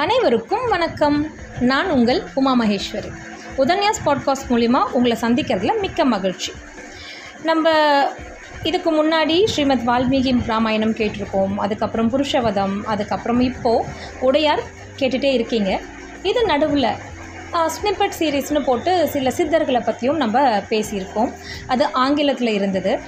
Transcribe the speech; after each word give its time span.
அனைவருக்கும் 0.00 0.68
வணக்கம். 0.68 1.26
நான் 1.60 1.90
உங்கள் 1.90 2.22
உமா 2.34 2.52
மகேஸ்வரி. 2.60 3.10
உதன்யாஸ் 3.56 4.02
பாட்காஸ்ட் 4.06 4.46
மூலிமா 4.48 4.82
உங்களை 4.92 5.16
சந்திக்கிறதுல 5.20 5.80
மிக்க 5.80 6.04
மகிழ்ச்சி. 6.04 6.52
நம்ம 7.42 7.72
இதுக்கு 8.62 8.90
முன்னாடி 8.92 9.44
ஸ்ரீமத் 9.44 9.86
வால்மீகி 9.86 10.40
ராமாயணம் 10.46 10.94
கேட்டிருக்கோம். 10.94 11.54
அதுக்கப்புறம் 11.56 12.10
புருஷவதம் 12.12 12.82
அதுக்கப்புறம் 12.84 13.40
இப்போது 13.40 13.84
உடையார் 14.20 14.62
கேட்டுகிட்டே 14.98 15.32
இருக்கீங்க. 15.32 15.80
இது 16.22 16.44
நடுவில் 16.44 16.96
ஸ்னிப்பட் 17.52 18.16
சீரீஸ்னு 18.18 18.64
போட்டு 18.64 19.08
சில 19.08 19.32
சித்தர்களை 19.36 19.84
பற்றியும் 19.84 20.16
நம்ம 20.16 20.58
பேசியிருக்கோம். 20.58 21.32
அது 21.66 21.92
ஆங்கிலத்தில் 21.92 22.54
இருந்தது. 22.54 22.98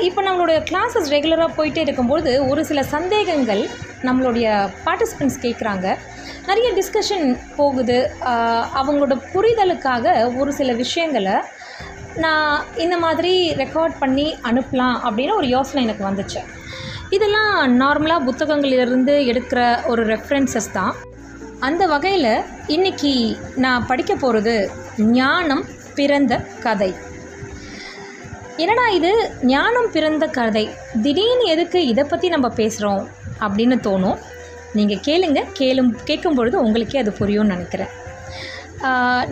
இப்போ 0.00 0.22
நம்மளுடைய 0.22 0.58
கிளாஸஸ் 0.70 1.10
ரெகுலராக 1.16 1.52
போயிட்டே 1.56 1.78
இருக்கும்போது 1.78 2.46
ஒரு 2.48 2.64
சில 2.64 2.82
சந்தேகங்கள் 2.82 3.68
நம்மளுடைய 4.02 4.46
பார்ட்டிசிபெண்ட்ஸ் 4.84 5.42
கேட்குறாங்க 5.42 5.86
நிறைய 6.46 6.68
டிஸ்கஷன் 6.78 7.26
போகுது. 7.56 7.98
அவங்களோட 8.80 9.14
புரிதலுக்காக 9.34 10.36
ஒரு 10.40 10.52
சில 10.52 10.72
விஷயங்களை 10.72 11.36
நான் 12.24 12.64
இந்த 12.84 12.96
மாதிரி 12.98 13.32
ரெக்கார்ட் 13.62 13.96
பண்ணி 14.02 14.26
அனுப்பலாம் 14.50 14.96
அப்படின்னு 15.06 15.34
ஒரு 15.40 15.48
யோசனை 15.48 15.80
எனக்கு 15.86 16.08
வந்துச்சு. 16.10 16.42
இதெல்லாம் 17.16 17.80
நார்மலாக 17.80 18.26
புத்தகங்களிலிருந்து 18.28 19.14
எடுக்கிற 19.32 19.60
ஒரு 19.86 20.04
ரெஃபரன்சஸ் 20.06 20.70
தான். 20.72 20.94
அந்த 21.66 21.82
வகையில் 21.86 22.32
இன்றைக்கி 22.76 23.12
நான் 23.64 23.86
படிக்க 23.86 24.14
போகிறது 24.14 24.70
ஞானம் 25.18 25.64
பிறந்த 25.98 26.34
கதை. 26.64 26.94
என்னடா 28.56 28.88
இது? 28.88 29.12
ஞானம் 29.42 29.88
பிறந்த 29.94 30.26
கதை. 30.26 30.64
திடீர்னு 31.02 31.46
எதுக்கு 31.54 31.86
இதை 31.86 32.04
பற்றி 32.04 32.28
நம்ம 32.28 32.48
பேசுகிறோம் 32.60 33.04
அப்படின்னு 33.44 33.76
தோணும். 33.88 34.18
நீங்கள் 34.78 35.02
கேளுங்க 35.06 35.40
கேளும் 35.60 35.92
கேட்கும் 36.08 36.36
பொழுது 36.38 36.56
உங்களுக்கே 36.64 37.00
அது 37.02 37.12
புரியும்னு 37.20 37.54
நினைக்கிறேன். 37.54 37.92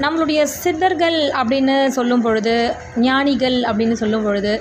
நம்மளுடைய 0.05 0.41
சித்தர்கள் 0.61 1.19
அப்படின்னு 1.41 1.74
சொல்லும் 1.96 2.22
பொழுது 2.27 2.55
ஞானிகள் 3.06 3.58
அப்படின்னு 3.70 3.96
சொல்லும் 4.02 4.24
பொழுது 4.27 4.52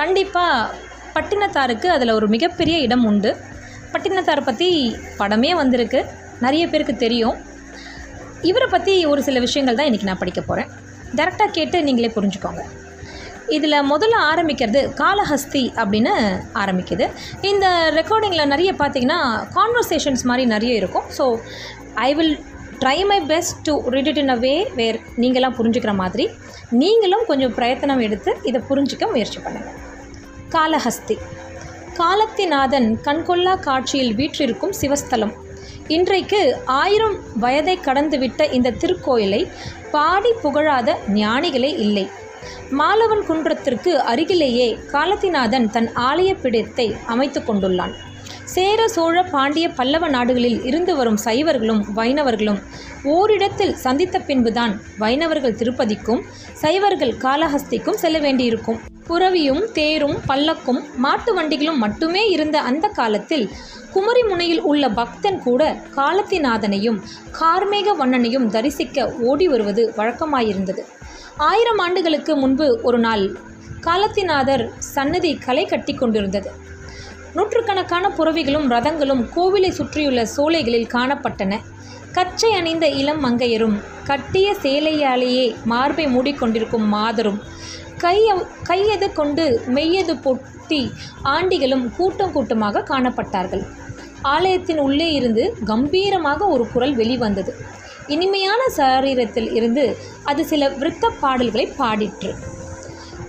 கண்டிப்பாக 0.00 0.86
பட்டினத்தாருக்கு 1.14 1.88
அதில் 1.94 2.16
ஒரு 2.18 2.26
மிகப்பெரிய 2.34 2.76
இடம் 2.86 3.04
உண்டு. 3.10 3.30
பட்டினத்தாரை 3.92 4.42
பற்றி 4.48 4.68
படமே 5.20 5.50
வந்திருக்கு 5.62 6.00
நிறைய 6.44 6.64
பேருக்கு 6.72 6.94
தெரியும். 7.04 7.36
இவரை 8.50 8.66
பற்றி 8.74 8.94
ஒரு 9.12 9.20
சில 9.28 9.38
விஷயங்கள் 9.46 9.78
தான் 9.78 9.88
இன்றைக்கி 9.88 10.08
நான் 10.10 10.22
படிக்க 10.22 10.40
போகிறேன் 10.42 10.70
டேரெக்டாக 11.18 11.54
கேட்டு 11.58 11.76
நீங்களே 11.86 12.12
புரிஞ்சுக்கோங்க. 12.16 12.62
இதில் 13.56 13.86
முதல்ல 13.92 14.16
ஆரம்பிக்கிறது 14.30 14.80
காலஹஸ்தி 15.00 15.64
அப்படின்னு 15.80 16.12
ஆரம்பிக்குது. 16.62 17.06
இந்த 17.50 17.66
ரெக்கார்டிங்கில் 17.98 18.50
நிறைய 18.52 18.70
பார்த்தீங்கன்னா 18.82 19.20
கான்வர்சேஷன்ஸ் 19.58 20.24
மாதிரி 20.30 20.46
நிறைய 20.54 20.74
இருக்கும். 20.80 21.08
So 21.18 21.26
I 22.08 22.10
will 22.18 22.36
try 22.82 22.98
my 23.10 23.18
best 23.32 23.58
to 23.68 23.74
read 23.94 24.10
it 24.12 24.20
in 24.22 24.32
a 24.36 24.38
way 24.46 24.54
where 24.80 24.98
நீங்களாம் 25.22 25.56
புரிஞ்சுக்கிற 25.58 25.94
மாதிரி 26.02 26.26
நீங்களும் 26.82 27.24
கொஞ்சம் 27.30 27.54
பிரயத்தனம் 27.58 28.02
எடுத்து 28.06 28.30
இதை 28.50 28.60
புரிஞ்சிக்க 28.68 29.04
முயற்சி 29.14 29.38
பண்ணுங்கள் 29.46 29.76
காலஹஸ்தி. 30.54 31.16
காலத்திநாதன் 32.00 32.88
கண்கொள்ளா 33.06 33.54
காட்சியில் 33.66 34.14
வீற்றிருக்கும் 34.20 34.74
சிவஸ்தலம். 34.80 35.34
இன்றைக்கு 35.96 36.40
ஆயிரம் 36.80 37.16
வயதை 37.44 37.74
கடந்துவிட்ட 37.86 38.42
இந்த 38.56 38.74
திருக்கோயிலை 38.82 39.42
பாடி 39.94 40.32
புகழாத 40.42 40.96
ஞானிகளே 41.20 41.70
இல்லை. 41.84 42.06
மாலவன் 42.70 43.24
குன்றத்திற்கு 43.28 43.94
அருகிலேயே 44.12 44.68
காலத்திநாதன் 44.92 45.70
தன் 45.70 45.88
ஆலய 46.10 46.32
பிடத்தை 46.42 46.86
அமைத்து 47.06 47.40
கொண்டுள்ளான். 47.40 47.94
சேர 48.44 48.88
சோழ 48.88 49.22
பாண்டிய 49.22 49.68
பல்லவ 49.68 50.08
நாடுகளில் 50.08 50.64
இருந்து 50.64 50.96
வரும் 50.96 51.18
சைவர்களும் 51.24 51.82
வைணவர்களும் 51.94 52.60
ஓரிடத்தில் 53.14 53.74
சந்தித்த 53.74 54.18
பின்புதான் 54.18 54.72
வைணவர்கள் 54.98 55.56
திருப்பதிக்கும் 55.56 56.22
சைவர்கள் 56.62 57.14
காளஹஸ்திக்கும் 57.24 58.00
செல்ல 58.02 58.18
வேண்டியிருக்கும். 58.18 58.78
புறவியும் 59.08 59.62
தேரும் 59.72 60.16
பல்லக்கும் 60.28 60.80
மாட்டு 60.96 61.34
வண்டிகளும் 61.34 61.78
மட்டுமே 61.78 62.22
இருந்த 62.28 62.56
அந்த 62.60 62.88
காலத்தில் 62.88 63.46
குமரி 63.92 64.22
முனையில் 64.22 64.60
உள்ள 64.60 64.88
பக்தன் 64.88 65.38
கூட 65.42 65.62
காலத்திநாதனையும் 65.96 66.98
கார்மேக 67.40 67.94
வண்ணனையும் 68.00 68.46
தரிசிக்க 68.46 69.06
ஓடி 69.20 69.48
வருவது 69.48 69.84
வழக்கமாயிருந்தது. 69.96 70.84
ஆயிரம் 71.46 71.78
ஆண்டுகளுக்கு 71.78 72.36
முன்பு 72.36 72.66
ஒரு 72.82 72.98
நாள் 72.98 73.24
காலத்திநாதர் 73.80 74.62
சன்னதி 74.78 75.30
களை 75.44 75.64
கட்டி 75.64 75.94
கொண்டிருந்தது. 75.94 76.48
நூற்றுக்கணக்கான 77.34 78.08
புறவிகளும் 78.08 78.66
ரதங்களும் 78.72 79.22
கோவிலை 79.36 79.70
சுற்றியுள்ள 79.70 80.24
சோலைகளில் 80.24 80.88
காணப்பட்டன. 80.94 81.60
கச்சை 82.12 82.50
அணிந்த 82.52 82.88
இளம் 83.00 83.22
மங்கையரும் 83.24 83.76
கட்டிய 84.04 84.56
சேலையாலேயே 84.62 85.46
மார்பை 85.64 86.06
மூடிக்கொண்டிருக்கும் 86.06 86.86
மாதரும் 86.96 87.40
கைய 88.04 88.28
கையது 88.62 89.12
கொண்டு 89.12 89.44
மெய்யது 89.76 90.16
பொட்டி 90.24 90.82
ஆண்டிகளும் 91.22 91.86
கூட்டம் 91.96 92.32
கூட்டமாக 92.32 92.86
காணப்பட்டார்கள். 92.90 93.64
ஆலயத்தின் 94.22 94.78
உள்ளே 94.78 95.12
இருந்து 95.12 95.44
கம்பீரமாக 95.64 96.46
ஒரு 96.46 96.66
குரல் 96.72 96.94
வெளிவந்தது. 96.94 97.52
இனிமையான 98.08 98.60
சரீரத்தில் 98.76 99.52
இருந்து 99.52 99.96
அது 100.24 100.44
சில 100.44 100.68
விருத்த 100.68 101.10
பாடல்களை 101.20 101.72
பாடிற்று. 101.78 102.34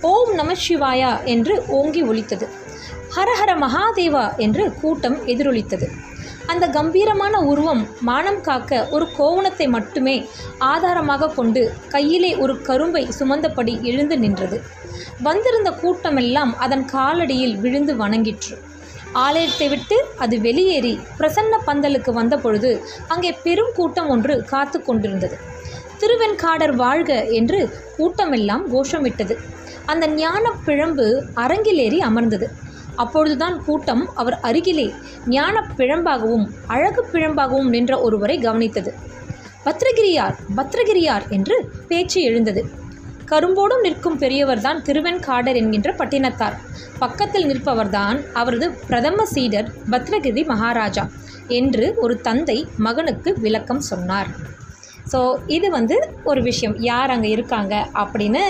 ஓம் 0.00 0.34
நம 0.34 0.52
சிவாயா 0.68 1.24
என்று 1.24 1.64
ஓங்கி 1.66 2.02
ஒலித்தது. 2.02 2.48
ஹரஹர 3.16 3.50
மகாதேவா 3.56 4.36
என்று 4.36 4.74
கூட்டம் 4.74 5.26
எதிரொலித்தது. 5.26 5.88
அந்த 6.46 6.66
கம்பீரமான 6.66 7.40
உருவம் 7.40 7.88
மானம் 8.00 8.40
காக்க 8.40 8.88
ஒரு 8.90 9.08
கோவணத்தை 9.18 9.68
மட்டுமே 9.68 10.26
ஆதாரமாக 10.58 11.26
கொண்டு 11.26 11.72
கையிலே 11.88 12.36
ஒரு 12.36 12.62
கரும்பை 12.62 13.08
சுமந்தபடி 13.18 13.82
எழுந்து 13.82 14.18
நின்றது. 14.18 14.62
வந்திருந்த 15.22 15.70
கூட்டமெல்லாம் 15.70 16.52
அதன் 16.56 16.84
காலடியில் 16.92 17.56
விழுந்து 17.60 17.94
வணங்கிற்று. 17.96 18.56
ஆலயத்தை 19.12 19.68
விட்டு 19.68 20.04
அது 20.18 20.40
வெளியேறி 20.40 20.98
பிரசன்ன 21.18 21.58
பந்தலுக்கு 21.66 22.12
வந்தபொழுது 22.12 22.82
அங்கே 23.08 23.32
பெரும் 23.32 23.72
கூட்டம் 23.74 24.06
ஒன்று 24.06 24.44
காத்து 24.44 24.82
கொண்டிருந்தது. 24.82 25.38
திருவெண்காடர் 25.98 26.76
வாழ்க 26.76 27.24
என்று 27.24 27.68
கூட்டமெல்லாம் 27.98 28.64
கோஷமிட்டது. 28.72 29.36
அந்த 29.86 30.06
ஞான 30.06 30.52
பிழம்பு 30.66 31.22
அரங்கிலேறி 31.34 31.98
அமர்ந்தது. 31.98 32.50
அப்பொழுதுதான் 32.96 33.64
கூட்டம் 33.64 34.10
அவர் 34.14 34.40
அருகிலே 34.40 34.94
ஞான 35.26 35.66
பிழம்பாகவும் 35.76 36.46
அழகு 36.66 37.06
பிழம்பாகவும் 37.12 37.68
நின்ற 37.68 38.00
ஒருவரை 38.00 38.38
கவனித்தது. 38.38 38.92
பத்ரகிரியார் 39.64 40.36
பத்ரகிரியார் 40.56 41.28
என்று 41.28 41.68
பேச்சு 41.88 42.20
எழுந்தது. 42.20 42.64
கரும்போடும் 43.32 43.84
நிற்கும் 43.86 44.18
பெரியவர்தான் 44.22 44.78
திருவெண்காடர் 44.86 45.58
என்கின்ற 45.60 45.90
பட்டினத்தார். 46.00 46.56
பக்கத்தில் 47.02 47.48
நிற்பவர்தான் 47.50 48.18
அவரது 48.40 48.66
பிரதம 48.88 49.24
சீடர் 49.34 49.68
பத்ரகிரி 49.92 50.42
மகாராஜா 50.52 51.04
என்று 51.58 51.86
ஒரு 52.04 52.14
தந்தை 52.28 52.58
மகனுக்கு 52.86 53.32
விளக்கம் 53.44 53.84
சொன்னார். 53.90 54.30
ஸோ 55.12 55.20
இது 55.56 55.68
வந்து 55.76 55.96
ஒரு 56.30 56.40
விஷயம். 56.48 56.74
யார் 56.88 57.12
அங்கே 57.14 57.30
இருக்காங்க 57.36 57.74
அப்படின்னு 58.02 58.42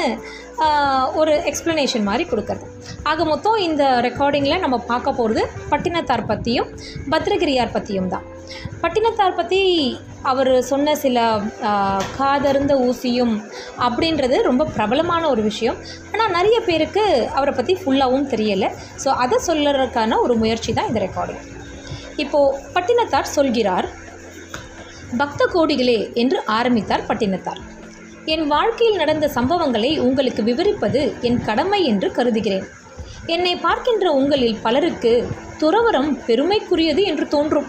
ஒரு 1.21 1.33
எக்ஸ்ப்ளனேஷன் 1.51 2.07
மாதிரி 2.09 2.25
கொடுக்குறது. 2.31 2.67
ஆக 3.11 3.25
மொத்தம் 3.31 3.59
இந்த 3.69 3.85
ரெக்கார்டிங்கில் 4.07 4.63
நம்ம 4.65 4.77
பார்க்க 4.91 5.19
போகிறது 5.21 5.43
பட்டினத்தார் 5.71 6.29
பற்றியும் 6.31 6.69
பத்ரகிரியார் 7.13 7.75
பற்றியும் 7.77 8.11
தான். 8.15 8.27
பட்டினத்தார் 8.83 9.39
பற்றி 9.41 9.61
அவர் 10.31 10.51
சொன்ன 10.71 10.95
சில 11.03 11.19
காதருந்த 12.19 12.73
ஊசியும் 12.87 13.35
அப்படின்றது 13.87 14.37
ரொம்ப 14.49 14.67
பிரபலமான 14.77 15.23
ஒரு 15.33 15.43
விஷயம். 15.43 15.79
ஆனால் 16.13 16.35
நிறைய 16.37 16.57
பேருக்கு 16.69 17.05
அவரை 17.39 17.55
பற்றி 17.59 17.75
ஃபுல்லாகவும் 17.81 18.29
தெரியலை. 18.33 18.69
ஸோ 19.05 19.09
அதை 19.25 19.39
சொல்லறதுக்கான 19.49 20.19
ஒரு 20.25 20.37
முயற்சி 20.43 20.73
தான் 20.79 20.91
இந்த 20.91 21.03
ரெக்கார்டிங் 21.07 21.43
இப்போது 22.25 22.57
பட்டினத்தார் 22.77 23.35
சொல்கிறார் 23.37 23.89
பக்த 25.21 25.47
கோடிகளே 25.55 25.99
என்று 26.23 26.39
ஆரம்பித்தார் 26.59 27.07
பட்டினத்தார். 27.11 27.61
என் 28.35 28.47
வாழ்க்கையில் 28.55 29.01
நடந்த 29.03 29.27
சம்பவங்களை 29.37 29.91
உங்களுக்கு 30.07 30.43
விவரிப்பது 30.49 31.01
என் 31.29 31.41
கடமை 31.49 31.81
என்று 31.93 32.09
கருதுகிறேன். 32.19 32.67
என்னை 33.35 33.55
பார்க்கின்ற 33.65 34.07
உங்களில் 34.19 34.61
பலருக்கு 34.65 35.13
துறவரம் 35.63 36.11
பெருமைக்குரியது 36.27 37.03
என்று 37.11 37.27
தோன்றும். 37.35 37.69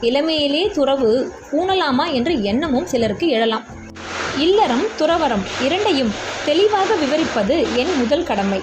இளமையிலே 0.00 0.70
துறவு 0.70 1.32
பூணலாமா 1.50 2.12
என்ற 2.12 2.30
எண்ணமும் 2.30 2.86
சிலருக்கு 2.86 3.26
எழலாம். 3.28 3.64
இல்லறம் 4.38 4.84
துறவரம் 4.98 5.44
இரண்டையும் 5.64 6.12
தெளிவாக 6.44 6.94
விவரிப்பது 6.94 7.76
என் 7.76 7.98
முதல் 7.98 8.24
கடமை. 8.24 8.60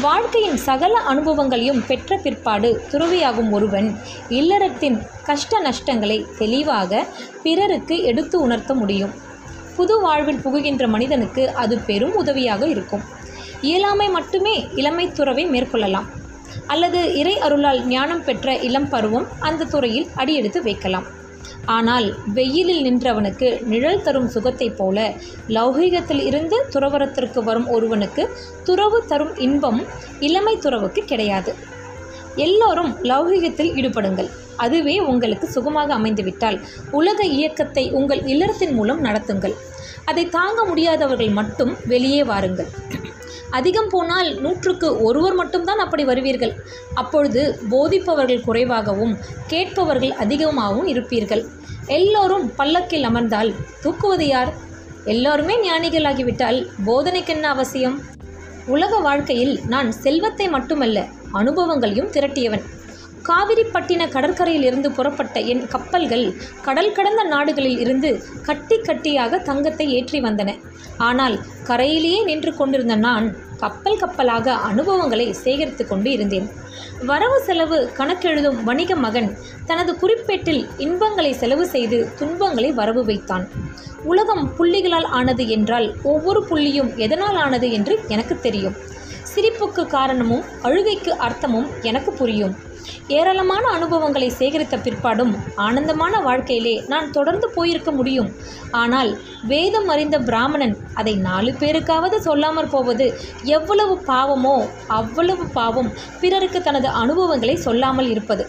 வாழ்க்கையின் 0.00 0.56
சகல 0.56 0.98
அனுபவங்களையும் 0.98 1.84
பெற்ற 1.86 2.16
பிற்பாடு 2.16 2.82
துறவியாகும் 2.90 3.50
ஒருவன் 3.50 3.98
இல்லறத்தின் 4.28 4.98
கஷ்ட 5.24 5.60
நஷ்டங்களை 5.60 6.26
தெளிவாக 6.38 7.06
பிறருக்கு 7.42 8.02
எடுத்து 8.02 8.40
உணர்த்த 8.40 8.74
முடியும். 8.74 9.14
புது 9.76 10.00
வாழ்வில் 10.00 10.42
புகுகின்ற 10.44 10.88
மனிதனுக்கு 10.88 11.54
அது 11.54 11.78
பெரும் 11.78 12.14
உதவியாக 12.14 12.66
இருக்கும். 12.66 13.02
இயலாமை 13.60 14.08
மட்டுமே 14.08 14.66
இளமை 14.74 15.12
துறவை 15.12 15.46
மேற்கொள்ளலாம். 15.46 16.06
அல்லது 16.66 17.14
இறை 17.14 17.38
அருளால் 17.38 17.86
ஞானம் 17.86 18.24
பெற்ற 18.24 18.56
இளம் 18.68 18.88
பருவம் 18.88 19.28
அந்த 19.40 19.64
துறையில் 19.64 20.08
அடியெடுத்து 20.14 20.62
வைக்கலாம். 20.62 21.06
ஆனால் 21.64 22.16
வெயிலில் 22.34 22.82
நின்றவனுக்கு 22.86 23.48
நிழல் 23.62 24.02
தரும் 24.02 24.28
சுகத்தைப் 24.28 24.76
போல 24.76 25.14
லௌகீகத்தில் 25.48 26.22
இருந்து 26.24 26.56
துறவரத்திற்கு 26.74 27.38
வரும் 27.38 27.68
ஒருவனுக்கு 27.68 28.38
துறவு 28.64 29.06
தரும் 29.06 29.36
இன்பம் 29.36 29.80
இளமை 30.20 30.56
துறவுக்கு 30.56 31.04
கிடையாது. 31.04 31.54
எல்லோரும் 32.36 32.92
லௌகீகத்தில் 33.02 33.72
ஈடுபடுங்கள். 33.74 34.30
அதுவே 34.56 34.98
உங்களுக்கு 34.98 35.46
சுகமாக 35.48 35.94
அமைந்துவிட்டால் 35.94 36.58
உலக 36.90 37.24
இயக்கத்தை 37.24 37.90
உங்கள் 37.90 38.22
இல்லறத்தின் 38.22 38.72
மூலம் 38.72 39.04
நடத்துங்கள். 39.04 39.54
அதை 40.04 40.28
தாங்க 40.28 40.64
முடியாதவர்கள் 40.64 41.28
மட்டும் 41.28 41.76
வெளியே 41.86 42.24
வாருங்கள். 42.24 42.66
அதிகம் 43.50 43.88
போனால் 43.88 44.40
நூற்றுக்கு 44.40 45.02
ஒருவர் 45.02 45.34
மட்டும்தான் 45.34 45.78
அப்படி 45.78 46.04
வருவீர்கள். 46.04 46.54
அப்பொழுது 46.94 47.60
போதிப்பவர்கள் 47.70 48.44
குறைவாகவும் 48.44 49.18
கேட்பவர்கள் 49.46 50.10
அதிகமாகவும் 50.10 50.86
இருப்பீர்கள். 50.86 51.44
எல்லோரும் 51.86 52.54
பல்லக்கில் 52.54 53.02
அமர்ந்தால் 53.02 53.54
தூக்குவது 53.82 54.22
யார்? 54.22 54.54
எல்லோருமே 55.04 55.70
ஞானிகளாகிவிட்டால் 55.70 56.66
போதனைக்கு 56.86 57.26
என்ன 57.26 57.48
அவசியம்? 57.48 58.02
உலக 58.66 58.96
வாழ்க்கையில் 58.96 59.60
நான் 59.66 59.92
செல்வத்தை 59.92 60.48
மட்டுமல்ல 60.48 61.04
அனுபவங்களையும் 61.32 62.10
திரட்டியவன். 62.10 62.62
காவிரிப்பட்டின 63.28 64.02
கடற்கரையில் 64.14 64.66
இருந்து 64.68 64.88
புறப்பட்ட 64.96 65.36
என் 65.52 65.64
கப்பல்கள் 65.74 66.26
கடல் 66.66 66.94
கடந்த 66.96 67.22
நாடுகளில் 67.34 67.78
இருந்து 67.84 68.10
கட்டி 68.48 68.76
கட்டியாக 68.88 69.42
தங்கத்தை 69.48 69.86
ஏற்றி 69.98 70.20
வந்தன. 70.26 70.52
ஆனால் 71.08 71.36
கரையிலேயே 71.68 72.20
நின்று 72.28 72.52
கொண்டிருந்த 72.58 72.94
நான் 73.06 73.26
கப்பல் 73.62 73.98
கப்பலாக 74.02 74.54
அனுபவங்களை 74.68 75.26
சேகரித்து 75.44 75.84
கொண்டு 75.86 76.10
இருந்தேன். 76.16 76.46
வரவு 77.10 77.38
செலவு 77.46 77.78
கணக்கெழுதும் 77.98 78.58
வணிக 78.68 78.94
மகன் 79.04 79.30
தனது 79.66 79.92
குறிப்பேட்டில் 80.02 80.62
இன்பங்களை 80.86 81.32
செலவு 81.42 81.64
செய்து 81.74 81.98
துன்பங்களை 82.18 82.70
வரவு 82.80 83.04
வைத்தான். 83.04 83.46
உலகம் 84.12 84.44
புள்ளிகளால் 84.58 85.08
ஆனது 85.18 85.44
என்றால் 85.56 85.88
ஒவ்வொரு 86.12 86.42
புள்ளியும் 86.50 86.90
எதனால் 87.06 87.38
ஆனது 87.44 87.68
என்று 87.78 87.96
எனக்கு 88.16 88.36
தெரியும். 88.46 88.76
சிரிப்புக்கு 89.32 89.82
காரணமும் 89.96 90.44
அழுகைக்கு 90.66 91.12
அர்த்தமும் 91.26 91.68
எனக்கு 91.82 92.12
புரியும். 92.12 92.54
ஏராளமான 93.16 93.64
அனுபவங்களை 93.76 94.28
சேகரித்த 94.38 94.76
பிற்பாடும் 94.84 95.32
ஆனந்தமான 95.66 96.20
வாழ்க்கையிலே 96.26 96.74
நான் 96.92 97.10
தொடர்ந்து 97.10 97.48
போயிருக்க 97.56 97.90
முடியும். 97.98 98.30
ஆனால் 98.82 99.10
வேதம் 99.52 99.88
அறிந்த 99.94 100.18
பிராமணன் 100.28 100.76
அதை 100.94 101.14
நாலு 101.28 101.52
பேருக்காவது 101.60 102.18
சொல்லாமற் 102.28 102.72
போவது 102.74 103.06
எவ்வளவு 103.58 103.96
பாவமோ 104.10 104.56
அவ்வளவு 105.00 105.46
பாவம் 105.58 105.90
பிறருக்கு 106.20 106.60
தனது 106.62 106.88
அனுபவங்களை 107.02 107.56
சொல்லாமல் 107.66 108.10
இருப்பது. 108.14 108.46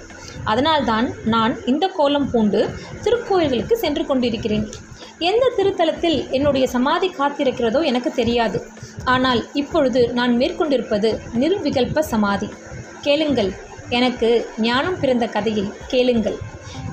அதனால்தான் 0.51 1.07
நான் 1.35 1.53
இந்த 1.71 1.85
கோலம் 1.95 2.29
பூண்டு 2.31 2.59
திருக்கோயில்களுக்கு 3.03 3.75
சென்று 3.83 4.03
கொண்டிருக்கிறேன். 4.05 4.67
எந்த 5.29 5.45
திருத்தலத்தில் 5.57 6.17
என்னுடைய 6.37 6.65
சமாதி 6.73 7.07
காத்திருக்கிறதோ 7.19 7.79
எனக்கு 7.91 8.09
தெரியாது. 8.19 8.59
ஆனால் 9.13 9.41
இப்பொழுது 9.61 10.01
நான் 10.17 10.33
மேற்கொண்டிருப்பது 10.41 11.09
நிர்விகல்ப 11.41 12.03
சமாதி. 12.13 12.49
கேளுங்கள். 13.05 13.51
எனக்கு 13.89 14.29
ஞானம் 14.57 14.99
பிறந்த 14.99 15.27
கதையில் 15.27 15.73
கேளுங்கள். 15.87 16.37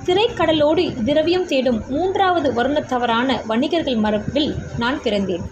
திரைக்கடலோடு 0.06 1.04
திரவியம் 1.04 1.46
தேடும் 1.46 1.84
மூன்றாவது 1.88 2.52
வருணத்தவரான 2.52 3.46
வணிகர்கள் 3.46 3.96
மரபில் 3.96 4.54
நான் 4.78 5.02
பிறந்தேன். 5.02 5.44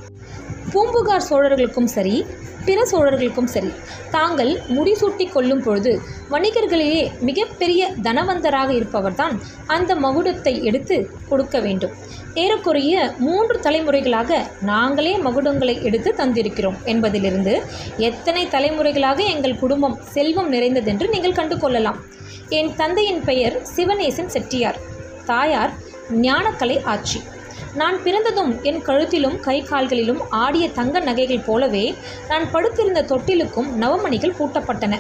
பூம்புகார் 0.73 1.29
சோழர்களுக்கும் 1.31 1.93
சரி 1.97 2.27
பிற 2.65 2.83
சோழர்களுக்கும் 2.91 3.49
சரி 3.55 3.73
தாங்கள் 4.11 4.61
முடிசூட்டி 4.69 5.31
கொள்ளும் 5.33 5.63
பொழுது 5.63 6.01
வணிகர்களிலே 6.31 7.11
மிகப்பெரிய 7.21 7.91
தனவந்தராக 8.03 8.71
இருப்பவர்தான் 8.71 9.43
அந்த 9.67 9.95
மகுடத்தை 9.95 10.63
எடுத்து 10.63 11.11
கொடுக்க 11.29 11.61
வேண்டும். 11.61 11.91
ஏறக்குறைய 12.35 13.15
மூன்று 13.19 13.57
தலைமுறைகளாக 13.61 14.39
நாங்களே 14.61 15.13
மகுடங்களை 15.17 15.83
எடுத்து 15.83 16.15
தந்திருக்கிறோம் 16.19 16.79
என்பதிலிருந்து 16.85 17.55
எத்தனை 17.99 18.47
தலைமுறைகளாக 18.47 19.19
எங்கள் 19.35 19.59
குடும்பம் 19.59 19.97
செல்வம் 20.15 20.49
நிறைந்ததென்று 20.53 21.09
நீங்கள் 21.09 21.33
கண்டு 21.33 21.59
கொள்ளலாம் 21.59 21.99
என் 22.49 22.75
தந்தையின் 22.77 23.23
பெயர் 23.25 23.57
சிவநேசன் 23.77 24.33
செட்டியார். 24.35 24.79
தாயார் 25.27 25.75
ஞானக்கலை 26.21 26.83
ஆட்சி 26.85 27.21
நான் 27.75 27.99
பிறந்ததும் 28.03 28.63
என் 28.63 28.83
கழுத்திலும் 28.83 29.41
கை 29.41 29.63
கால்களிலும் 29.63 30.23
ஆடிய 30.29 30.69
தங்க 30.69 31.01
நகைகள் 31.01 31.47
போலவே 31.47 31.95
நான் 32.29 32.51
படுத்திருந்த 32.51 33.03
தொட்டிலுக்கும் 33.03 33.71
நவமணிகள் 33.81 34.37
பூட்டப்பட்டன. 34.39 34.99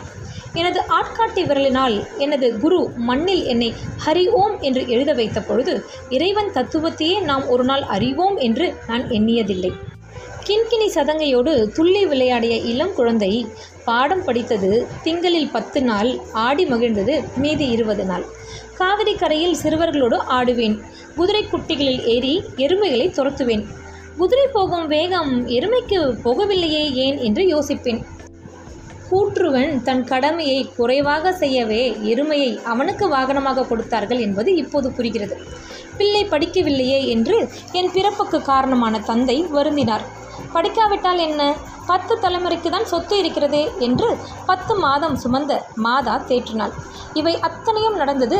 எனது 0.54 0.80
ஆட்காட்டி 0.88 1.42
விரலினால் 1.44 1.96
எனது 2.18 2.58
குரு 2.58 2.78
மண்ணில் 2.96 3.44
என்னை 3.44 3.74
ஹரி 4.06 4.24
ஓம் 4.30 4.56
என்று 4.60 4.82
எழுத 4.88 5.12
வைத்த 5.12 5.40
பொழுது 5.40 5.74
இறைவன் 6.08 6.50
தத்துவத்தையே 6.54 7.22
நாம் 7.22 7.46
ஒரு 7.46 7.64
நாள் 7.64 7.82
அறிவோம் 7.82 8.36
என்று 8.36 8.74
நான் 8.86 9.04
எண்ணியதில்லை. 9.08 9.72
கிண்கிணி 10.46 10.88
சதங்கையோடு 10.94 11.52
துள்ளி 11.72 12.06
விளையாடிய 12.06 12.54
இளம் 12.56 12.94
குழந்தை 12.94 13.46
பாடம் 13.84 14.24
படித்தது 14.24 14.86
திங்களில் 15.02 15.50
பத்து 15.50 15.82
நாள் 15.82 16.10
ஆடி 16.46 16.64
மகிழ்ந்தது 16.64 17.14
மீதி 17.36 17.68
இருபது 17.68 18.04
நாள். 18.04 18.24
காவிரி 18.76 19.14
கரையில் 19.14 19.60
சிறுவர்களோடு 19.62 20.18
ஆடுவேன். 20.38 20.76
குதிரை 21.16 21.44
குட்டிகளில் 21.44 22.02
ஏறி 22.04 22.34
எருமைகளை 22.56 23.06
துரத்துவேன். 23.18 23.64
குதிரை 24.18 24.46
போகும் 24.52 24.86
வேகம் 24.86 25.48
எருமைக்கு 25.48 25.98
போகவில்லையே 26.24 26.84
ஏன் 26.92 27.18
என்று 27.18 27.44
யோசிப்பேன். 27.44 28.02
கூற்றுவன் 29.12 29.72
தன் 29.82 30.04
கடமையை 30.04 30.60
குறைவாக 30.76 31.32
செய்யவே 31.32 31.82
எருமையை 32.12 32.50
அவனுக்கு 32.64 33.06
வாகனமாக 33.08 33.66
கொடுத்தார்கள் 33.68 34.20
என்பது 34.20 34.50
இப்போது 34.54 34.90
புரிகிறது. 34.92 35.36
பிள்ளை 35.96 36.22
படிக்கவில்லையே 36.30 37.00
என்று 37.06 37.36
என் 37.72 37.90
பிறப்புக்கு 37.92 38.38
காரணமான 38.42 39.00
தந்தை 39.10 39.36
வருந்தினார். 39.56 40.06
படிக்காவிட்டால் 40.52 41.18
என்ன? 41.18 41.42
பத்து 41.86 42.14
தலைமுறைக்கு 42.16 42.68
தான் 42.70 42.84
சொத்து 42.84 43.18
இருக்கிறதே 43.18 43.62
என்று 43.78 44.08
பத்து 44.46 44.74
மாதம் 44.76 45.16
சுமந்த 45.24 45.52
மாதா 45.76 46.14
தேற்றினாள். 46.30 46.74
இவை 47.14 47.34
அத்தனையும் 47.40 47.96
நடந்தது 47.96 48.38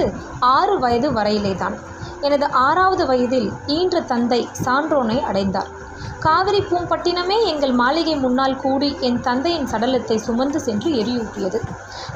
ஆறு 0.56 0.78
வயது 0.78 1.10
வரையிலே 1.12 1.54
தான் 1.56 1.76
எனது 2.20 2.46
ஆறாவது 2.66 3.06
வயதில் 3.06 3.48
ஈன்ற 3.66 4.00
தந்தை 4.00 4.40
சான்றோனை 4.64 5.20
அடைந்தார். 5.20 5.70
காவிரி 6.18 6.60
பூம்பட்டினமே 6.60 7.36
எங்கள் 7.44 7.72
மாளிகை 7.72 8.16
முன்னால் 8.16 8.56
கூடி 8.56 8.96
என் 9.00 9.20
தந்தையின் 9.20 9.66
சடலத்தை 9.66 10.16
சுமந்து 10.16 10.60
சென்று 10.60 10.90
எரியூட்டியது. 10.90 11.60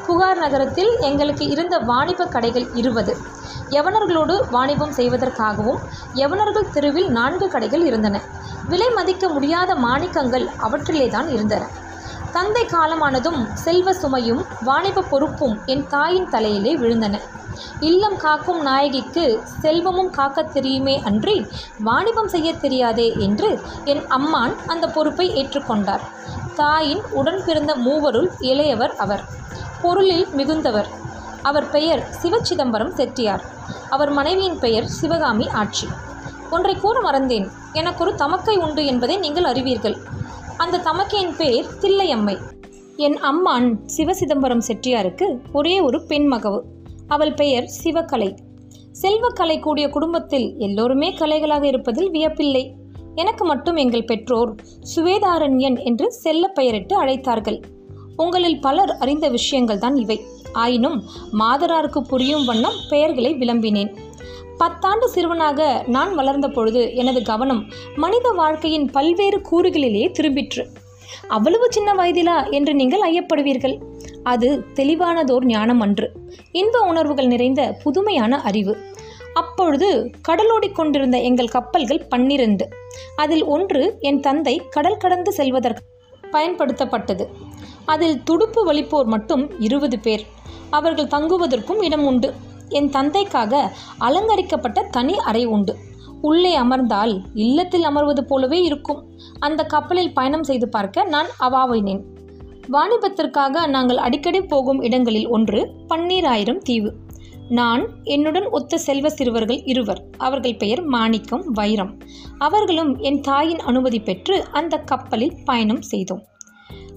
புகார் 0.06 0.38
நகரத்தில் 0.38 0.92
எங்களுக்கு 1.00 1.48
இருந்த 1.48 1.78
வாணிப 1.78 2.26
கடைகள் 2.26 2.66
இருபது. 2.74 3.16
யவனர்களோடு 3.70 4.34
வாணிபம் 4.50 4.92
செய்வதற்காகவும் 4.92 5.80
யவனர்கள் 6.14 6.72
தெருவில் 6.72 7.08
நான்கு 7.08 7.48
கடைகள் 7.48 7.84
இருந்தன. 7.84 8.20
விலை 8.68 8.90
மதிக்க 8.90 9.28
முடியாத 9.28 9.74
மாணிக்கங்கள் 9.74 10.46
அவற்றிலே 10.56 11.08
தான் 11.08 11.28
இருந்தன. 11.28 11.64
தந்தை 12.32 12.66
காலமானதும் 12.66 13.40
செல்வ 13.54 13.92
சுமையும் 13.92 14.42
வாணிப 14.64 15.02
பொறுப்பும் 15.02 15.58
என் 15.66 15.86
தாயின் 15.88 16.28
தலையிலே 16.28 16.76
விழுந்தன. 16.76 17.20
இல்லம் 17.80 18.16
காக்கும் 18.16 18.66
நாயகிக்கு 18.66 19.42
செல்வமும் 19.42 20.12
காக்கத் 20.12 20.52
தெரியுமே 20.52 21.00
அன்றி 21.04 21.46
வாணிபம் 21.78 22.28
செய்ய 22.28 22.54
தெரியாதே 22.54 23.14
என்று 23.18 23.60
என் 23.84 24.02
அம்மான் 24.08 24.56
அந்த 24.66 24.86
பொறுப்பை 24.86 25.30
ஏற்றுக்கொண்டார். 25.30 26.00
தாயின் 26.54 27.02
உடன் 27.10 27.42
பிறந்த 27.46 27.76
மூவருள் 27.76 28.28
இளையவர் 28.40 28.96
அவர். 28.96 29.24
பொருளில் 29.82 30.26
மிகுந்தவர். 30.36 30.86
அவர் 31.42 31.70
பெயர் 31.70 32.08
சிவச்சிதம்பரம் 32.22 32.94
செட்டியார். 32.94 33.44
அவர் 33.90 34.10
மனைவியின் 34.10 34.58
பெயர் 34.58 34.86
சிவகாமி 34.86 35.48
ஆட்சி. 35.48 35.88
ஒன்றை 36.50 36.74
கூற 36.74 37.00
மறந்தேன். 37.00 37.50
எனக்கு 37.72 38.04
ஒரு 38.04 38.14
தமக்கை 38.14 38.56
உண்டு 38.56 38.86
என்பதை 38.86 39.16
நீங்கள் 39.16 39.44
அறிவீர்கள். 39.44 39.96
அந்த 40.56 40.78
தமக்கையின் 40.78 41.36
பெயர் 41.36 41.64
தில்லையம்மை. 41.80 42.38
என் 42.96 43.18
அம்மான் 43.20 43.78
சிவசிதம்பரம் 43.96 44.62
செட்டியாருக்கு 44.68 45.38
ஒரே 45.52 45.80
ஒரு 45.80 46.02
பெண் 46.02 46.32
மகவு 46.32 46.60
அவள் 47.08 47.34
பெயர் 47.34 47.70
சிவகலை. 47.84 48.36
செல்வக்கலை 49.02 49.60
கூடிய 49.60 49.88
குடும்பத்தில் 49.88 50.58
எல்லோருமே 50.58 51.12
கலைகளாக 51.12 51.62
இருப்பதில் 51.62 52.10
வியப்பில்லை. 52.10 52.70
எனக்கு 53.14 53.44
மட்டும் 53.44 53.76
எங்கள் 53.76 54.04
பெற்றோர் 54.04 54.54
சுவேதாரண்யன் 54.96 55.84
என்று 55.84 56.12
செல்ல 56.12 56.48
பெயரிட்டு 56.48 57.04
அழைத்தார்கள். 57.04 57.62
உங்களில் 58.16 58.60
பலர் 58.60 58.90
அறிந்த 58.90 59.28
விஷயங்கள் 59.28 59.78
தான் 59.78 59.96
இவை. 59.96 60.20
ஆயினும் 60.52 61.02
மாதராருக்கு 61.32 62.00
புரியும் 62.00 62.44
வண்ணம் 62.44 62.74
பெயர்களை 62.88 63.34
விளம்பினேன். 63.34 63.96
பத்தாண்டு 64.58 65.04
சிறுவனாக 65.04 65.84
நான் 65.86 66.14
வளர்ந்த 66.14 66.48
பொழுது 66.48 66.94
எனது 66.94 67.22
கவனம் 67.22 67.64
மனித 67.96 68.30
வாழ்க்கையின் 68.30 68.90
பல்வேறு 68.90 69.40
கூறுகளிலேயே 69.50 70.10
திரும்பிற்று. 70.12 70.66
அவ்வளவு 71.28 71.66
சின்ன 71.70 71.94
வயதிலா 71.94 72.50
என்று 72.50 72.74
நீங்கள் 72.74 73.04
ஐயப்படுவீர்கள். 73.12 73.78
அது 74.26 74.64
தெளிவானதோர் 74.74 75.44
ஞானம் 75.44 75.80
அன்று 75.80 76.06
இன்ப 76.52 76.78
உணர்வுகள் 76.78 77.26
நிறைந்த 77.26 77.76
புதுமையான 77.82 78.40
அறிவு. 78.42 78.74
அப்பொழுது 79.34 80.10
கடலோடிக் 80.28 80.74
கொண்டிருந்த 80.74 81.16
எங்கள் 81.18 81.48
கப்பல்கள் 81.48 82.06
பன்னிரண்டு. 82.08 82.68
அதில் 83.16 83.44
ஒன்று 83.44 83.96
என் 84.00 84.20
தந்தை 84.20 84.54
கடல் 84.70 84.96
கடந்து 84.96 85.32
செல்வதற்கு 85.32 85.82
பயன்படுத்தப்பட்டது. 86.32 87.24
அதில் 87.84 88.22
துடுப்பு 88.22 88.72
வலிப்போர் 88.72 89.04
மட்டும் 89.04 89.60
இருபது 89.60 89.98
பேர். 89.98 90.26
அவர்கள் 90.70 91.12
தங்குவதற்கும் 91.14 91.84
இடம் 91.84 92.06
உண்டு. 92.06 92.34
என் 92.68 92.90
தந்தைக்காக 92.90 93.72
அலங்கரிக்கப்பட்ட 93.98 94.82
தனி 94.90 95.16
அறை 95.18 95.44
உண்டு. 95.44 95.76
உள்ளே 96.20 96.52
அமர்ந்தால் 96.58 97.14
இல்லத்தில் 97.34 97.82
அமர்வது 97.82 98.20
போலவே 98.20 98.62
இருக்கும். 98.62 99.00
அந்த 99.38 99.64
கப்பலில் 99.64 100.14
பயணம் 100.14 100.48
செய்து 100.50 100.68
பார்க்க 100.68 101.04
நான் 101.04 101.30
அவாவினேன் 101.40 102.02
வாணிபத்திற்காக 102.72 103.66
நாங்கள் 103.66 103.96
அடிக்கடி 103.96 104.42
போகும் 104.42 104.82
இடங்களில் 104.82 105.28
ஒன்று 105.28 105.70
பன்னீராயிரம் 105.88 106.58
தீவு. 106.58 106.94
நான் 107.48 107.88
என்னுடன் 108.02 108.48
ஒத்த 108.48 108.78
செல்வ 108.78 109.10
சிறுவர்கள் 109.10 109.62
இருவர். 109.64 110.04
அவர்கள் 110.16 110.56
பெயர் 110.56 110.82
மாணிக்கம் 110.82 111.50
வைரம். 111.52 111.98
அவர்களும் 112.38 112.98
என் 112.98 113.20
தாயின் 113.20 113.58
அனுமதி 113.58 114.00
பெற்று 114.00 114.44
அந்த 114.52 114.76
கப்பலில் 114.76 115.32
பயணம் 115.44 115.82
செய்தோம். 115.82 116.22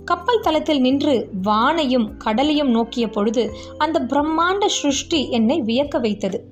கப்பல் 0.05 0.39
தளத்தில் 0.39 0.81
நின்று 0.81 1.29
வானையும் 1.43 2.17
கடலையும் 2.17 2.69
நோக்கிய 2.69 3.09
பொழுது 3.09 3.51
அந்த 3.77 3.99
பிரம்மாண்ட 3.99 4.65
சிருஷ்டி 4.65 5.29
என்னை 5.29 5.61
வியக்க 5.61 5.99
வைத்தது. 5.99 6.43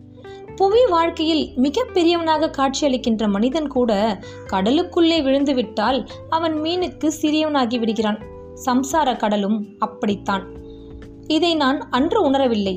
புவி 0.56 0.86
வாழ்க்கையில் 0.86 1.52
மிக 1.56 1.84
பெரியவனாக 1.84 2.50
காட்சியளிக்கின்ற 2.50 3.28
மனிதன் 3.28 3.68
கூட 3.68 4.20
கடலுக்குள்ளே 4.54 5.22
விழுந்துவிட்டால் 5.22 6.08
அவன் 6.30 6.54
மீனுக்கு 6.54 7.12
சிறியவனாகி 7.22 7.80
விடுகிறான். 7.80 8.36
சம்சார 8.66 9.18
கடலும் 9.18 9.66
அப்படித்தான். 9.80 10.46
இதை 11.28 11.56
நான் 11.56 11.80
அன்று 11.90 12.30
உணரவில்லை. 12.30 12.76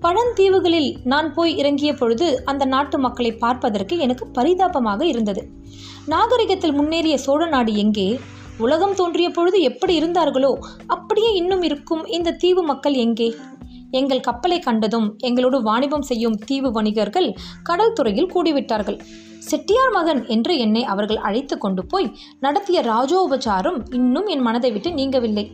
பழந்தீவுகளில் 0.00 0.96
நான் 1.04 1.34
போய் 1.34 1.56
இறங்கிய 1.56 1.94
பொழுது 1.94 2.44
அந்த 2.44 2.64
நாட்டு 2.64 2.98
மக்களை 2.98 3.32
பார்ப்பதற்கு 3.32 3.98
எனக்கு 3.98 4.26
பரிதாபமாக 4.26 5.06
இருந்தது. 5.06 5.42
நாகரிகத்தில் 6.06 6.72
முன்னேறிய 6.72 7.18
சோழ 7.18 7.46
நாடு 7.46 7.74
எங்கே? 7.74 8.20
உலகம் 8.58 8.94
தோன்றிய 8.94 9.30
பொழுது 9.30 9.60
எப்படி 9.60 9.94
இருந்தார்களோ 9.94 10.58
அப்படியே 10.86 11.32
இன்னும் 11.32 11.62
இருக்கும் 11.62 12.06
இந்த 12.06 12.30
தீவு 12.32 12.62
மக்கள் 12.62 12.94
எங்கே? 12.94 13.34
எங்கள் 13.90 14.20
கப்பலை 14.20 14.58
கண்டதும் 14.58 15.14
எங்களோடு 15.18 15.62
வாணிபம் 15.62 16.02
செய்யும் 16.02 16.38
தீவு 16.44 16.72
வணிகர்கள் 16.72 17.34
கடல் 17.62 17.92
துறையில் 17.92 18.32
கூடிவிட்டார்கள். 18.34 18.98
செட்டியார் 19.42 19.90
மகன் 19.90 20.26
என்று 20.26 20.58
என்னை 20.58 20.84
அவர்கள் 20.84 21.16
அழைத்து 21.16 21.58
கொண்டு 21.58 21.86
போய் 21.86 22.16
நடத்திய 22.40 22.80
ராஜோபச்சாரம் 22.80 23.94
இன்னும் 23.94 24.26
என் 24.26 24.40
மனதை 24.40 24.72
விட்டு 24.72 24.90
நீங்கவில்லை. 24.90 25.50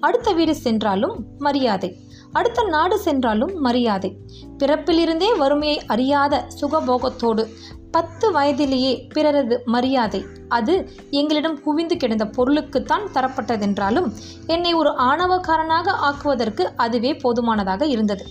அடுத்த 0.00 0.32
வீடு 0.32 0.54
சென்றாலும் 0.54 1.24
மரியாதை. 1.38 1.96
அடுத்த 2.32 2.62
நாடு 2.64 2.98
சென்றாலும் 2.98 3.54
மரியாதை. 3.60 4.16
பிறப்பிலிருந்தே 4.58 5.36
வறுமையை 5.36 5.82
அறியாத 5.86 6.46
சுகபோகத்தோடு 6.60 7.44
பத்து 7.90 8.32
வயதிலேயே 8.32 9.06
பிறரது 9.14 9.62
மரியாதை. 9.64 10.24
அது 10.48 10.90
எங்களிடம் 11.10 11.60
குவிந்து 11.60 11.96
கிடந்த 11.96 12.24
பொருளுக்குத்தான் 12.24 13.06
தரப்பட்டதென்றாலும் 13.14 14.08
என்னை 14.46 14.72
ஒரு 14.72 14.90
ஆணவக்காரனாக 14.90 15.90
ஆக்குவதற்கு 15.90 16.70
அதுவே 16.76 17.14
போதுமானதாக 17.14 17.86
இருந்தது. 17.86 18.26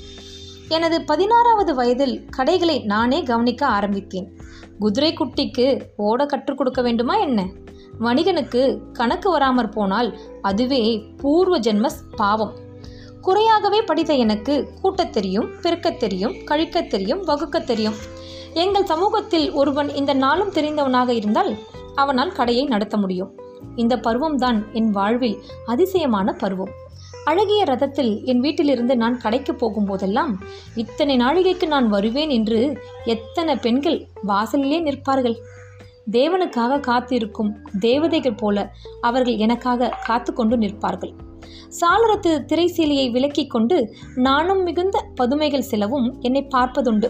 எனது 0.67 1.01
பதினாறாவது 1.01 1.75
வயதில் 1.75 2.25
கடைகளை 2.29 2.79
நானே 2.83 3.23
கவனிக்க 3.23 3.65
ஆரம்பித்தேன். 3.65 4.27
குதிரை 4.79 5.13
குட்டிக்கு 5.13 5.81
ஓட 5.95 6.25
கற்றுக் 6.25 6.57
கொடுக்க 6.57 6.81
வேண்டுமா 6.81 7.15
என்ன? 7.15 7.47
வணிகனுக்கு 7.99 8.91
கணக்கு 8.93 9.29
வராமற் 9.29 9.71
போனால் 9.71 10.19
அதுவே 10.41 11.03
பூர்வ 11.17 11.59
ஜென்ம 11.59 11.89
பாவம். 12.15 12.53
குறையாகவே 13.21 13.81
படித்த 13.81 14.13
எனக்கு 14.13 14.69
கூட்டத் 14.81 15.13
தெரியும் 15.13 15.49
பெருக்கத் 15.61 15.99
தெரியும் 15.99 16.33
கழிக்கத் 16.33 16.89
தெரியும் 16.89 17.27
வகுக்கத் 17.27 17.63
தெரியும். 17.63 17.93
எங்கள் 18.53 18.85
சமூகத்தில் 18.85 19.51
ஒருவன் 19.51 19.89
இந்த 19.89 20.13
நாளும் 20.13 20.51
தெரிந்தவனாக 20.51 21.09
இருந்தால் 21.09 21.55
அவனால் 21.95 22.31
கடையை 22.31 22.65
நடத்த 22.65 22.97
முடியும். 22.97 23.39
இந்த 23.75 23.97
பருவம்தான் 23.97 24.71
என் 24.71 24.89
வாழ்வில் 24.89 25.43
அதிசயமான 25.65 26.33
பருவம். 26.33 26.69
அழகிய 27.25 27.63
ரதத்தில் 27.63 28.11
என் 28.23 28.39
வீட்டிலிருந்து 28.39 28.97
நான் 28.97 29.17
கடைக்கு 29.17 29.53
போகும்போதெல்லாம் 29.53 30.33
இத்தனை 30.75 31.17
நாழிகைக்கு 31.17 31.67
நான் 31.67 31.87
வருவேன் 31.87 32.29
என்று 32.29 32.59
எத்தனை 33.05 33.55
பெண்கள் 33.55 33.99
வாசலிலே 34.23 34.79
நிற்பார்கள். 34.79 35.37
தேவனுக்காக 36.11 36.79
காத்திருக்கும் 36.79 37.51
தேவதைகள் 37.79 38.39
போல 38.41 38.67
அவர்கள் 39.01 39.37
எனக்காக 39.37 39.93
காத்து 40.05 40.33
கொண்டு 40.33 40.57
நிற்பார்கள். 40.57 41.13
சாளரத்து 41.79 42.31
திரைசீலையை 42.49 43.07
விலக்கிக் 43.11 43.49
கொண்டு 43.49 43.77
நானும் 44.15 44.63
மிகுந்த 44.63 44.97
பதுமைகள் 45.15 45.69
சிலவும் 45.71 46.07
என்னை 46.21 46.47
பார்ப்பதுண்டு. 46.55 47.09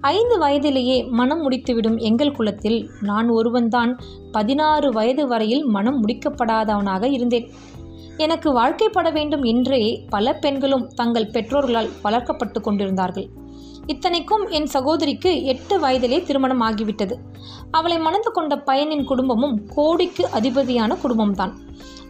ஐந்து 0.00 0.38
வயதிலேயே 0.38 0.96
மனம் 1.18 1.42
முடித்துவிடும் 1.42 1.96
எங்கள் 1.98 2.32
குலத்தில் 2.32 2.78
நான் 3.00 3.28
ஒருவன்தான் 3.28 3.90
பதினாறு 4.32 4.92
வயது 4.92 5.24
வரையில் 5.26 5.64
மனம் 5.64 5.98
முடிக்கப்படாதவனாக 6.02 7.04
இருந்தேன். 7.12 7.46
எனக்கு 8.20 8.48
வாழ்க்கைப்பட 8.58 9.08
வேண்டும் 9.12 9.42
என்றே 9.42 9.82
பல 10.10 10.32
பெண்களும் 10.34 10.88
தங்கள் 10.94 11.30
பெற்றோர்களால் 11.30 11.90
வளர்க்கப்பட்டு 12.02 12.60
கொண்டிருந்தார்கள். 12.60 13.28
இத்தனைக்கும் 13.86 14.44
என் 14.48 14.66
சகோதரிக்கு 14.66 15.30
எட்டு 15.44 15.74
வயதிலே 15.78 16.18
திருமணம் 16.22 16.62
ஆகிவிட்டது. 16.62 17.14
அவளை 17.70 17.98
மணந்து 17.98 18.30
கொண்ட 18.30 18.56
பையனின் 18.66 19.04
குடும்பமும் 19.04 19.56
கோடிக்கு 19.74 20.24
அதிபதியான 20.32 20.96
குடும்பம்தான். 21.02 21.54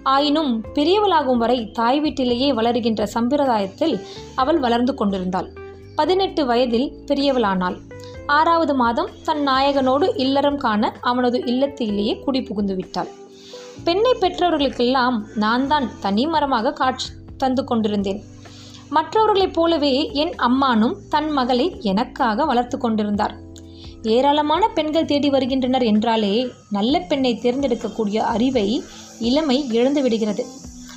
ஆயினும் 0.02 0.52
பெரியவளாகும் 0.75 1.43
வரை 1.45 1.59
தாய் 1.71 2.00
வீட்டிலேயே 2.00 2.49
வளருகின்ற 2.52 3.05
சம்பிரதாயத்தில் 3.14 3.97
அவள் 4.35 4.59
வளர்ந்து 4.59 4.95
கொண்டிருந்தாள். 4.95 5.49
பதினெட்டு 5.97 6.43
வயதில் 6.47 6.88
பெரியவளானாள். 7.07 7.79
ஆறாவது 8.26 8.75
மாதம் 8.75 9.11
தன் 9.25 9.43
நாயகனோடு 9.49 10.09
இல்லறம் 10.17 10.61
காண 10.67 10.93
அவனது 11.00 11.38
இல்லத்திலேயே 11.52 12.14
குடி 12.21 12.43
புகுந்து 12.43 12.75
விட்டாள். 12.75 13.11
பெண்ணை 13.84 14.12
பெற்றவர்களுக்கெல்லாம் 14.20 15.25
நான் 15.34 15.66
தான் 15.66 15.90
தனி 16.00 16.26
மரமாக 16.26 16.72
காட்சி 16.72 17.08
தந்து 17.37 17.64
கொண்டிருந்தேன். 17.64 18.20
மற்றவர்களைப் 18.88 19.54
போலவே 19.54 20.10
என் 20.12 20.34
அம்மானும் 20.38 20.96
தன் 21.08 21.30
மகளை 21.30 21.76
எனக்காக 21.80 22.44
வளர்த்து 22.44 22.78
கொண்டிருந்தார். 22.78 23.34
ஏராளமான 24.02 24.68
பெண்கள் 24.68 25.04
தேடி 25.04 25.30
வருகின்றனர் 25.30 25.82
என்றாலே 25.82 26.52
நல்ல 26.70 26.99
பெண்ணை 26.99 27.38
தேர்ந்தெடுக்கக்கூடிய 27.42 28.16
அறிவை 28.16 28.82
இளமை 29.18 29.68
இழந்து 29.68 30.02
விடுகிறது. 30.02 30.44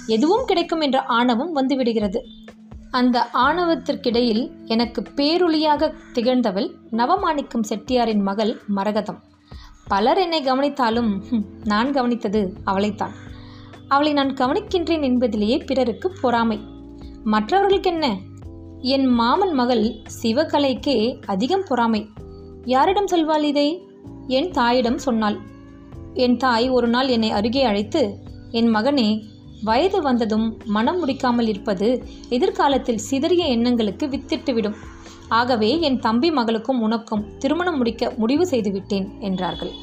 எதுவும் 0.07 0.45
கிடைக்கும் 0.45 0.81
என்ற 0.81 1.01
ஆணவம் 1.01 1.55
வந்துவிடுகிறது 1.55 2.21
அந்த 2.91 3.27
ஆணவத்திற்கிடையில் 3.33 4.51
எனக்கு 4.65 5.03
பேரொளியாக 5.15 5.91
திகழ்ந்தவள் 6.13 6.67
நவமாணிக்கம் 6.91 7.67
செட்டியாரின் 7.69 8.21
மகள் 8.21 8.61
மரகதம். 8.75 9.21
பலர் 9.87 10.17
என்னை 10.17 10.43
கவனித்தாலும் 10.43 11.11
நான் 11.63 11.91
கவனித்தது 11.91 12.53
அவளைத்தான். 12.65 13.13
அவளை 13.87 14.13
நான் 14.13 14.33
கவனிக்கின்றேன் 14.33 15.01
என்பதிலேயே 15.01 15.57
பிறருக்கு 15.57 16.11
பொறாமை. 16.21 16.59
மற்றவர்களுக்கு 17.23 17.89
என்ன? 17.89 18.17
என் 18.79 19.05
மாமன் 19.05 19.53
மகள் 19.53 19.95
சிவகலைக்கே 20.21 21.23
அதிகம் 21.25 21.63
பொறாமை. 21.67 22.07
யாரிடம் 22.65 23.05
சொல்வாள் 23.05 23.41
இதை? 23.41 23.87
என் 24.27 24.51
தாயிடம் 24.51 24.97
சொன்னாள். 24.97 25.37
என் 26.13 26.37
தாய் 26.37 26.69
ஒரு 26.69 26.87
நாள் 26.87 27.07
என்னை 27.07 27.31
அருகே 27.31 27.63
அழைத்து 27.63 28.17
என் 28.51 28.75
மகனே 28.75 29.23
வயது 29.63 30.01
வந்ததும் 30.01 30.57
மனம் 30.65 31.07
முடிக்காமல் 31.07 31.47
இருப்பது 31.47 32.03
எதிர்காலத்தில் 32.29 32.97
சிதறிய 32.97 33.45
எண்ணங்களுக்கு 33.45 34.07
வித்திட்டுவிடும் 34.07 34.75
ஆகவே 35.39 35.69
என் 35.79 35.99
தம்பி 35.99 36.29
மகளுக்கும் 36.31 36.81
உனக்கும் 36.81 37.25
திருமணம் 37.37 37.77
முடிக்க 37.77 38.13
முடிவு 38.17 38.45
செய்துவிட்டேன் 38.47 39.07
என்றார்கள். 39.19 39.73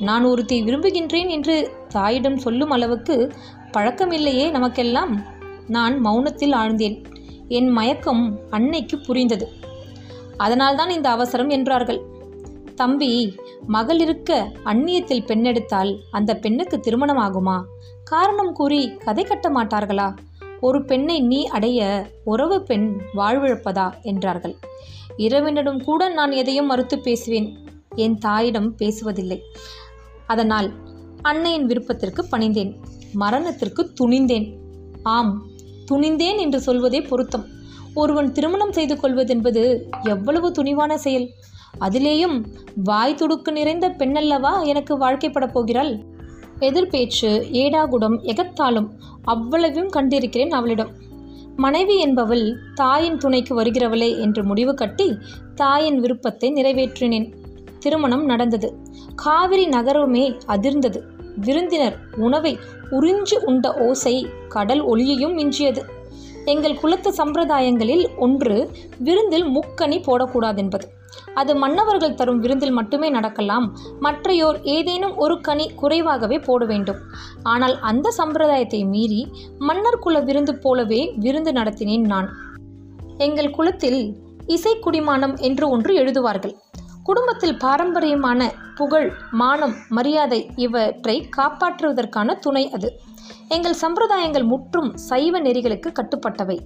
நான் 0.00 0.24
ஒருத்தி 0.24 0.56
விரும்புகின்றேன் 0.62 1.28
என்று 1.28 1.56
தாயிடம் 1.88 2.38
சொல்லும் 2.38 2.70
அளவுக்கு 2.70 3.16
பழக்கமில்லையே 3.72 4.50
நமக்கெல்லாம். 4.50 5.12
நான் 5.66 5.94
மௌனத்தில் 6.04 6.54
ஆழ்ந்தேன். 6.54 6.96
என் 7.48 7.68
மயக்கம் 7.68 8.38
அன்னைக்கு 8.50 8.96
புரிந்தது. 8.98 9.46
அதனால்தான் 10.36 10.90
இந்த 10.90 11.08
அவசரம் 11.10 11.48
என்றார்கள். 11.48 12.00
தம்பி 12.74 13.12
மகள் 13.66 14.00
இருக்க 14.00 14.52
அந்நியத்தில் 14.64 15.26
பெண்ணெடுத்தால் 15.26 15.92
அந்த 16.10 16.34
பெண்ணுக்கு 16.36 16.76
திருமணம் 16.80 17.18
ஆகுமா? 17.18 17.56
காரணம் 18.04 18.52
கூறி 18.52 18.80
கதை 19.04 19.24
கட்ட 19.24 19.48
மாட்டார்களா? 19.48 20.08
ஒரு 20.60 20.84
பெண்ணை 20.84 21.20
நீ 21.20 21.44
அடைய 21.44 22.06
உறவு 22.24 22.62
பெண் 22.62 23.00
வாழ்விழப்பதா? 23.16 23.92
என்றார்கள். 24.02 24.54
இரவினரும் 25.16 25.84
கூட 25.84 26.08
நான் 26.08 26.32
எதையும் 26.32 26.66
மறுத்து 26.66 26.98
பேசுவேன். 26.98 27.56
என் 27.94 28.18
தாயிடம் 28.18 28.76
பேசுவதில்லை. 28.76 29.38
அதனால் 30.26 30.72
அன்னையின் 31.22 31.66
விருப்பத்திற்கு 31.66 32.24
பணிந்தேன். 32.24 32.76
மரணத்திற்கு 33.12 33.92
துணிந்தேன். 34.00 34.56
ஆம் 35.02 35.46
துணிந்தேன் 35.90 36.38
என்று 36.38 36.60
சொல்வதே 36.60 37.00
பொருத்தம். 37.00 37.46
ஒருவன் 37.94 38.32
திருமணம் 38.32 38.72
செய்து 38.72 38.94
கொள்வதென்பது 38.94 39.82
எவ்வளவு 40.02 40.50
துணிவான 40.50 40.94
செயல். 40.94 41.28
அதிலேயும் 41.80 42.44
வாய் 42.84 43.14
துடுக்கு 43.14 43.52
நிறைந்த 43.52 43.88
பெண்ணல்லவா 43.88 44.64
எனக்கு 44.64 44.98
வாழ்க்கைப்படப் 44.98 45.52
போகிறாள்? 45.52 45.98
எதிர்பேச்சு 46.60 47.50
ஏடாகுடம் 47.52 48.18
எகத்தாலும் 48.22 48.88
அவ்வளவும் 49.22 49.90
கண்டிருக்கிறேன் 49.90 50.48
அவளிடம். 50.48 50.90
மனைவி 51.56 51.98
என்பவள் 51.98 52.58
தாயின் 52.74 53.16
துணைக்கு 53.16 53.62
வருகிறவளே 53.62 54.20
என்று 54.20 54.44
முடிவு 54.44 54.74
கட்டி 54.74 55.18
தாயின் 55.54 56.00
விருப்பத்தை 56.00 56.52
நிறைவேற்றினேன். 56.52 57.34
திருமணம் 57.78 58.24
நடந்தது. 58.24 58.74
காவிரி 59.14 59.66
நகரமே 59.66 60.36
அதிர்ந்தது. 60.46 61.00
விருந்தினர் 61.36 61.98
உணவை 62.16 62.58
உறிஞ்சு 62.90 63.34
உண்ட 63.44 63.74
ஓசை 63.74 64.26
கடல் 64.48 64.80
ஒளியையும் 64.80 65.38
மிஞ்சியது. 65.38 65.82
எங்கள் 66.44 66.78
குலத்து 66.78 67.10
சம்பிரதாயங்களில் 67.10 68.16
ஒன்று 68.16 68.70
விருந்தில் 68.98 69.44
முக்கணி 69.44 70.02
போடக்கூடாதென்பது. 70.02 70.82
அது 71.34 71.56
மன்னவர்கள் 71.56 72.14
தரும் 72.14 72.38
விருந்தில் 72.38 72.70
மட்டுமே 72.70 73.08
நடக்கலாம். 73.10 73.66
மற்றையோர் 74.00 74.58
ஏதேனும் 74.62 75.16
ஒரு 75.16 75.40
கனி 75.40 75.66
குறைவாகவே 75.74 76.38
போட 76.38 76.64
வேண்டும். 76.64 77.00
ஆனால் 77.42 77.78
அந்த 77.80 78.12
சம்பிரதாயத்தை 78.18 78.84
மீறி 78.84 79.22
மன்னர் 79.58 79.98
குல 79.98 80.20
விருந்து 80.20 80.54
போலவே 80.54 81.12
விருந்து 81.16 81.52
நடத்தினேன் 81.52 82.06
நான். 82.06 82.28
எங்கள் 83.18 83.50
குலத்தில் 83.50 84.02
இசை 84.46 84.74
குடிமானம் 84.84 85.38
என்று 85.40 85.68
ஒன்று 85.68 85.94
எழுதுவார்கள். 85.94 86.54
குடும்பத்தில் 87.02 87.56
பாரம்பரியமான 87.56 88.50
புகழ் 88.76 89.12
மானம் 89.30 89.74
மரியாதை 89.88 90.50
இவற்றை 90.56 91.28
காப்பாற்றுவதற்கான 91.36 92.38
துணை 92.38 92.70
அது. 92.70 92.88
எங்கள் 93.48 93.80
சம்பிரதாயங்கள் 93.82 94.44
முற்றும் 94.44 94.96
சைவ 94.96 95.40
நெறிகளுக்கு 95.40 95.90
கட்டுப்பட்டவை. 95.98 96.58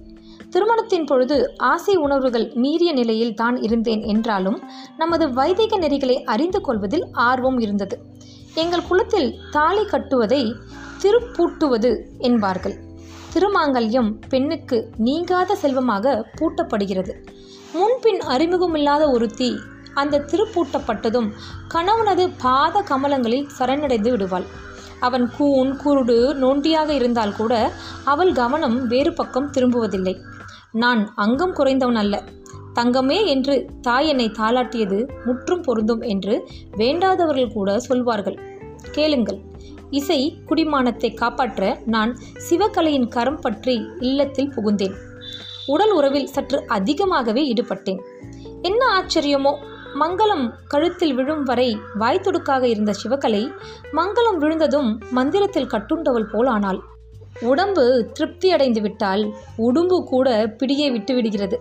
திருமணத்தின் 0.55 1.05
பொழுது 1.05 1.37
ஆசை 1.69 1.93
உணர்வுகள் 1.95 2.45
மீறிய 2.63 2.91
நிலையில் 2.93 3.33
தான் 3.33 3.55
இருந்தேன் 3.61 4.03
என்றாலும் 4.11 4.59
நமது 4.97 5.25
வைதிக 5.33 5.77
நெறிகளை 5.77 6.15
அறிந்து 6.33 6.59
கொள்வதில் 6.61 7.03
ஆர்வம் 7.29 7.57
இருந்தது. 7.59 7.95
எங்கள் 8.53 8.85
குலத்தில் 8.89 9.29
தாலி 9.51 9.83
கட்டுவதை 9.85 10.41
திருப்பூட்டுவது 11.01 11.91
என்பார்கள். 12.17 12.75
திருமாங்கல்யம் 13.33 14.11
பெண்ணுக்கு 14.29 14.77
நீங்காத 15.07 15.55
செல்வமாக 15.55 16.13
பூட்டப்படுகிறது. 16.37 17.15
முன்பின் 17.73 18.21
அறிமுகமில்லாத 18.35 19.03
ஒருத்தி 19.11 19.49
அந்த 19.93 20.21
திருப்பூட்டப்பட்டதும் 20.31 21.29
கணவனது 21.73 22.27
பாத 22.45 22.83
கமலங்களில் 22.91 23.49
சரணடைந்து 23.57 24.11
விடுவாள். 24.11 24.47
அவன் 24.99 25.25
கூன் 25.37 25.73
குருடு 25.83 26.17
நொண்டியாக 26.43 26.89
இருந்தால் 26.99 27.35
கூட 27.35 27.53
அவள் 28.13 28.33
கவனம் 28.33 28.79
வேறு 28.87 29.13
பக்கம் 29.13 29.51
திரும்புவதில்லை. 29.51 30.15
நான் 30.75 31.13
அங்கம் 31.15 31.53
குறைந்தவன் 31.55 31.95
அல்ல. 31.95 32.23
தங்கமே 32.75 33.25
என்று 33.25 33.65
தாய் 33.81 34.07
என்னை 34.07 34.29
தாளாட்டியது 34.29 34.97
முற்றும் 35.25 35.61
பொருந்தும் 35.61 36.01
என்று 36.01 36.47
வேண்டாதவர்கள் 36.77 37.53
கூட 37.53 37.79
சொல்வார்கள். 37.79 38.39
கேளுங்கள். 38.91 39.39
இசை 39.89 40.37
குடிமானத்தை 40.45 41.13
காப்பாற்ற 41.13 41.79
நான் 41.85 42.17
சிவகலையின் 42.49 43.07
கரம் 43.07 43.39
பற்றி 43.39 43.87
இல்லத்தில் 43.99 44.51
புகுந்தேன். 44.55 44.95
உடல் 45.65 45.91
உறவில் 45.91 46.27
சற்று 46.27 46.67
அதிகமாகவே 46.67 47.53
ஈடுபட்டேன். 47.53 48.01
என்ன 48.61 48.81
ஆச்சரியமோ? 48.99 49.53
மங்களம் 49.99 50.51
கழுத்தில் 50.67 51.13
விழும் 51.13 51.43
வரை 51.43 51.77
வாய்த்துடுக்காக 51.99 52.63
இருந்த 52.63 52.93
சிவகலை 53.03 53.43
மங்களம் 53.91 54.37
விழுந்ததும் 54.37 55.01
மந்திரத்தில் 55.11 55.67
கட்டுண்டவள் 55.67 56.29
போல் 56.31 56.47
ஆனாள். 56.47 56.81
உடம்பு 57.39 58.09
திருப்தி 58.13 58.51
அடைந்து 58.51 58.81
விட்டால் 58.81 59.33
உடும்பு 59.57 60.03
கூட 60.03 60.55
பிடியை 60.59 60.91
விட்டு 60.91 61.13
விடுகிறது. 61.13 61.59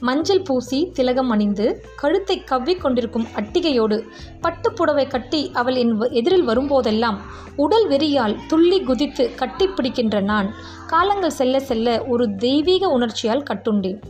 மஞ்சள் 0.00 0.42
பூசி 0.42 0.90
திலகம் 0.92 1.30
அணிந்து 1.30 1.84
கழுத்தை 1.96 2.44
கவ்விக் 2.44 2.80
கொண்டிருக்கும் 2.80 3.26
அட்டிகையோடு 3.34 4.02
பட்டுப்புடவை 4.42 5.08
கட்டி 5.08 5.50
அவள் 5.54 5.74
என் 5.74 6.00
வ- 6.00 6.10
எதிரில் 6.10 6.48
வரும்போதெல்லாம் 6.48 7.16
உடல் 7.56 7.88
வெறியால் 7.88 8.36
துள்ளி 8.48 8.82
குதித்து 8.82 9.30
கட்டிப்பிடிக்கின்ற 9.36 10.22
நான் 10.22 10.54
காலங்கள் 10.86 11.30
செல்ல 11.30 11.60
செல்ல 11.60 12.04
ஒரு 12.04 12.34
தெய்வீக 12.34 12.88
உணர்ச்சியால் 12.88 13.42
கட்டுண்டேன். 13.42 14.02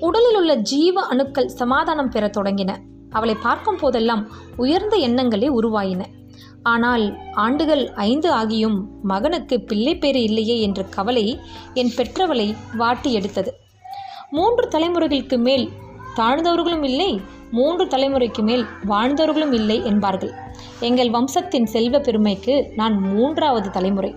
உடலில் 0.00 0.36
உள்ள 0.36 0.54
ஜீவ 0.54 1.00
அணுக்கள் 1.00 1.48
சமாதானம் 1.48 2.08
பெறத் 2.08 2.36
தொடங்கின. 2.36 2.76
அவளை 3.10 3.36
பார்க்கும் 3.42 3.76
போதெல்லாம் 3.76 4.28
உயர்ந்த 4.56 4.96
எண்ணங்களே 4.96 5.48
உருவாயின. 5.48 6.06
ஆனால் 6.72 7.04
ஆண்டுகள் 7.34 7.84
ஐந்து 8.08 8.28
ஆகியும் 8.34 8.78
மகனுக்கு 9.02 9.56
பிள்ளை 9.60 9.94
பேறு 9.96 10.20
இல்லையே 10.22 10.56
என்ற 10.60 10.82
கவலை 10.96 11.26
என் 11.74 11.92
பெற்றவளை 11.96 12.48
வாட்டி 12.76 13.10
எடுத்தது. 13.12 13.50
மூன்று 14.30 14.64
தலைமுறைகளுக்கு 14.68 15.36
மேல் 15.38 15.66
தாழ்ந்தவர்களும் 16.16 16.84
இல்லை 16.84 17.10
மூன்று 17.50 17.84
தலைமுறைக்கு 17.84 18.42
மேல் 18.42 18.64
வாழ்ந்தவர்களும் 18.88 19.52
இல்லை 19.52 19.76
என்பார்கள். 19.84 20.32
எங்கள் 20.80 21.10
வம்சத்தின் 21.10 21.66
செல்வ 21.66 21.98
பெருமைக்கு 21.98 22.54
நான் 22.76 22.96
மூன்றாவது 23.12 23.68
தலைமுறை. 23.70 24.10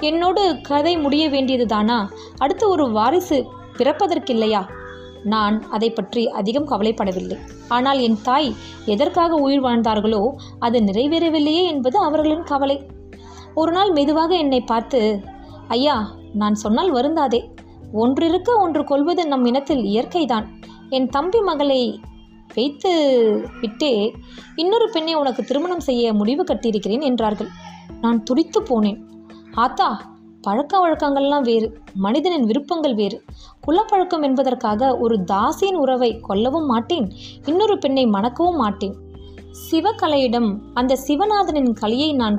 என்னோடு 0.00 0.44
கதை 0.68 0.94
முடிய 0.98 1.24
வேண்டியதுதானா? 1.30 1.98
அடுத்து 2.38 2.64
ஒரு 2.68 2.86
வாரிசு 2.90 3.38
பிறப்பதற்கில்லையா? 3.78 4.62
நான் 5.24 5.68
அதை 5.68 5.90
பற்றி 5.90 6.28
அதிகம் 6.28 6.68
கவலைப்படவில்லை. 6.68 7.38
ஆனால் 7.68 8.00
என் 8.00 8.18
தாய் 8.22 8.54
எதற்காக 8.86 9.34
உயிர் 9.34 9.64
வாழ்ந்தார்களோ 9.64 10.32
அது 10.58 10.80
நிறைவேறவில்லையே 10.80 11.64
என்பது 11.64 11.98
அவர்களின் 11.98 12.42
கவலை. 12.42 12.86
ஒரு 13.54 13.72
நாள் 13.72 13.90
மெதுவாக 13.90 14.34
என்னை 14.36 14.60
பார்த்து 14.60 15.20
ஐயா 15.68 16.12
நான் 16.32 16.54
சொன்னால் 16.54 16.94
வருந்தாதே. 16.94 17.40
ஒன்றிருக்க 17.92 18.50
ஒன்று 18.58 18.84
கொள்வது 18.84 19.26
நம் 19.26 19.44
இனத்தில் 19.44 19.84
இயற்கைதான். 19.84 20.46
என் 20.90 21.08
தம்பி 21.08 21.40
மகளை 21.40 22.00
வைத்து 22.54 22.92
விட்டே 23.60 24.12
இன்னொரு 24.56 24.90
பெண்ணை 24.90 25.14
உனக்கு 25.14 25.44
திருமணம் 25.44 25.80
செய்ய 25.80 26.14
முடிவு 26.14 26.42
கட்டியிருக்கிறேன் 26.42 27.00
என்றார்கள். 27.00 27.50
நான் 28.00 28.22
துடித்து 28.22 28.60
போனேன். 28.62 28.98
ஆத்தா 29.54 30.09
பழக்க 30.42 30.72
வழக்கங்கள்லாம் 30.82 31.42
வேறு 31.42 31.68
மனிதனின் 31.94 32.44
விருப்பங்கள் 32.44 32.94
வேறு. 32.94 33.18
குலப்பழக்கம் 33.66 34.22
என்பதற்காக 34.22 34.90
ஒரு 34.96 35.16
தாசியின் 35.32 35.80
உறவை 35.84 36.10
கொல்லவும் 36.28 36.66
மாட்டேன் 36.66 37.06
இன்னொரு 37.44 37.78
பெண்ணை 37.78 38.06
மணக்கவும் 38.06 38.60
மாட்டேன். 38.62 38.94
சிவகலையிடம் 39.70 40.48
அந்த 40.74 40.98
சிவநாதனின் 41.06 41.72
கலையை 41.72 42.12
நான் 42.12 42.38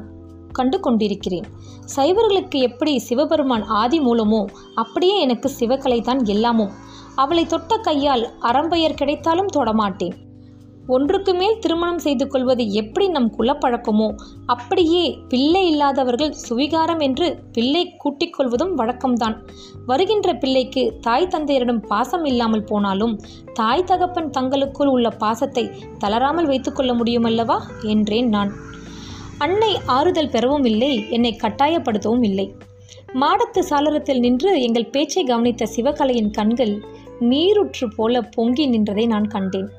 கண்டு 0.52 0.80
கொண்டிருக்கிறேன் 0.80 1.48
சைவர்களுக்கு 1.96 2.58
எப்படி 2.60 2.94
சிவபெருமான் 3.00 3.66
ஆதி 3.82 4.00
மூலமோ 4.00 4.42
அப்படியே 4.76 5.20
எனக்கு 5.20 5.52
சிவகலை 5.60 6.02
தான் 6.02 6.26
எல்லாமும் 6.26 6.74
அவளை 7.16 7.46
தொட்ட 7.46 7.78
கையால் 7.78 8.24
அறம்பெயர் 8.42 8.94
கிடைத்தாலும் 8.94 9.54
தொடமாட்டேன். 9.56 10.16
ஒன்றுக்கு 10.96 11.34
மேல் 11.34 11.60
திருமணம் 11.60 12.02
செய்து 12.06 12.26
கொள்வது 12.28 12.64
எப்படி 12.74 13.06
நம் 13.08 13.30
குலப்பழக்கமோ 13.38 14.08
அப்படியே 14.46 15.04
பிள்ளை 15.30 15.62
இல்லாதவர்கள் 15.72 16.34
சுவிகாரம் 16.48 17.02
என்று 17.08 17.28
பிள்ளை 17.54 17.84
கூட்டிக் 18.04 18.34
கொள்வதும் 18.34 18.74
வழக்கம்தான். 18.78 19.36
வருகின்ற 19.86 20.34
பிள்ளைக்கு 20.34 20.84
தாய் 21.02 21.28
தந்தையரிடம் 21.28 21.82
பாசம் 21.92 22.26
இல்லாமல் 22.26 22.68
போனாலும் 22.72 23.14
தாய் 23.54 23.88
தகப்பன் 23.92 24.30
தங்களுக்குள் 24.30 24.88
உள்ள 24.88 25.10
பாசத்தை 25.24 25.66
தளராமல் 25.98 26.46
வைத்துக்கொள்ள 26.46 26.94
முடியுமல்லவா? 26.94 27.58
என்றேன் 27.94 28.30
நான். 28.30 28.52
அன்னை 29.38 29.72
ஆறுதல் 29.98 30.34
பெறவும் 30.36 30.66
இல்லை 30.72 30.94
என்னை 31.10 31.34
கட்டாயப்படுத்தவும் 31.44 32.26
இல்லை. 32.30 32.48
மாடத்து 33.14 33.62
சாளரத்தில் 33.70 34.20
நின்று 34.20 34.52
எங்கள் 34.62 34.92
பேச்சை 34.96 35.24
கவனித்த 35.24 35.68
சிவகலையின் 35.76 36.32
கண்கள் 36.32 36.74
நீருற்று 37.30 37.88
போல 37.96 38.22
பொங்கி 38.36 38.66
நின்றதை 38.68 39.06
நான் 39.08 39.28
கண்டேன். 39.28 39.70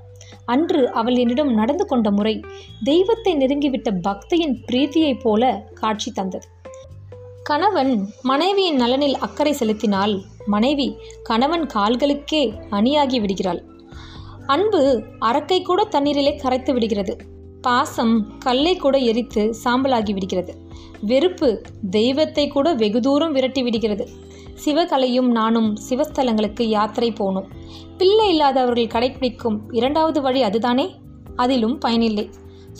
அன்று 0.45 0.93
அவள் 0.93 1.17
என்னிடம் 1.17 1.55
நடந்து 1.55 1.87
கொண்ட 1.87 2.11
முறை 2.11 2.45
தெய்வத்தை 2.85 3.37
நெருங்கிவிட்ட 3.37 3.91
பக்தியின் 4.09 4.57
பிரீத்தியைப் 4.69 5.21
போல 5.21 5.65
காட்சி 5.75 6.11
தந்தது. 6.11 6.47
கணவன் 7.43 8.09
மனைவியின் 8.23 8.77
நலனில் 8.77 9.17
அக்கறை 9.17 9.53
செலுத்தினால் 9.53 10.23
மனைவி 10.47 10.97
கணவன் 11.23 11.67
கால்களுக்கே 11.75 12.53
அணியாகி 12.71 13.21
விடுகிறாள். 13.21 13.63
அன்பு 14.47 15.03
அரக்கை 15.19 15.63
கூட 15.63 15.85
தண்ணீரிலே 15.85 16.37
கரைத்து 16.37 16.73
விடுகிறது. 16.73 17.17
பாசம் 17.63 18.39
கல்லை 18.39 18.77
கூட 18.77 18.99
எரித்து 18.99 19.55
சாம்பலாகி 19.65 20.13
விடுகிறது. 20.13 20.55
வெறுப்பு 21.01 21.63
தெய்வத்தை 21.91 22.49
கூட 22.49 22.75
வெகு 22.75 23.01
தூரம் 23.01 23.33
விரட்டி 23.33 23.63
விடுகிறது. 23.63 24.09
சிவகலையும் 24.65 25.31
நானும் 25.31 25.77
சிவஸ்தலங்களுக்கு 25.89 26.63
யாத்திரை 26.63 27.13
போனோம். 27.13 27.49
பிள்ளை 27.99 28.29
இல்லாதவர்கள் 28.29 28.93
கடைபிடிக்கும் 28.95 29.59
இரண்டாவது 29.71 30.21
வழி 30.21 30.43
அதுதானே? 30.43 30.95
அதிலும் 31.37 31.79
பயனில்லை. 31.79 32.31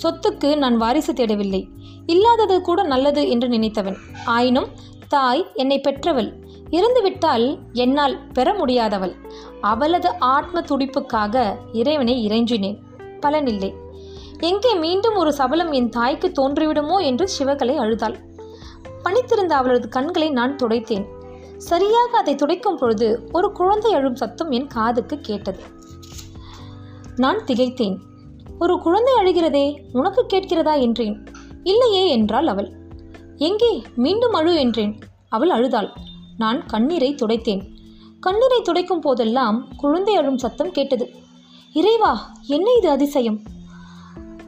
சொத்துக்கு 0.03 0.57
நான் 0.57 0.77
வாரிசு 0.77 1.13
தேடவில்லை. 1.13 1.69
இல்லாதது 2.07 2.61
கூட 2.61 2.83
நல்லது 2.83 3.29
என்று 3.29 3.49
நினைத்தவன். 3.49 3.97
ஆயினும் 4.25 4.69
தாய் 5.09 5.47
என்னை 5.55 5.81
பெற்றவள். 5.81 6.31
இறந்துவிட்டால் 6.71 7.59
என்னால் 7.73 8.27
பெற 8.33 8.53
முடியாதவள். 8.53 9.15
அவளது 9.61 10.11
ஆத்ம 10.19 10.61
துடிப்புக்காக 10.61 11.57
இறைவனை 11.73 12.27
இறைஞ்சினேன். 12.27 12.79
பலனில்லை. 13.21 13.73
எங்கே 14.41 14.75
மீண்டும் 14.75 15.15
ஒரு 15.15 15.33
சபலம் 15.33 15.73
என் 15.73 15.89
தாய்க்கு 15.89 16.33
தோன்றிவிடுமோ 16.39 17.03
என்று 17.03 17.29
சிவகலை 17.39 17.75
அழுதாள். 17.77 18.17
பணித்திருந்த 19.03 19.57
அவளது 19.57 19.89
கண்களை 19.89 20.31
நான் 20.31 20.57
துடைத்தேன். 20.57 21.05
சரியாக 21.69 22.11
அதை 22.19 22.35
துடைக்கும் 22.35 22.79
பொழுது 22.81 23.09
ஒரு 23.33 23.49
குழந்தை 23.53 23.91
அழும் 23.95 24.17
சத்தம் 24.17 24.51
என் 24.51 24.67
காதுக்கு 24.67 25.17
கேட்டது. 25.21 25.63
நான் 27.17 27.41
திகைத்தேன். 27.47 27.97
ஒரு 28.59 28.75
குழந்தை 28.79 29.13
அழுகிறதே 29.21 29.67
உனக்கு 29.93 30.23
கேட்கிறதா 30.27 30.75
என்றேன். 30.81 31.17
இல்லையே 31.63 32.05
என்றாள் 32.09 32.47
அவள். 32.47 32.71
எங்கே 33.49 33.73
மீண்டும் 33.97 34.33
அழு 34.33 34.55
என்றேன். 34.55 34.95
அவள் 35.29 35.51
அழுதாள். 35.51 35.91
நான் 36.37 36.61
கண்ணீரை 36.67 37.11
துடைத்தேன். 37.15 37.63
கண்ணீரை 38.21 38.61
துடைக்கும் 38.63 39.05
போதெல்லாம் 39.07 39.59
குழந்தை 39.77 40.15
அழும் 40.17 40.39
சத்தம் 40.39 40.73
கேட்டது. 40.73 41.07
இறைவா 41.75 42.13
என்ன 42.47 42.69
இது 42.73 42.89
அதிசயம்? 42.91 43.39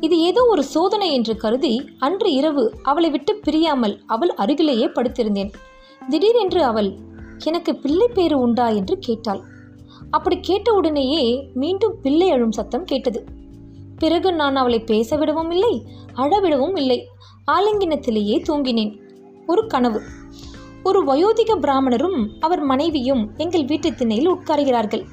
இது 0.01 0.17
ஏதோ 0.21 0.41
ஒரு 0.45 0.63
சோதனை 0.65 1.09
என்று 1.13 1.35
கருதி 1.37 1.75
அன்று 1.99 2.31
இரவு 2.33 2.65
அவளை 2.83 3.11
விட்டு 3.11 3.35
பிரியாமல் 3.37 3.95
அவள் 4.07 4.33
அருகிலேயே 4.35 4.87
படுத்திருந்தேன். 4.87 5.53
திடீரென்று 6.09 6.65
அவள் 6.65 6.95
எனக்கு 7.45 7.77
பிள்ளை 7.77 8.09
பேரு 8.15 8.39
உண்டா? 8.39 8.69
என்று 8.69 8.99
கேட்டாள். 8.99 9.41
அப்படி 10.11 10.41
கேட்டவுடனேயே 10.41 11.51
மீண்டும் 11.55 12.01
பிள்ளை 12.03 12.31
அழும் 12.31 12.53
சத்தம் 12.53 12.85
கேட்டது. 12.85 13.25
பிறகு 13.99 14.33
நான் 14.33 14.57
அவளை 14.57 14.81
பேச 14.81 15.17
விடவும் 15.17 15.51
இல்லை 15.51 15.87
அழவிடவும் 16.15 16.79
இல்லை. 16.79 17.09
ஆலிங்கினத்திலேயே 17.53 18.43
தூங்கினேன். 18.43 18.99
ஒரு 19.47 19.67
கனவு. 19.67 20.03
ஒரு 20.83 21.05
வயோதிக 21.05 21.59
பிராமணரும் 21.59 22.29
அவர் 22.41 22.61
மனைவியும் 22.61 23.31
எங்கள் 23.37 23.65
வீட்டு 23.65 23.95
திண்ணையில் 23.95 24.31
உட்காருகிறார்கள். 24.31 25.05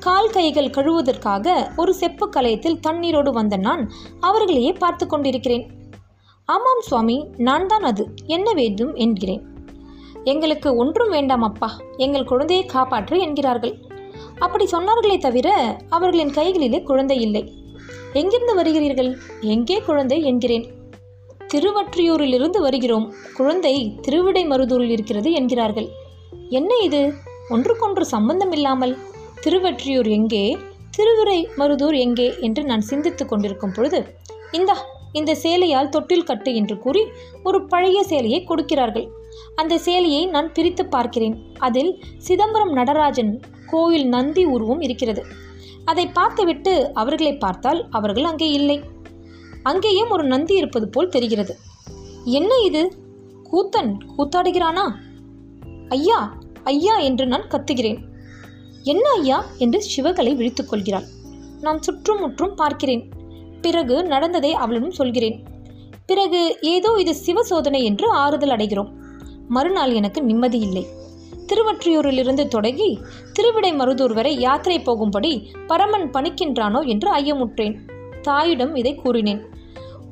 கால் 0.00 0.30
கைகள் 0.30 0.70
கழுவுவதற்காக 0.70 1.68
ஒரு 1.76 1.94
செப்பு 1.94 2.28
கலயத்தில் 2.28 2.80
தண்ணீரோடு 2.88 3.32
வந்த 3.32 3.56
நான் 3.56 3.90
அவர்களையே 4.20 4.72
பார்த்து 4.72 5.06
கொண்டிருக்கிறேன். 5.06 5.70
ஆமாம் 6.44 6.80
சுவாமி 6.80 7.26
நான் 7.36 7.66
தான் 7.66 7.82
அது. 7.82 8.14
என்ன 8.26 8.52
வேண்டும்? 8.52 8.94
என்கிறேன். 8.94 9.56
எங்களுக்கு 10.28 10.76
ஒன்றும் 10.76 11.10
வேண்டாம் 11.10 11.42
அப்பா 11.42 11.68
எங்கள் 11.96 12.24
குழந்தையை 12.24 12.64
காப்பாற்று 12.66 13.20
என்கிறார்கள். 13.20 13.74
அப்படி 14.38 14.64
சொன்னார்களே 14.72 15.18
தவிர 15.18 15.48
அவர்களின் 15.88 16.32
கைகளிலே 16.32 16.80
குழந்தை 16.82 17.20
இல்லை. 17.20 17.42
எங்கிருந்து 18.12 18.54
வருகிறீர்கள்? 18.62 19.10
எங்கே 19.40 19.76
குழந்தை 19.78 20.18
என்கிறேன். 20.22 20.66
திருவற்றியூரிலிருந்து 21.54 22.60
வருகிறோம். 22.60 23.14
குழந்தை 23.36 23.74
திருவிடை 24.00 24.46
மருதூரில் 24.46 24.90
இருக்கிறது 24.90 25.32
என்கிறார்கள். 25.32 25.88
என்ன 26.50 26.76
இது? 26.76 27.14
ஒன்றுக்கொன்று 27.48 28.04
சம்பந்தம் 28.04 28.52
இல்லாமல். 28.52 28.96
திருவற்றியூர் 29.44 30.10
எங்கே? 30.10 30.44
திருவிடை 30.90 31.38
மருதூர் 31.58 31.96
எங்கே? 31.98 32.28
என்று 32.40 32.64
நான் 32.64 32.88
சிந்தித்துக் 32.90 33.28
கொண்டிருக்கும் 33.28 33.74
பொழுது 33.76 34.00
இந்தா 34.50 34.76
இந்த 35.12 35.32
சேலையால் 35.42 35.88
தொட்டில் 35.88 36.28
கட்டு 36.30 36.50
என்று 36.54 36.78
கூறி 36.78 37.02
ஒரு 37.42 37.58
பழைய 37.66 38.02
சேலையை 38.02 38.44
கொடுக்கிறார்கள். 38.44 39.06
அந்த 39.54 39.78
சேலையை 39.78 40.26
நான் 40.26 40.52
பிரித்து 40.52 40.86
பார்க்கிறேன். 40.86 41.42
அதில் 41.58 42.04
சிதம்பரம் 42.18 42.72
நடராஜன் 42.72 43.40
கோயில் 43.66 44.08
நந்தி 44.08 44.44
உருவம் 44.44 44.80
இருக்கிறது. 44.80 45.24
அதை 45.84 46.06
பார்த்துவிட்டு 46.06 46.90
அவர்களை 46.94 47.36
பார்த்தால் 47.36 47.86
அவர்கள் 47.90 48.24
அங்கே 48.24 48.50
இல்லை. 48.50 48.80
அங்கேயும் 49.62 50.10
ஒரு 50.10 50.24
நந்தி 50.24 50.54
இருப்பது 50.54 50.88
போல் 50.88 51.08
தெரிகிறது. 51.08 51.56
என்ன 52.24 52.54
இது? 52.64 52.92
கூத்தன் 53.52 53.98
கூத்தாடுகிறானா? 54.18 54.92
ஐயா 55.88 56.36
ஐயா 56.64 56.98
என்று 56.98 57.26
நான் 57.26 57.48
கத்துகிறேன். 57.48 57.98
என்ன 58.82 59.10
ஐயா? 59.10 59.44
என்று 59.58 59.84
சிவகலை 59.96 60.36
விழித்துக் 60.36 60.68
கொள்கிறாள். 60.68 61.04
நான் 61.60 61.82
சுற்றும் 61.82 62.20
முற்றும் 62.20 62.54
பார்க்கிறேன். 62.54 63.08
பிறகு 63.60 64.04
நடந்ததை 64.04 64.52
அவளிடம் 64.52 64.90
சொல்கிறேன். 64.90 65.42
பிறகு 66.06 66.58
ஏதோ 66.60 66.94
இது 66.98 67.14
சிவ 67.14 67.42
சோதனை 67.42 67.84
என்று 67.84 68.10
ஆறுதல் 68.10 68.50
அடைகிறோம். 68.50 68.90
மறுநாள் 69.48 69.92
எனக்கு 69.92 70.22
நிம்மதி 70.22 70.58
இல்லை. 70.58 70.84
திருவற்றியூரிலிருந்து 71.46 72.48
தொடங்கி 72.48 72.88
திருவிடை 73.32 73.70
மருதூர் 73.72 74.14
வரை 74.14 74.32
யாத்திரை 74.38 74.78
போகும்படி 74.80 75.32
பரமன் 75.66 76.10
பணிக்கின்றானோ 76.10 76.80
என்று 76.86 77.08
ஐயமுற்றேன். 77.16 77.76
தாயிடம் 78.22 78.74
இதை 78.74 78.94
கூறினேன். 78.94 79.42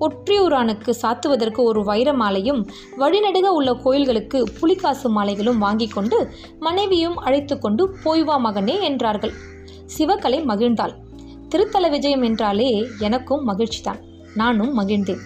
ஒற்றியூரானுக்கு 0.01 0.92
சாத்துவதற்கு 1.03 1.61
ஒரு 1.62 1.85
வைர 1.85 2.12
மாலையும் 2.12 2.61
வழிநடுக 2.99 3.46
உள்ள 3.59 3.75
கோயில்களுக்கு 3.75 4.44
புலிகாசு 4.61 5.09
மாலைகளும் 5.16 5.59
வாங்கி 5.59 5.88
கொண்டு 5.88 6.18
மனைவியும் 6.61 7.16
அழைத்து 7.16 7.59
கொண்டு 7.59 7.85
மகனே 8.05 8.81
என்றார்கள். 8.81 9.33
சிவகலை 9.99 10.40
மகிழ்ந்தாள். 10.44 10.94
திருத்தல 11.49 11.90
விஜயம் 11.90 12.22
என்றாலே 12.22 12.70
எனக்கும் 12.99 13.49
மகிழ்ச்சிதான். 13.49 14.01
நானும் 14.35 14.72
மகிழ்ந்தேன். 14.79 15.22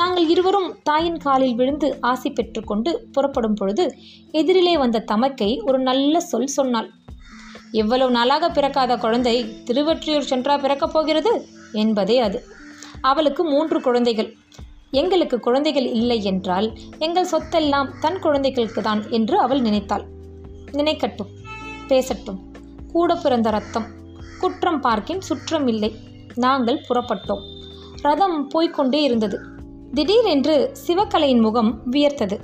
நாங்கள் 0.00 0.28
இருவரும் 0.28 0.76
தாயின் 0.82 1.18
காலில் 1.18 1.54
விழுந்து 1.54 1.98
ஆசி 2.00 2.30
பெற்றுக்கொண்டு 2.30 3.08
புறப்படும் 3.12 3.54
பொழுது 3.54 3.94
எதிரிலே 4.32 4.78
வந்த 4.78 4.98
தமக்கை 5.00 5.60
ஒரு 5.60 5.78
நல்ல 5.78 6.20
சொல் 6.20 6.46
சொன்னாள். 6.46 6.90
எவ்வளவு 7.72 8.10
நாளாக 8.10 8.50
பிறக்காத 8.50 8.96
குழந்தை 8.96 9.34
திருவற்றியூர் 9.64 10.28
சென்றா 10.30 10.58
பிறக்கப் 10.58 10.92
போகிறது? 10.92 11.32
என்பதே 11.72 12.18
அது. 12.18 12.44
அவளுக்கு 13.00 13.44
மூன்று 13.44 13.80
குழந்தைகள். 13.80 14.36
எங்களுக்கு 14.90 15.40
குழந்தைகள் 15.40 15.86
இல்லை 15.86 16.24
என்றால் 16.24 16.72
எங்கள் 16.98 17.30
சொத்தெல்லாம் 17.32 17.88
தன் 18.00 18.18
குழந்தைகளுக்கு 18.18 18.82
தான் 18.82 19.08
என்று 19.10 19.38
அவள் 19.38 19.60
நினைத்தாள். 19.60 20.06
நினைக்கட்டும் 20.72 21.32
பேசட்டும். 21.88 22.40
கூட 22.92 23.14
பிறந்த 23.14 23.50
ரத்தம். 23.50 23.86
குற்றம் 24.40 24.80
பார்க்கின் 24.80 25.20
சுற்றம் 25.20 25.66
இல்லை. 25.66 25.94
நாங்கள் 26.34 26.84
புறப்பட்டோம். 26.88 27.44
ரதம் 28.02 28.50
போய்க்கொண்டே 28.54 29.00
இருந்தது. 29.02 29.58
திடீரென்று 29.94 30.72
சிவகலையின் 30.86 31.40
முகம் 31.40 31.82
வியர்த்தது. 31.90 32.36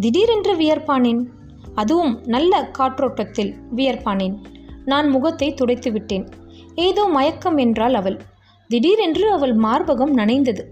திடீரென்று 0.00 0.54
வியர்ப்பானேன்? 0.54 1.26
அதுவும் 1.74 2.20
நல்ல 2.24 2.70
காற்றோட்டத்தில் 2.78 3.54
வியர்ப்பானேன். 3.76 4.36
நான் 4.84 5.08
முகத்தை 5.08 5.54
துடைத்து 5.54 5.92
விட்டேன். 5.92 6.28
ஏதோ 6.74 7.04
மயக்கம் 7.04 7.56
என்றாள் 7.56 7.94
அவள். 7.94 8.20
திடீரென்று 8.68 9.32
அவள் 9.32 9.56
மார்பகம் 9.56 10.14
நனைந்தது. 10.16 10.62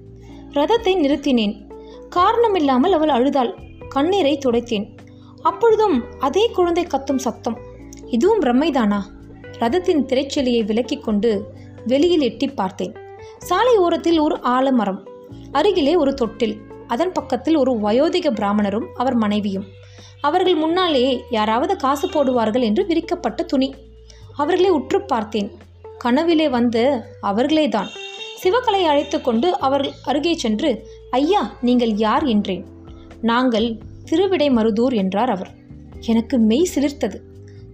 ரதத்தை 0.51 0.95
நிறுத்தினேன். 0.97 1.55
காரணமில்லாமல் 2.09 2.93
அவள் 2.93 3.09
அழுதாள். 3.09 3.59
கண்ணீரை 3.89 4.39
துடைத்தேன். 4.47 4.99
அப்பொழுதும் 5.43 6.05
அதே 6.19 6.49
குழந்தை 6.49 6.85
கத்தும் 6.85 7.23
சத்தம். 7.27 7.59
இதுவும் 8.07 8.41
பிரம்மைதானா 8.41 9.01
ரதத்தின் 9.59 10.05
திரைச்செலியை 10.05 10.65
விலக்கிக் 10.65 11.05
கொண்டு 11.05 11.53
வெளியில் 11.87 12.21
எட்டி 12.21 12.47
பார்த்தேன். 12.47 12.95
சாலை 13.39 13.77
ஓரத்தில் 13.77 14.19
ஒரு 14.19 14.43
ஆலமரம். 14.43 15.07
அருகிலே 15.53 15.97
ஒரு 15.97 16.15
தொட்டில். 16.15 16.61
அதன் 16.87 17.13
பக்கத்தில் 17.13 17.57
ஒரு 17.57 17.73
வயோதிக 17.73 18.31
பிராமணரும் 18.31 18.87
அவர் 18.95 19.15
மனைவியும். 19.15 19.65
அவர்கள் 20.21 20.55
முன்னாலே 20.55 21.25
யாராவது 21.31 21.77
காசு 21.77 22.09
போடுவார்கள் 22.09 22.63
என்று 22.63 22.87
விரிக்கப்பட்ட 22.87 23.43
துணி. 23.43 23.75
அவர்களை 24.37 24.71
உற்று 24.71 25.03
பார்த்தேன். 25.03 25.53
கனவிலே 26.05 26.49
வந்து 26.49 27.03
அவர்களேதான். 27.23 27.89
சிவகலை 28.43 28.85
அழைத்து 28.85 29.21
கொண்டு 29.21 29.59
அவர்கள் 29.59 29.93
அருகே 30.05 30.35
சென்று 30.35 30.87
ஐயா 31.11 31.57
நீங்கள் 31.61 31.93
யார்? 31.93 32.25
என்றேன். 32.25 32.67
நாங்கள் 33.21 33.79
திருவிடை 34.05 34.51
மருதூர் 34.51 34.95
என்றார் 34.95 35.31
அவர். 35.31 35.51
எனக்கு 36.07 36.39
மெய் 36.39 36.69
சிலிர்த்தது. 36.75 37.17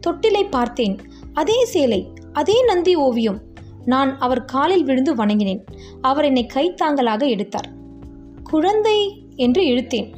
தொட்டிலை 0.06 0.48
பார்த்தேன். 0.50 0.98
அதே 1.32 1.64
சேலை 1.64 2.08
அதே 2.32 2.64
நந்தி 2.64 2.94
ஓவியம் 2.94 3.40
நான் 3.85 4.18
அவர் 4.18 4.44
காலில் 4.44 4.85
விழுந்து 4.85 5.14
வணங்கினேன். 5.14 5.61
அவர் 6.01 6.25
என்னை 6.25 6.47
கைத்தாங்கலாக 6.55 7.29
எடுத்தார். 7.29 7.68
குழந்தை 8.42 9.27
என்று 9.37 9.62
இழுத்தேன். 9.62 10.12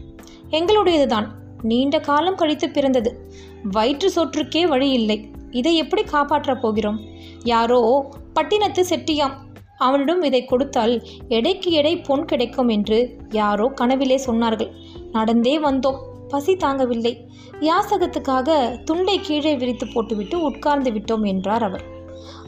எங்களுடையதுதான். 0.50 1.26
நீண்ட 1.62 2.00
காலம் 2.00 2.34
கழித்து 2.34 2.70
பிறந்தது. 2.70 3.30
வயிற்று 3.62 4.12
சோற்றுக்கே 4.16 4.68
வழி 4.68 4.90
இல்லை. 4.90 5.30
இதை 5.50 5.76
எப்படி 5.76 6.02
காப்பாற்றப் 6.02 6.62
போகிறோம்? 6.62 7.00
யாரோ 7.44 8.10
பட்டினத்து 8.34 8.84
செட்டியாம். 8.90 9.32
அவனிடம் 9.78 10.22
இதை 10.22 10.44
கொடுத்தால் 10.44 11.02
எடைக்கு 11.28 11.70
எடை 11.70 12.00
பொன் 12.00 12.24
கிடைக்கும் 12.24 12.68
என்று 12.68 13.16
யாரோ 13.28 13.72
கனவிலே 13.80 14.18
சொன்னார்கள். 14.26 14.70
நடந்தே 15.12 15.58
வந்தோம். 15.58 15.98
பசி 16.28 16.52
தாங்கவில்லை. 16.54 17.16
யாசகத்துக்காக 17.60 18.82
துண்டை 18.82 19.20
கீழே 19.20 19.56
விரித்து 19.56 19.86
போட்டுவிட்டு 19.94 20.40
உட்கார்ந்து 20.40 20.90
விட்டோம் 20.90 21.26
என்றார் 21.26 21.62
அவர். 21.62 21.95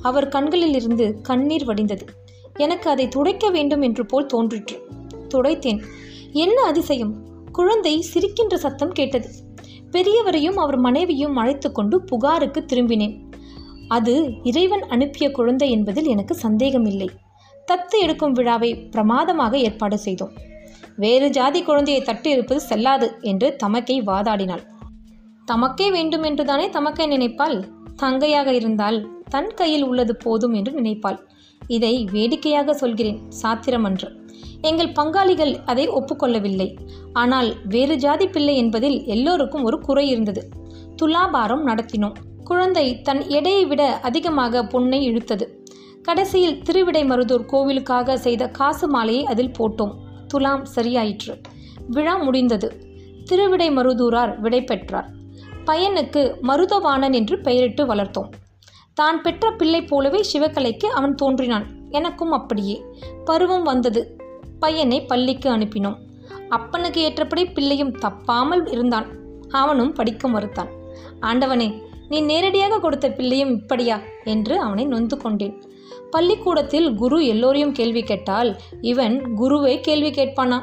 அவர் 0.03 0.29
கண்களில் 0.29 0.75
இருந்து 0.75 1.21
கண்ணீர் 1.23 1.67
வடிந்தது. 1.67 2.03
எனக்கு 2.55 2.91
அதை 2.91 3.09
துடைக்க 3.09 3.51
வேண்டும் 3.51 3.83
என்று 3.83 4.07
போல் 4.07 4.27
தோன்றிற்று. 4.27 4.87
துடைத்தேன். 5.35 5.85
என்ன 6.33 6.63
அதிசயம்? 6.63 7.27
குழந்தை 7.53 8.07
சிரிக்கின்ற 8.15 8.55
சத்தம் 8.55 8.93
கேட்டது. 8.93 9.29
பெரியவரையும் 9.91 10.55
அவர் 10.55 10.77
மனைவியும் 10.77 11.37
அழைத்து 11.37 11.73
கொண்டு 11.73 12.03
புகாருக்கு 12.03 12.65
திரும்பினேன். 12.67 13.21
அது 13.89 14.33
இறைவன் 14.43 14.83
அனுப்பிய 14.83 15.31
குழந்தை 15.31 15.71
என்பதில் 15.71 16.07
எனக்கு 16.07 16.35
சந்தேகமில்லை. 16.35 17.11
தத்து 17.73 18.01
எடுக்கும் 18.01 18.33
விழாவை 18.33 18.77
பிரமாதமாக 18.77 19.59
ஏற்பாடு 19.59 19.99
செய்தோம். 19.99 20.33
வேறு 20.97 21.31
ஜாதி 21.31 21.63
குழந்தையை 21.63 22.03
தட்டு 22.03 22.31
இருப்பது 22.31 22.61
செல்லாது 22.61 23.17
என்று 23.21 23.57
தமக்கை 23.57 24.03
வாதாடினாள். 24.03 24.63
தமக்கே 25.53 25.91
வேண்டும் 25.91 26.23
என்றுதானே 26.23 26.69
தமக்கை 26.69 27.07
நினைப்பாள்? 27.07 27.65
தங்கையாக 28.03 28.47
இருந்தால் 28.47 29.18
தன் 29.29 29.55
கையில் 29.55 29.85
உள்ளது 29.85 30.17
போதும் 30.17 30.53
என்று 30.53 30.73
நினைப்பாள். 30.73 31.29
இதை 31.67 32.09
வேடிக்கையாக 32.13 32.75
சொல்கிறேன் 32.75 33.31
சாத்திரம் 33.31 33.85
அன்று 33.85 34.27
எங்கள் 34.61 34.93
பங்காளிகள் 34.93 35.57
அதை 35.67 35.89
ஒப்புக்கொள்ளவில்லை. 35.89 36.77
ஆனால் 37.13 37.55
வேறு 37.69 37.97
ஜாதி 37.97 38.27
பிள்ளை 38.27 38.57
என்பதில் 38.57 39.05
எல்லோருக்கும் 39.05 39.63
ஒரு 39.63 39.81
குறை 39.81 40.09
இருந்தது. 40.09 40.49
துலாபாரம் 40.97 41.67
நடத்தினோம். 41.67 42.15
குழந்தை 42.45 43.03
தன் 43.03 43.27
எடையை 43.29 43.67
விட 43.67 44.01
அதிகமாக 44.01 44.65
பொன்னை 44.65 45.01
இழுத்தது. 45.11 45.47
கடைசியில் 46.03 46.63
திருவிடை 46.63 47.05
மருதூர் 47.05 47.47
கோவிலுக்காக 47.53 48.15
செய்த 48.15 48.49
காசு 48.49 48.89
மாலையை 48.89 49.25
அதில் 49.25 49.55
போட்டோம். 49.59 49.95
துலாம் 50.27 50.65
சரியாயிற்று. 50.65 51.41
விழா 51.89 52.17
முடிந்தது. 52.17 52.69
திருவிடை 53.25 53.71
மருதூரார் 53.71 54.39
விடை 54.39 54.65
பெற்றார். 54.65 55.11
பையனுக்கு 55.67 56.35
மருதவாணன் 56.43 57.13
என்று 57.13 57.41
பெயரிட்டு 57.41 57.95
வளர்த்தோம். 57.95 58.31
தான் 58.99 59.23
பெற்ற 59.23 59.51
பிள்ளை 59.51 59.81
போலவே 59.83 60.21
சிவகலைக்கு 60.33 60.87
அவன் 60.99 61.15
தோன்றினான். 61.15 61.67
எனக்கும் 61.91 62.31
அப்படியே. 62.31 62.77
பருவம் 63.25 63.63
வந்தது. 63.63 64.01
பையனை 64.61 64.99
பள்ளிக்கு 65.05 65.49
அனுப்பினோம். 65.57 65.99
அப்பனுக்கு 66.49 67.01
ஏற்றபடி 67.01 67.45
பிள்ளையும் 67.45 67.93
தப்பாமல் 67.93 68.73
இருந்தான். 68.73 69.07
அவனும் 69.51 69.93
படிக்க 69.93 70.29
மறுத்தான். 70.29 70.71
ஆண்டவனே 71.21 71.69
நீ 72.09 72.21
நேரடியாக 72.21 72.79
கொடுத்த 72.79 73.11
பிள்ளையும் 73.11 73.51
இப்படியா? 73.51 74.01
என்று 74.25 74.61
அவனை 74.61 74.85
நொந்து 74.85 75.17
கொண்டேன். 75.17 75.57
பள்ளிக்கூடத்தில் 76.11 76.95
குரு 76.95 77.27
எல்லோரையும் 77.27 77.73
கேள்வி 77.73 78.03
கேட்டால் 78.03 78.51
இவன் 78.81 79.35
குருவை 79.35 79.81
கேள்வி 79.81 80.11
கேட்பானா? 80.11 80.59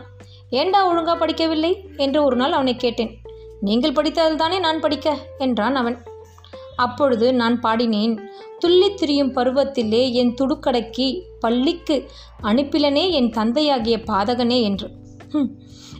ஏண்டா 0.49 0.79
ஒழுங்கா 0.89 1.17
படிக்கவில்லை? 1.17 1.73
என்று 1.97 2.23
ஒரு 2.23 2.35
நாள் 2.35 2.51
அவனை 2.51 2.75
கேட்டேன். 2.75 3.13
நீங்கள் 3.61 3.91
படித்ததில் 3.91 4.41
தானே 4.43 4.59
நான் 4.59 4.79
படிக்க? 4.79 5.17
என்றான் 5.37 5.75
அவன். 5.75 5.97
அப்பொழுது 6.75 7.33
நான் 7.33 7.59
பாடினேன் 7.59 8.15
துள்ளி 8.59 8.93
திரியும் 8.93 9.33
பருவத்திலே 9.33 10.11
என் 10.11 10.33
துடுக்கடக்கி 10.41 11.07
பள்ளிக்கு 11.39 12.09
அனுப்பிலனே 12.41 13.11
என் 13.11 13.29
தந்தையாகிய 13.29 13.97
பாதகனே 13.97 14.61
என்று. 14.61 14.89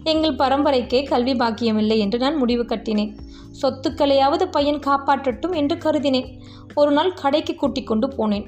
எங்கள் 0.04 0.36
பரம்பரைக்கே 0.36 1.04
கல்வி 1.04 1.34
பாக்கியமில்லை 1.36 1.98
என்று 2.00 2.18
நான் 2.20 2.36
முடிவு 2.36 2.64
கட்டினேன். 2.64 3.18
சொத்துக்களையாவது 3.62 4.46
பையன் 4.52 4.80
காப்பாற்றட்டும் 4.80 5.56
என்று 5.56 5.76
கருதினேன். 5.76 6.30
ஒரு 6.76 6.92
நாள் 6.92 7.14
கடைக்கு 7.14 7.56
கூட்டிக் 7.56 7.88
கொண்டு 7.88 8.08
போனேன். 8.08 8.46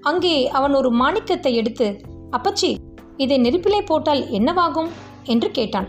அங்கே 0.00 0.48
அவன் 0.48 0.74
ஒரு 0.74 0.90
மாணிக்கத்தை 0.90 1.52
எடுத்து 1.52 2.00
அப்பச்சி 2.30 2.74
இதை 3.16 3.38
நெருப்பிலே 3.38 3.82
போட்டால் 3.82 4.22
என்னவாகும்? 4.30 4.90
என்று 5.24 5.50
கேட்டான். 5.50 5.88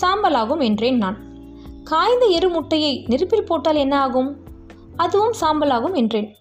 சாம்பலாகும் 0.00 0.62
என்றேன் 0.62 0.96
நான். 0.96 1.18
காய்ந்த 1.84 2.26
எரு 2.26 2.48
முட்டையை 2.48 3.04
நெருப்பில் 3.08 3.46
போட்டால் 3.46 3.76
என்ன 3.76 4.00
ஆகும்? 4.00 4.30
அதுவும் 4.96 5.32
சாம்பலாகும் 5.40 5.94
என்றேன். 5.94 6.36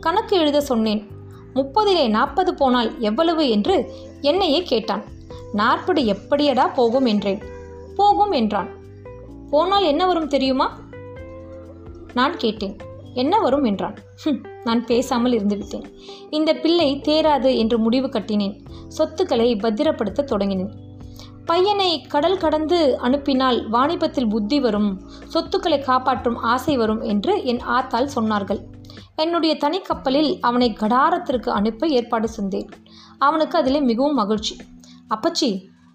கணக்கு 0.00 0.38
எழுத 0.38 0.60
சொன்னேன். 0.60 1.06
முப்பதிலே 1.54 2.08
நாற்பது 2.08 2.54
போனால் 2.54 3.00
எவ்வளவு 3.00 3.48
என்று 3.48 3.92
என்னையே 4.20 4.62
கேட்டான். 4.62 5.04
நாற்பது 5.52 6.02
எப்படியடா 6.02 6.74
போகும் 6.74 7.06
என்றேன். 7.06 7.42
போகும் 7.96 8.30
என்றான். 8.30 8.68
போனால் 9.50 9.84
என்ன 9.84 10.06
வரும் 10.06 10.28
தெரியுமா? 10.28 10.80
நான் 12.14 12.36
கேட்டேன். 12.36 12.76
என்ன 13.14 13.40
வரும் 13.40 13.64
என்றான். 13.64 13.94
"ஹும், 14.24 14.44
நான் 14.64 14.84
பேசாமல் 14.84 15.32
இருந்துவிட்டேன். 15.32 15.84
இந்த 16.30 16.54
பிள்ளை 16.54 17.00
தேராது 17.04 17.56
என்று 17.56 17.78
முடிவு 17.78 18.06
கட்டினேன். 18.06 18.60
சொத்துக்களை 18.88 19.56
பத்திரப்படுத்த 19.56 20.24
தொடங்கினேன். 20.24 20.70
பையனை 21.50 21.88
கடல் 22.12 22.40
கடந்து 22.42 22.78
அனுப்பினால் 23.06 23.58
வாணிபத்தில் 23.70 24.28
புத்தி 24.28 24.58
வரும் 24.60 24.90
சொத்துக்களை 25.32 25.78
காப்பாற்றும் 25.80 26.38
ஆசை 26.52 26.74
வரும் 26.76 27.02
என்று 27.12 27.32
என் 27.44 27.62
ஆத்தால் 27.76 28.12
சொன்னார்கள். 28.16 28.60
என்னுடைய 29.16 29.52
தனி 29.56 29.78
கப்பலில் 29.80 30.30
அவனை 30.40 30.68
கடாரத்திற்கு 30.80 31.50
அனுப்ப 31.58 31.88
ஏற்பாடு 31.98 32.28
செய்தேன் 32.28 32.70
அவனுக்கு 33.18 33.56
அதிலே 33.58 33.80
மிகவும் 33.90 34.18
மகிழ்ச்சி. 34.20 34.54
அப்பச்சி 35.14 35.50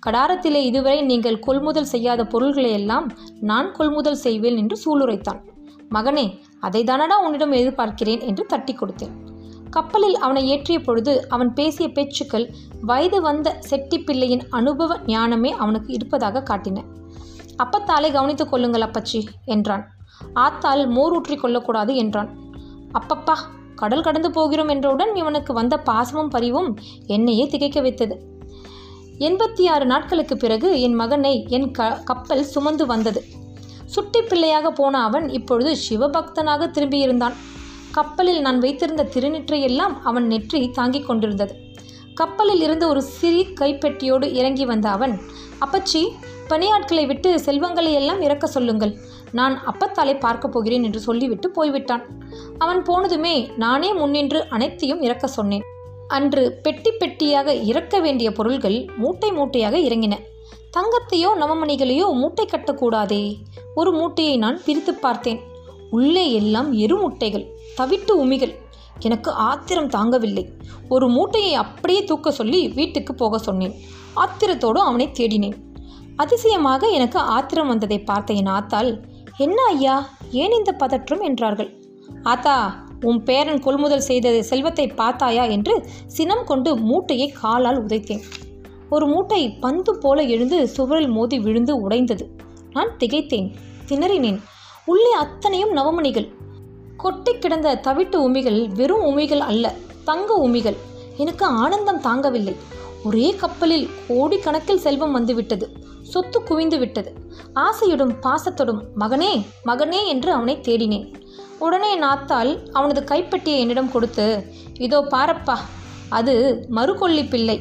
கடாரத்திலே 0.06 0.62
இதுவரை 0.70 1.00
நீங்கள் 1.02 1.40
கொள்முதல் 1.40 1.92
செய்யாத 1.94 2.22
பொருள்களை 2.34 2.72
எல்லாம் 2.72 3.08
நான் 3.50 3.70
கொள்முதல் 3.72 4.22
செய்வேன் 4.26 4.58
என்று 4.58 4.78
சூளுரைத்தான். 4.84 5.42
மகனே 5.96 6.26
அதை 6.60 6.84
தானடா 6.84 7.16
உன்னிடம் 7.26 7.58
எதிர்பார்க்கிறேன் 7.62 8.22
என்று 8.30 8.46
தட்டி 8.46 8.74
கொடுத்தேன். 8.74 9.16
கப்பலில் 9.78 10.18
அவனை 10.18 10.44
ஏற்றிய 10.52 10.78
பொழுது 10.84 11.14
அவன் 11.30 11.54
பேசிய 11.54 11.88
பேச்சுக்கள் 11.90 12.46
வயது 12.82 13.22
வந்த 13.22 13.48
செட்டிப்பிள்ளையின் 13.70 14.44
அனுபவ 14.50 15.00
ஞானமே 15.08 15.52
அவனுக்கு 15.52 15.94
இருப்பதாக 15.94 16.44
காட்டின. 16.50 16.84
அப்பத்தாலே 17.64 18.10
கவனித்துக் 18.12 18.50
கொள்ளுங்கள் 18.50 18.82
அப்பச்சி 18.82 19.20
என்றான். 19.46 19.84
ஆத்தால் 20.36 20.84
மோர் 20.90 21.14
ஊற்றிக் 21.14 21.42
கொள்ளக்கூடாது 21.42 21.96
என்றான். 21.96 22.30
அப்பப்பா 22.94 23.36
கடல் 23.76 24.02
கடந்து 24.02 24.32
போகிறோம் 24.32 24.68
என்றவுடன் 24.68 25.16
இவனுக்கு 25.16 25.54
வந்த 25.54 25.76
பாசமும் 25.86 26.30
பரிவும் 26.30 26.70
என்னையே 27.08 27.48
திகைக்க 27.48 27.82
வைத்தது. 27.82 28.16
எண்பத்தி 29.20 29.70
ஆறு 29.70 29.86
நாட்களுக்கு 29.86 30.38
பிறகு 30.38 30.70
என் 30.82 30.94
மகனை 30.94 31.46
என் 31.50 31.72
க 31.72 32.02
கப்பல் 32.06 32.44
சுமந்து 32.44 32.86
வந்தது. 32.86 33.22
சுட்டி 33.86 34.22
பிள்ளையாக 34.22 34.72
போன 34.72 35.04
அவன் 35.04 35.30
இப்பொழுது 35.30 35.72
சிவபக்தனாக 35.90 36.68
திரும்பியிருந்தான். 36.68 37.38
கப்பலில் 37.98 38.42
நான் 38.42 38.60
வைத்திருந்த 38.60 39.04
திருநெற்றையெல்லாம் 39.14 39.94
அவன் 40.10 40.26
நெற்றி 40.28 40.60
தாங்கிக் 40.70 41.08
கொண்டிருந்தது. 41.08 41.54
கப்பலில் 42.14 42.64
இருந்து 42.66 42.86
ஒரு 42.88 43.02
சிறி 43.18 43.44
கைப்பெட்டியோடு 43.60 44.28
இறங்கி 44.40 44.66
வந்த 44.66 44.88
அவன் 44.90 45.14
அப்பச்சி 45.66 46.02
பணியாட்களை 46.50 47.04
விட்டு 47.06 47.30
செல்வங்களை 47.46 47.92
எல்லாம் 47.94 48.22
இறக்க 48.22 48.46
சொல்லுங்கள். 48.48 48.94
நான் 49.32 49.56
அப்பத்தாலை 49.72 50.16
பார்க்க 50.20 50.48
போகிறேன் 50.48 50.84
என்று 50.84 51.00
சொல்லிவிட்டு 51.00 51.48
போய்விட்டான். 51.50 52.04
அவன் 52.58 52.82
போனதுமே 52.90 53.36
நானே 53.64 53.90
முன்னின்று 53.94 54.42
அனைத்தையும் 54.56 55.02
இறக்க 55.08 55.28
சொன்னேன். 55.38 55.66
அன்று 56.18 56.44
பெட்டி 56.66 56.92
பெட்டியாக 57.00 57.54
இறக்க 57.72 57.96
வேண்டிய 58.00 58.30
பொருள்கள் 58.32 58.78
மூட்டை 59.02 59.32
மூட்டையாக 59.32 59.76
இறங்கின. 59.88 60.16
தங்கத்தையோ 60.76 61.30
நவமணிகளையோ 61.42 62.08
மூட்டை 62.22 62.46
கட்டக்கூடாதே. 62.52 63.24
ஒரு 63.76 63.92
மூட்டையை 64.00 64.36
நான் 64.46 64.60
பிரித்து 64.66 64.94
பார்த்தேன். 65.06 65.42
உள்ளே 65.98 66.24
எல்லாம் 66.40 66.70
எருமுட்டைகள் 66.86 67.46
தவிட்டு 67.78 68.14
உமிகள். 68.26 68.54
எனக்கு 69.00 69.32
ஆத்திரம் 69.32 69.90
தாங்கவில்லை. 69.90 70.46
ஒரு 70.90 71.10
மூட்டையை 71.10 71.54
அப்படியே 71.54 72.04
தூக்க 72.04 72.32
சொல்லி 72.32 72.68
வீட்டுக்கு 72.68 73.16
போக 73.16 73.38
சொன்னேன். 73.38 73.74
ஆத்திரத்தோடு 74.16 74.80
அவனை 74.80 75.10
தேடினேன். 75.14 75.58
அதிசயமாக 76.16 76.88
எனக்கு 76.88 77.20
ஆத்திரம் 77.20 77.68
வந்ததை 77.68 78.00
பார்த்த 78.00 78.34
என் 78.34 78.46
ஆத்தாள் 78.46 79.04
என்ன 79.38 79.64
ஐயா 79.64 80.10
ஏன் 80.32 80.52
இந்த 80.52 80.72
பதற்றம்? 80.72 81.22
என்றார்கள். 81.22 81.84
ஆத்தா 82.24 82.86
உன் 83.02 83.24
பேரன் 83.24 83.60
கொள்முதல் 83.60 84.00
செய்த 84.00 84.44
செல்வத்தை 84.44 84.88
பார்த்தாயா? 84.88 85.44
என்று 85.44 85.90
சினம் 86.08 86.46
கொண்டு 86.46 86.78
மூட்டையை 86.78 87.28
காலால் 87.28 87.86
உதைத்தேன். 87.86 88.24
ஒரு 88.90 89.08
மூட்டை 89.08 89.52
பந்து 89.52 89.98
போல 89.98 90.22
எழுந்து 90.22 90.68
சுவரில் 90.68 91.08
மோதி 91.08 91.40
விழுந்து 91.40 91.82
உடைந்தது. 91.82 92.36
நான் 92.72 92.92
திகைத்தேன் 93.00 93.54
திணறினேன். 93.88 94.40
உள்ளே 94.86 95.12
அத்தனையும் 95.12 95.74
நவமணிகள். 95.76 96.28
கொட்டி 97.04 97.32
கிடந்த 97.34 97.74
தவிட்டு 97.88 98.18
உமிகள் 98.28 98.60
வெறும் 98.80 99.06
உமிகள் 99.10 99.44
அல்ல 99.50 99.66
தங்க 100.04 100.32
உமிகள். 100.48 100.78
எனக்கு 101.24 101.46
ஆனந்தம் 101.62 102.02
தாங்கவில்லை. 102.02 102.56
ஒரே 103.04 103.28
கப்பலில் 103.42 103.86
கோடிக்கணக்கில் 104.08 104.84
செல்வம் 104.86 105.16
வந்துவிட்டது. 105.18 105.68
சொத்து 106.14 106.40
குவிந்து 106.44 106.78
விட்டது. 106.80 107.10
ஆசையுடும் 107.66 108.14
பாசத்தோடும் 108.26 108.82
மகனே 109.00 109.32
மகனே 109.66 110.02
என்று 110.06 110.30
அவனை 110.32 110.56
தேடினேன். 110.68 111.08
உடனே 111.60 111.92
நாத்தால் 112.00 112.52
அவனது 112.72 113.02
கைப்பெட்டியை 113.12 113.60
என்னிடம் 113.64 113.92
கொடுத்து 113.92 114.26
இதோ 114.86 115.00
பாரப்பா 115.12 115.56
அது 116.10 116.34
மறுகொல்லி 116.70 117.24
பிள்ளை. 117.26 117.58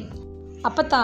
அப்பத்தா 0.69 1.01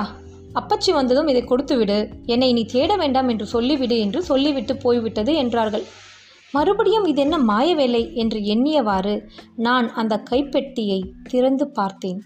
அப்பச்சி 0.60 0.92
வந்ததும் 0.92 1.30
இதை 1.32 1.42
கொடுத்துவிடு. 1.44 1.98
என்னை 2.26 2.50
நீ 2.54 2.64
தேட 2.66 2.96
வேண்டாம் 2.96 3.30
என்று 3.30 3.46
சொல்லிவிடு 3.54 3.98
என்று 4.00 4.20
சொல்லிவிட்டு 4.24 4.74
போய்விட்டது 4.78 5.34
என்றார்கள். 5.36 5.86
மறுபடியும் 6.54 7.06
இது 7.06 7.22
என்ன 7.22 7.38
மாய 7.38 7.76
வேலை 7.76 8.16
என்று 8.16 8.40
எண்ணியவாறு 8.40 9.28
நான் 9.56 9.92
அந்த 9.92 10.24
கைப்பெட்டியை 10.32 11.00
திறந்து 11.30 11.68
பார்த்தேன். 11.68 12.20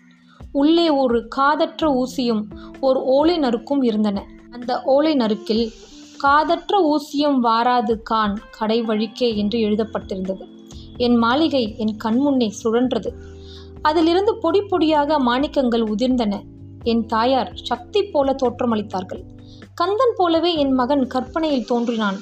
உள்ளே 0.51 0.89
ஒரு 0.89 1.27
காதற்ற 1.27 1.89
ஊசியும் 1.93 2.43
ஒரு 2.79 2.99
ஓலை 3.03 3.37
நறுக்கும் 3.37 3.83
இருந்தன. 3.83 4.25
அந்த 4.51 4.81
ஓலை 4.81 5.15
நறுக்கில் 5.15 5.65
காதற்ற 6.17 6.73
ஊசியும் 6.93 7.39
வாராது 7.43 8.01
கான் 8.01 8.39
கடை 8.51 8.81
வழிக்கே 8.81 9.35
என்று 9.35 9.59
எழுதப்பட்டிருந்தது. 9.59 10.45
என் 10.97 11.15
மாளிகை 11.15 11.75
என் 11.77 11.97
கண்முன்னே 12.03 12.49
சுழன்றது. 12.63 13.11
அதிலிருந்து 13.81 14.37
பொடி 14.37 14.59
பொடியாக 14.59 15.19
மாணிக்கங்கள் 15.19 15.83
உதிர்ந்தன. 15.93 16.39
என் 16.83 17.05
தாயார் 17.05 17.51
சக்தி 17.63 18.03
போல 18.03 18.35
தோற்றமளித்தார்கள். 18.43 19.23
கந்தன் 19.73 20.15
போலவே 20.15 20.55
என் 20.55 20.71
மகன் 20.71 21.07
கற்பனையில் 21.07 21.65
தோன்றினான். 21.65 22.17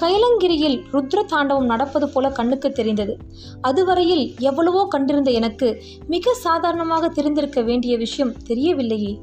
கைலங்கிரியில் 0.00 0.82
ருத்ர 0.92 1.24
தாண்டவம் 1.24 1.64
நடப்பது 1.64 2.08
போல 2.08 2.30
கண்ணுக்கு 2.30 2.72
தெரிந்தது. 2.72 3.16
அதுவரையில் 3.60 4.34
எவ்வளவோ 4.38 4.86
கண்டிருந்த 4.88 5.30
எனக்கு 5.30 5.82
மிக 6.06 6.34
சாதாரணமாக 6.34 7.08
தெரிந்திருக்க 7.08 7.60
வேண்டிய 7.60 7.96
விஷயம் 7.96 8.32
தெரியவில்லையே. 8.46 9.18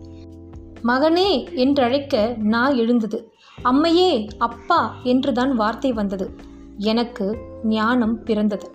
மகனே 0.84 1.30
என்றழைக்க 1.56 2.38
நான் 2.38 2.76
எழுந்தது. 2.76 3.32
அம்மையே 3.64 4.30
அப்பா 4.38 4.96
என்றுதான் 5.04 5.56
வார்த்தை 5.56 5.94
வந்தது. 5.94 6.36
எனக்கு 6.78 7.38
ஞானம் 7.64 8.24
பிறந்தது. 8.24 8.72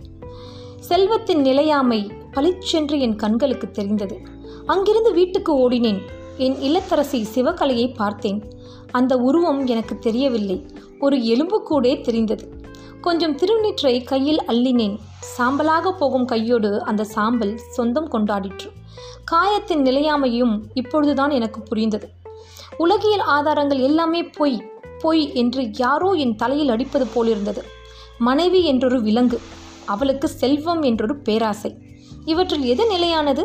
செல்வத்தின் 0.80 1.40
நிலையாமை 1.40 2.10
பளிச்சென்று 2.32 3.00
என் 3.00 3.16
கண்களுக்கு 3.16 3.70
தெரிந்தது. 3.70 4.18
அங்கிருந்து 4.66 5.12
வீட்டுக்கு 5.12 5.52
ஓடினேன். 5.54 6.00
என் 6.36 6.54
இல்லத்தரசி 6.54 7.24
சிவகலையை 7.34 7.94
பார்த்தேன். 7.94 8.42
அந்த 8.90 9.16
உருவம் 9.16 9.66
எனக்கு 9.66 9.98
தெரியவில்லை. 9.98 10.66
ஒரு 11.04 11.16
எலும்புக்கூடே 11.32 11.92
தெரிந்தது. 12.00 12.44
கொஞ்சம் 13.00 13.36
திருநீற்றை 13.36 13.94
கையில் 14.04 14.40
அள்ளினேன். 14.46 14.96
சாம்பலாக 15.34 15.90
போகும் 15.98 16.24
கையோடு 16.24 16.70
அந்த 16.84 17.02
சாம்பல் 17.14 17.54
சொந்தம் 17.70 18.10
கொண்டாடிற்று. 18.10 18.68
காயத்தின் 19.24 19.82
நிலையாமையும் 19.82 20.54
இப்பொழுதுதான் 20.74 21.30
எனக்கு 21.30 21.60
புரிந்தது. 21.60 22.06
உலகியல் 22.76 23.24
ஆதாரங்கள் 23.36 23.80
எல்லாமே 23.80 24.22
பொய் 24.38 24.58
பொய் 24.98 25.24
என்று 25.34 25.62
யாரோ 25.72 26.10
என் 26.22 26.36
தலையில் 26.36 26.68
அடிப்பது 26.68 27.06
போலிருந்தது. 27.06 27.62
மனைவி 28.18 28.60
என்றொரு 28.64 28.98
விலங்கு 29.02 29.38
அவளுக்கு 29.86 30.28
செல்வம் 30.40 30.82
என்றொரு 30.82 31.14
பேராசை. 31.26 31.70
இவற்றில் 32.24 32.64
எது 32.64 32.84
நிலையானது? 32.86 33.44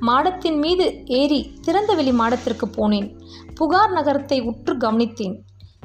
மாடத்தின் 0.00 0.58
மீது 0.58 0.84
ஏறி 1.18 1.40
திறந்தவெளி 1.66 2.12
மாடத்திற்கு 2.20 2.66
போனேன். 2.76 3.08
புகார் 3.54 3.92
நகரத்தை 3.92 4.38
உற்று 4.40 4.74
கவனித்தேன். 4.76 5.36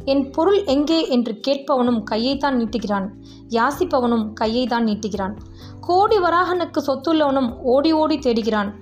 என் 0.05 0.31
பொருள் 0.31 0.63
எங்கே 0.63 1.07
என்று 1.07 1.39
கேட்பவனும் 1.47 2.03
கையைத்தான் 2.11 2.57
நீட்டுகிறான். 2.59 3.07
யாசிப்பவனும் 3.49 4.33
கையைத்தான் 4.41 4.85
நீட்டுகிறான். 4.87 5.35
கோடி 5.79 6.17
வராகனுக்கு 6.17 6.81
சொத்துள்ளவனும் 6.87 7.57
ஓடி 7.61 7.91
ஓடி 7.91 8.17
தேடுகிறான். 8.17 8.73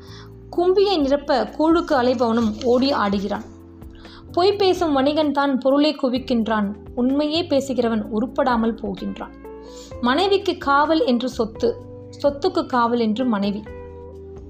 கும்பியை 0.49 0.97
நிரப்ப 0.97 1.45
கூழுக்கு 1.57 1.95
அலைபவனும் 1.95 2.63
ஓடி 2.63 2.93
ஆடுகிறான். 2.93 3.45
பொய் 4.31 4.55
பேசும் 4.55 4.93
வணிகன் 4.93 5.31
தான் 5.31 5.57
பொருளை 5.57 5.95
குவிக்கின்றான். 6.01 6.75
உண்மையே 6.95 7.43
பேசுகிறவன் 7.43 8.03
உருப்படாமல் 8.11 8.79
போகின்றான். 8.81 9.33
மனைவிக்கு 10.01 10.57
காவல் 10.57 11.05
என்று 11.05 11.29
சொத்து 11.29 11.75
சொத்துக்கு 12.23 12.65
காவல் 12.65 12.99
என்று 12.99 13.25
மனைவி. 13.25 13.63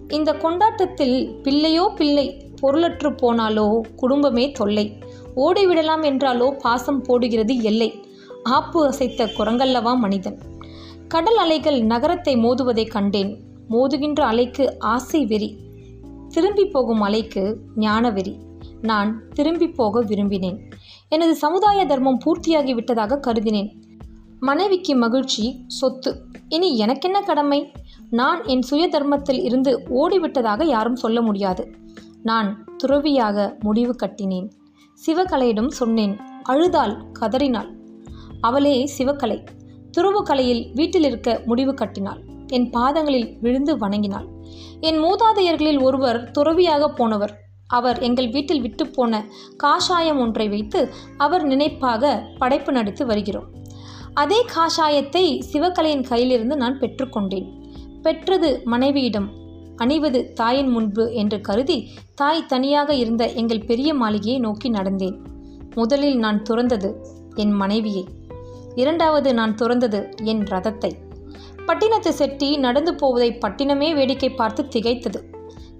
இந்த 0.07 0.33
கொண்டாட்டத்தில் 0.33 1.39
பிள்ளையோ 1.43 1.93
பிள்ளை 1.95 2.49
பொருளற்று 2.61 3.09
போனாலோ 3.21 3.81
குடும்பமே 3.95 4.51
தொல்லை. 4.51 4.99
ஓடிவிடலாம் 5.37 6.03
என்றாலோ 6.03 6.51
பாசம் 6.51 7.01
போடுகிறது 7.01 7.61
எல்லை. 7.61 8.05
ஆப்பு 8.43 8.89
அசைத்த 8.89 9.29
குரங்கல்லவா 9.37 9.97
மனிதன். 9.97 10.39
கடல் 11.07 11.37
அலைகள் 11.37 11.81
நகரத்தை 11.81 12.35
மோதுவதை 12.35 12.87
கண்டேன். 12.87 13.39
மோதுகின்ற 13.69 14.19
அலைக்கு 14.19 14.79
ஆசை 14.79 15.25
வெறி. 15.25 15.57
திரும்பி 16.29 16.65
போகும் 16.65 17.03
அலைக்கு 17.03 17.55
ஞான 17.75 18.11
வெறி. 18.11 18.37
நான் 18.81 19.29
திரும்பி 19.29 19.69
போக 19.69 20.03
விரும்பினேன். 20.03 20.57
எனது 21.09 21.35
சமுதாய 21.35 21.85
தர்மம் 21.85 22.19
பூர்த்தியாகி 22.25 22.73
விட்டதாக 22.73 23.19
கருதினேன். 23.27 23.71
மனைவிக்கு 24.39 24.95
மகிழ்ச்சி 24.95 25.63
சொத்து. 25.67 26.25
இனி 26.49 26.77
எனக்கென்ன 26.77 27.21
கடமை? 27.21 27.71
நான் 28.09 28.45
என் 28.45 28.61
சுய 28.61 28.87
தர்மத்தில் 28.87 29.43
இருந்து 29.43 29.79
ஓடிவிட்டதாக 29.79 30.63
யாரும் 30.63 30.95
சொல்ல 30.95 31.21
முடியாது. 31.21 31.71
நான் 32.23 32.63
துறவியாக 32.77 33.57
முடிவு 33.59 33.95
கட்டினேன். 34.03 34.49
சிவகலையிடம் 35.05 35.67
சொன்னேன் 35.67 36.19
அழுதாள் 36.43 37.11
கதறினாள். 37.11 37.75
அவளே 38.41 38.91
சிவகலை. 38.97 39.45
துருவு 39.97 40.21
கலையில் 40.23 40.71
வீட்டில் 40.73 41.03
இருக்க 41.03 41.41
முடிவு 41.45 41.73
கட்டினாள். 41.73 42.21
என் 42.47 42.69
பாதங்களில் 42.69 43.37
விழுந்து 43.41 43.77
வணங்கினாள். 43.77 44.27
என் 44.79 44.97
மூதாதையர்களில் 44.97 45.81
ஒருவர் 45.81 46.31
துறவியாக 46.31 46.89
போனவர். 46.89 47.33
அவர் 47.67 47.99
எங்கள் 47.99 48.29
வீட்டில் 48.29 48.61
விட்டு 48.61 48.87
போன 48.87 49.25
காஷாயம் 49.63 50.19
ஒன்றை 50.19 50.49
வைத்து 50.49 50.89
அவர் 51.17 51.43
நினைப்பாக 51.43 52.23
படைப்பு 52.37 52.71
நடித்து 52.71 53.05
வருகிறோம். 53.05 53.47
அதே 54.13 54.45
காஷாயத்தை 54.55 55.41
சிவகலையின் 55.53 56.07
கையிலிருந்து 56.09 56.55
நான் 56.55 56.79
பெற்றுக்கொண்டேன் 56.79 57.47
பெற்றது 58.01 58.61
மனைவியிடம் 58.65 59.27
அணிவது 59.77 60.33
தாயின் 60.33 60.67
முன்பு 60.67 61.13
என்று 61.13 61.41
கருதி 61.41 61.89
தாய் 62.15 62.45
தனியாக 62.45 62.93
இருந்த 62.93 63.33
எங்கள் 63.33 63.65
பெரிய 63.65 63.93
மாளிகையை 63.93 64.39
நோக்கி 64.39 64.69
நடந்தேன். 64.69 65.17
முதலில் 65.75 66.17
நான் 66.17 66.43
துறந்தது 66.49 66.95
என் 67.35 67.51
மனைவியை. 67.51 68.07
இரண்டாவது 68.75 69.33
நான் 69.33 69.55
துறந்தது 69.55 70.09
என் 70.23 70.43
ரதத்தை. 70.43 70.91
பட்டினத்து 71.67 72.09
செட்டி 72.09 72.57
நடந்து 72.57 72.95
போவதை 72.95 73.33
பட்டினமே 73.33 73.93
வேடிக்கை 73.93 74.29
பார்த்து 74.29 74.63
திகைத்தது. 74.63 75.19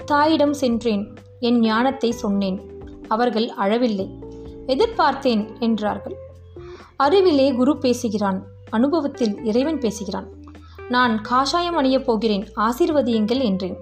தாயிடம் 0.06 0.54
சென்றேன் 0.54 1.14
என் 1.40 1.60
ஞானத்தை 1.60 2.12
சொன்னேன். 2.12 2.60
அவர்கள் 3.08 3.50
அழவில்லை. 3.50 4.08
எதிர்பார்த்தேன் 4.68 5.60
என்றார்கள். 5.60 6.16
அறிவிலே 6.96 7.52
குரு 7.52 7.78
பேசுகிறான் 7.78 8.46
அனுபவத்தில் 8.70 9.44
இறைவன் 9.44 9.80
பேசுகிறான். 9.80 10.30
நான் 10.90 11.22
காஷாயம் 11.22 11.78
அணியப் 11.80 12.04
போகிறேன் 12.04 12.46
ஆசீர்வதியுங்கள் 12.56 13.42
என்றேன். 13.44 13.78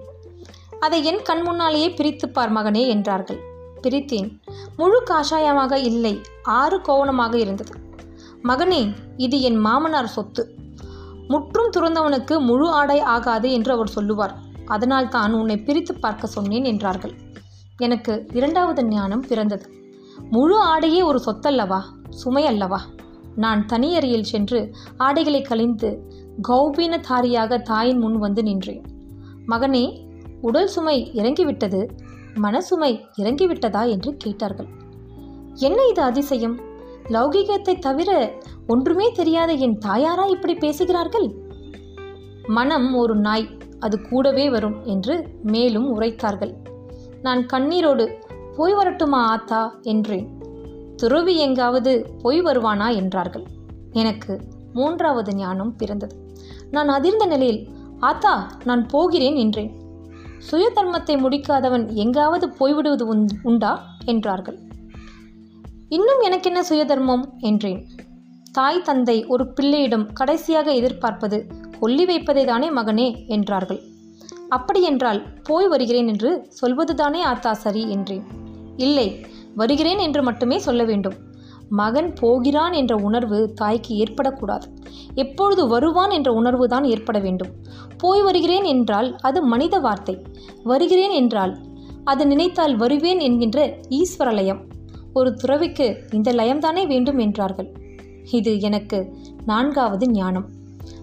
அதை 0.80 1.04
என் 1.04 1.22
கண் 1.22 1.42
முன்னாலேயே 1.42 1.88
பிரித்துப்பார் 1.88 2.52
மகனே 2.56 2.86
என்றார்கள். 2.86 3.40
பிரித்தேன். 3.82 4.28
முழு 4.76 4.98
காஷாயமாக 5.10 5.74
இல்லை 5.90 6.20
ஆறு 6.42 6.78
கோவணமாக 6.78 7.34
இருந்தது. 7.34 7.74
மகனே 8.44 8.94
இது 9.16 9.40
என் 9.40 9.60
மாமனார் 9.66 10.14
சொத்து. 10.16 10.42
முற்றும் 11.28 11.70
துறந்தவனுக்கு 11.76 12.40
முழு 12.40 12.66
ஆடை 12.70 12.98
ஆகாது 13.00 13.52
என்று 13.52 13.72
அவர் 13.72 13.88
சொல்லுவார். 13.88 14.34
அதனால் 14.66 15.08
தான் 15.08 15.32
உன்னை 15.32 15.56
பிரித்து 15.58 15.94
பார்க்க 15.94 16.26
சொன்னேன் 16.26 16.64
என்றார்கள். 16.64 17.14
எனக்கு 17.78 18.26
இரண்டாவது 18.32 18.84
ஞானம் 18.84 19.24
பிறந்தது. 19.28 19.66
முழு 20.30 20.56
ஆடையே 20.62 21.00
ஒரு 21.02 21.20
சொத்தல்லவா 21.26 21.80
சுமை 22.10 22.46
அல்லவா 22.46 22.80
நான் 23.36 23.66
தனியறையில் 23.66 24.30
சென்று 24.32 24.60
ஆடைகளை 24.96 25.42
கழிந்து 25.42 25.90
கௌபீனதாரியாக 26.48 27.62
தாயின் 27.62 27.98
முன் 27.98 28.18
வந்து 28.18 28.42
நின்றேன். 28.42 28.84
மகனே 29.48 30.04
உடல் 30.40 30.66
சுமை 30.66 31.10
இறங்கிவிட்டது 31.14 31.88
மனசுமை 32.34 33.04
இறங்கிவிட்டதா 33.18 33.88
என்று 33.88 34.16
கேட்டார்கள். 34.16 34.66
என்ன 35.54 35.86
இது 35.86 36.02
அதிசயம்? 36.02 36.60
லௌகிகத்தை 37.08 37.78
தவிர 37.78 38.34
ஒன்றுமே 38.66 39.12
தெரியாத 39.12 39.52
என் 39.52 39.78
தாயாரா 39.78 40.26
இப்படி 40.26 40.54
பேசுகிறார்கள்? 40.54 41.34
மனம் 42.46 42.94
ஒரு 42.94 43.16
நாய் 43.16 43.58
அது 43.80 44.02
கூடவே 44.02 44.50
வரும் 44.50 44.84
என்று 44.84 45.28
மேலும் 45.42 46.00
உரைத்தார்கள். 46.00 46.54
நான் 47.22 47.46
கண்ணீரோடு 47.52 48.12
போய் 48.56 48.74
வரட்டுமா 48.74 49.24
ஆத்தா? 49.24 49.74
என்றேன். 49.82 50.38
துறவி 50.96 51.36
எங்காவது 51.36 52.14
போய் 52.22 52.42
வருவானா? 52.42 52.94
என்றார்கள். 52.94 53.44
எனக்கு 53.92 54.40
மூன்றாவது 54.72 55.34
ஞானம் 55.34 55.76
பிறந்தது. 55.76 56.25
நான் 56.70 56.88
அதிர்ந்த 56.88 57.26
நிலையில் 57.26 57.68
ஆத்தா 58.00 58.50
நான் 58.64 58.86
போகிறேன் 58.86 59.34
என்றேன். 59.34 59.84
சுய 60.38 60.72
தர்மத்தை 60.74 61.16
முடிக்காதவன் 61.16 61.92
எங்காவது 61.92 62.48
போய்விடுவது 62.48 63.02
உண்- 63.02 63.38
உண்டா? 63.42 63.82
என்றார்கள். 64.04 64.58
இன்னும் 65.88 66.20
எனக்கென்ன 66.20 66.62
சுயதர்மம்? 66.62 67.24
என்றேன். 67.38 67.86
தாய் 68.52 68.82
தந்தை 68.82 69.26
ஒரு 69.26 69.52
பிள்ளையிடம் 69.52 70.12
கடைசியாக 70.12 70.72
எதிர்பார்ப்பது 70.72 71.46
கொல்லி 71.80 72.04
வைப்பதை 72.04 72.44
தானே 72.44 72.70
மகனே? 72.70 73.26
என்றார்கள். 73.26 73.80
அப்படியென்றால் 74.48 75.22
போய் 75.42 75.68
வருகிறேன் 75.68 76.08
என்று 76.08 76.48
சொல்வதுதானே 76.62 77.20
ஆத்தா 77.20 77.52
சரி? 77.52 77.90
என்றேன். 77.90 78.24
இல்லை 78.76 79.26
வருகிறேன் 79.54 79.98
என்று 79.98 80.22
மட்டுமே 80.22 80.58
சொல்ல 80.58 80.84
வேண்டும். 80.84 81.14
மகன் 81.68 82.12
போகிறான் 82.12 82.72
என்ற 82.72 82.96
உணர்வு 82.96 83.52
தாய்க்கு 83.54 84.04
ஏற்படக்கூடாது. 84.04 84.62
எப்பொழுது 85.14 85.68
வருவான் 85.68 86.10
என்ற 86.10 86.32
உணர்வு 86.32 86.68
தான் 86.68 86.84
ஏற்பட 86.84 87.18
வேண்டும். 87.18 87.48
போய் 87.98 88.22
வருகிறேன் 88.22 88.64
என்றால் 88.64 89.16
அது 89.16 89.42
மனித 89.42 89.78
வார்த்தை. 89.78 90.22
வருகிறேன் 90.62 91.10
என்றால் 91.10 91.58
அது 92.04 92.26
நினைத்தால் 92.26 92.76
வருவேன் 92.76 93.18
என்கின்ற 93.18 93.76
ஈஸ்வர 93.88 94.32
லயம். 94.32 94.64
ஒரு 95.12 95.34
துறவிக்கு 95.34 96.02
இந்த 96.12 96.32
லயம்தானே 96.32 96.86
வேண்டும் 96.86 97.18
என்றார்கள். 97.18 97.72
இது 98.30 98.60
எனக்கு 98.60 99.12
நான்காவது 99.44 100.10
ஞானம். 100.10 100.48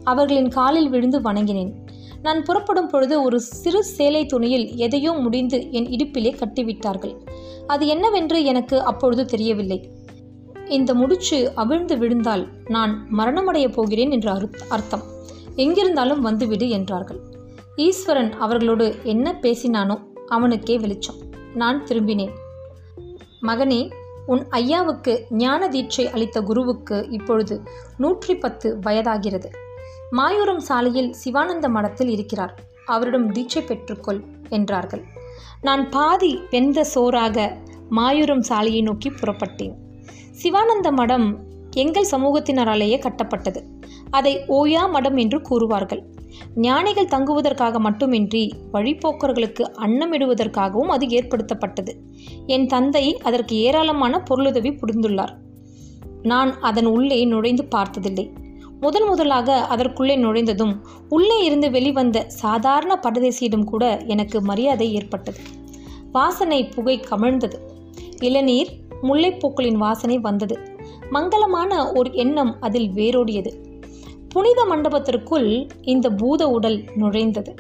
அவர்களின் 0.04 0.48
காலில் 0.48 0.90
விழுந்து 0.90 1.20
வணங்கினேன். 1.20 1.82
நான் 2.22 2.44
புறப்படும் 2.44 2.88
பொழுது 2.88 3.24
ஒரு 3.24 3.40
சிறு 3.40 3.84
சேலை 3.84 4.26
துணியில் 4.26 4.76
எதையோ 4.76 5.12
முடிந்து 5.14 5.72
என் 5.72 5.86
இடுப்பிலே 5.86 6.34
கட்டிவிட்டார்கள். 6.42 7.16
அது 7.68 7.88
என்னவென்று 7.88 8.44
எனக்கு 8.44 8.82
அப்பொழுது 8.82 9.26
தெரியவில்லை. 9.26 9.93
இந்த 10.78 10.92
முடிச்சு 10.94 11.38
அவிழ்ந்து 11.56 11.96
விழுந்தால் 11.98 12.44
நான் 12.68 12.94
மரணமடையப் 13.18 13.76
போகிறேன் 13.78 14.12
என்று 14.12 14.30
அர்த்தம். 14.70 15.04
எங்கிருந்தாலும் 15.56 16.22
வந்துவிடு 16.28 16.68
என்றார்கள். 16.70 17.20
ஈஸ்வரன் 17.76 18.32
அவர்களோடு 18.38 18.88
என்ன 19.04 19.36
பேசினானோ 19.42 19.98
அவனுக்கே 20.28 20.78
வெளிச்சம். 20.78 21.20
நான் 21.54 21.80
திரும்பினேன். 21.84 22.34
மகனே 23.42 23.82
உன் 24.26 24.44
ஐயாவுக்கு 24.50 25.14
ஞான 25.30 25.62
தீட்சை 25.68 26.06
அளித்த 26.12 26.38
குருவுக்கு 26.42 26.98
இப்பொழுது 27.10 27.56
நூற்றி 27.98 28.34
பத்து 28.36 28.68
வயதாகிறது. 28.86 29.50
மாயூரம் 30.12 30.64
சாலையில் 30.70 31.12
சிவானந்த 31.14 31.68
மடத்தில் 31.70 32.12
இருக்கிறார். 32.16 32.54
அவரிடம் 32.86 33.28
தீட்சை 33.32 33.62
பெற்றுக்கொள் 33.64 34.22
என்றார்கள். 34.50 35.04
நான் 35.62 35.84
பாதி 35.90 36.32
வெந்த 36.52 36.80
சோறாக 36.96 37.38
மாயூரம் 37.92 38.46
சாலையை 38.50 38.82
நோக்கி 38.82 39.10
புறப்பட்டேன். 39.10 39.76
சிவானந்த 40.34 40.92
மடம் 40.92 41.40
எங்கள் 41.76 42.08
சமூகத்தினராலேயே 42.12 42.98
கட்டப்பட்டது. 43.00 43.64
அதை 44.10 44.40
ஓயா 44.50 44.90
மடம் 44.90 45.18
என்று 45.18 45.42
கூறுவார்கள். 45.42 46.02
ஞானிகள் 46.56 47.06
தங்குவதற்காக 47.06 47.80
மட்டுமின்றி 47.80 48.54
வழிப்போக்கர்களுக்கு 48.74 49.64
அன்னமிடுவதற்காகவும் 49.78 50.94
அது 50.96 51.06
ஏற்படுத்தப்பட்டது. 51.06 51.96
என் 52.46 52.68
தந்தை 52.68 53.18
அதற்கு 53.18 53.56
ஏராளமான 53.56 54.20
பொருளுதவி 54.20 54.70
புரிந்துள்ளார். 54.70 55.34
நான் 56.24 56.60
அதன் 56.60 56.86
உள்ளே 56.86 57.26
நுழைந்து 57.26 57.66
பார்த்ததில்லை. 57.66 58.32
முதன் 58.80 59.08
முதலாக 59.08 59.66
அதற்குள்ளே 59.66 60.16
நுழைந்ததும் 60.16 60.86
உள்ளே 61.10 61.44
இருந்து 61.44 61.72
வெளிவந்த 61.72 62.26
சாதாரண 62.28 63.00
பரதேசியிடம் 63.04 63.64
கூட 63.64 63.98
எனக்கு 63.98 64.42
மரியாதை 64.42 64.94
ஏற்பட்டது. 64.94 65.40
வாசனை 66.12 66.66
புகை 66.66 67.00
கமிழ்ந்தது. 67.00 67.56
இளநீர் 68.20 68.68
முல்லைப்பூக்களின் 69.04 69.76
வாசனை 69.76 70.20
வந்தது. 70.20 70.60
மங்களமான 71.12 71.98
ஒரு 71.98 72.14
எண்ணம் 72.14 72.58
அதில் 72.62 72.90
வேரோடியது. 72.90 73.82
புனித 74.30 74.66
மண்டபத்திற்குள் 74.70 75.70
இந்த 75.82 76.10
பூத 76.10 76.48
உடல் 76.48 76.84
நுழைந்தது. 76.96 77.56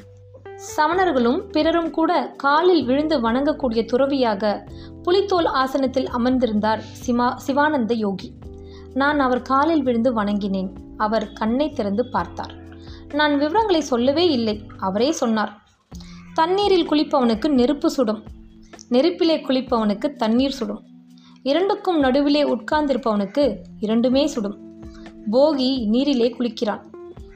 சமணர்களும் 0.77 1.37
பிறரும் 1.37 1.89
கூட 1.89 2.33
காலில் 2.37 2.85
விழுந்து 2.85 3.21
வணங்கக்கூடிய 3.21 3.85
துறவியாக 3.85 4.67
புலித்தோல் 5.03 5.45
ஆசனத்தில் 5.45 6.09
அமர்ந்திருந்தார் 6.09 6.81
சிமா 7.05 7.35
சிவானந்த 7.35 7.93
யோகி. 7.93 8.33
நான் 8.93 9.19
அவர் 9.19 9.41
காலில் 9.41 9.83
விழுந்து 9.83 10.23
வணங்கினேன். 10.23 10.69
அவர் 10.97 11.33
கண்ணை 11.33 11.69
திறந்து 11.69 12.09
பார்த்தார். 12.09 12.53
நான் 13.13 13.37
விவரங்களை 13.37 13.81
சொல்லவே 13.81 14.29
இல்லை 14.29 14.61
அவரே 14.77 15.11
சொன்னார். 15.11 15.61
தண்ணீரில் 16.33 16.89
குளிப்பவனுக்கு 16.89 17.47
நெருப்பு 17.47 17.89
சுடும். 17.89 18.23
நெருப்பிலே 18.89 19.37
குளிப்பவனுக்கு 19.37 20.15
தண்ணீர் 20.15 20.51
சுடும். 20.51 20.83
இரண்டுக்கும் 21.43 21.99
நடுவிலே 21.99 22.43
உட்கார்ந்திருப்பவனுக்கு 22.43 23.57
இரண்டுமே 23.79 24.27
சுடும். 24.27 24.83
போகி 25.31 25.87
நீரிலே 25.87 26.35
குளிக்கிறான். 26.39 26.81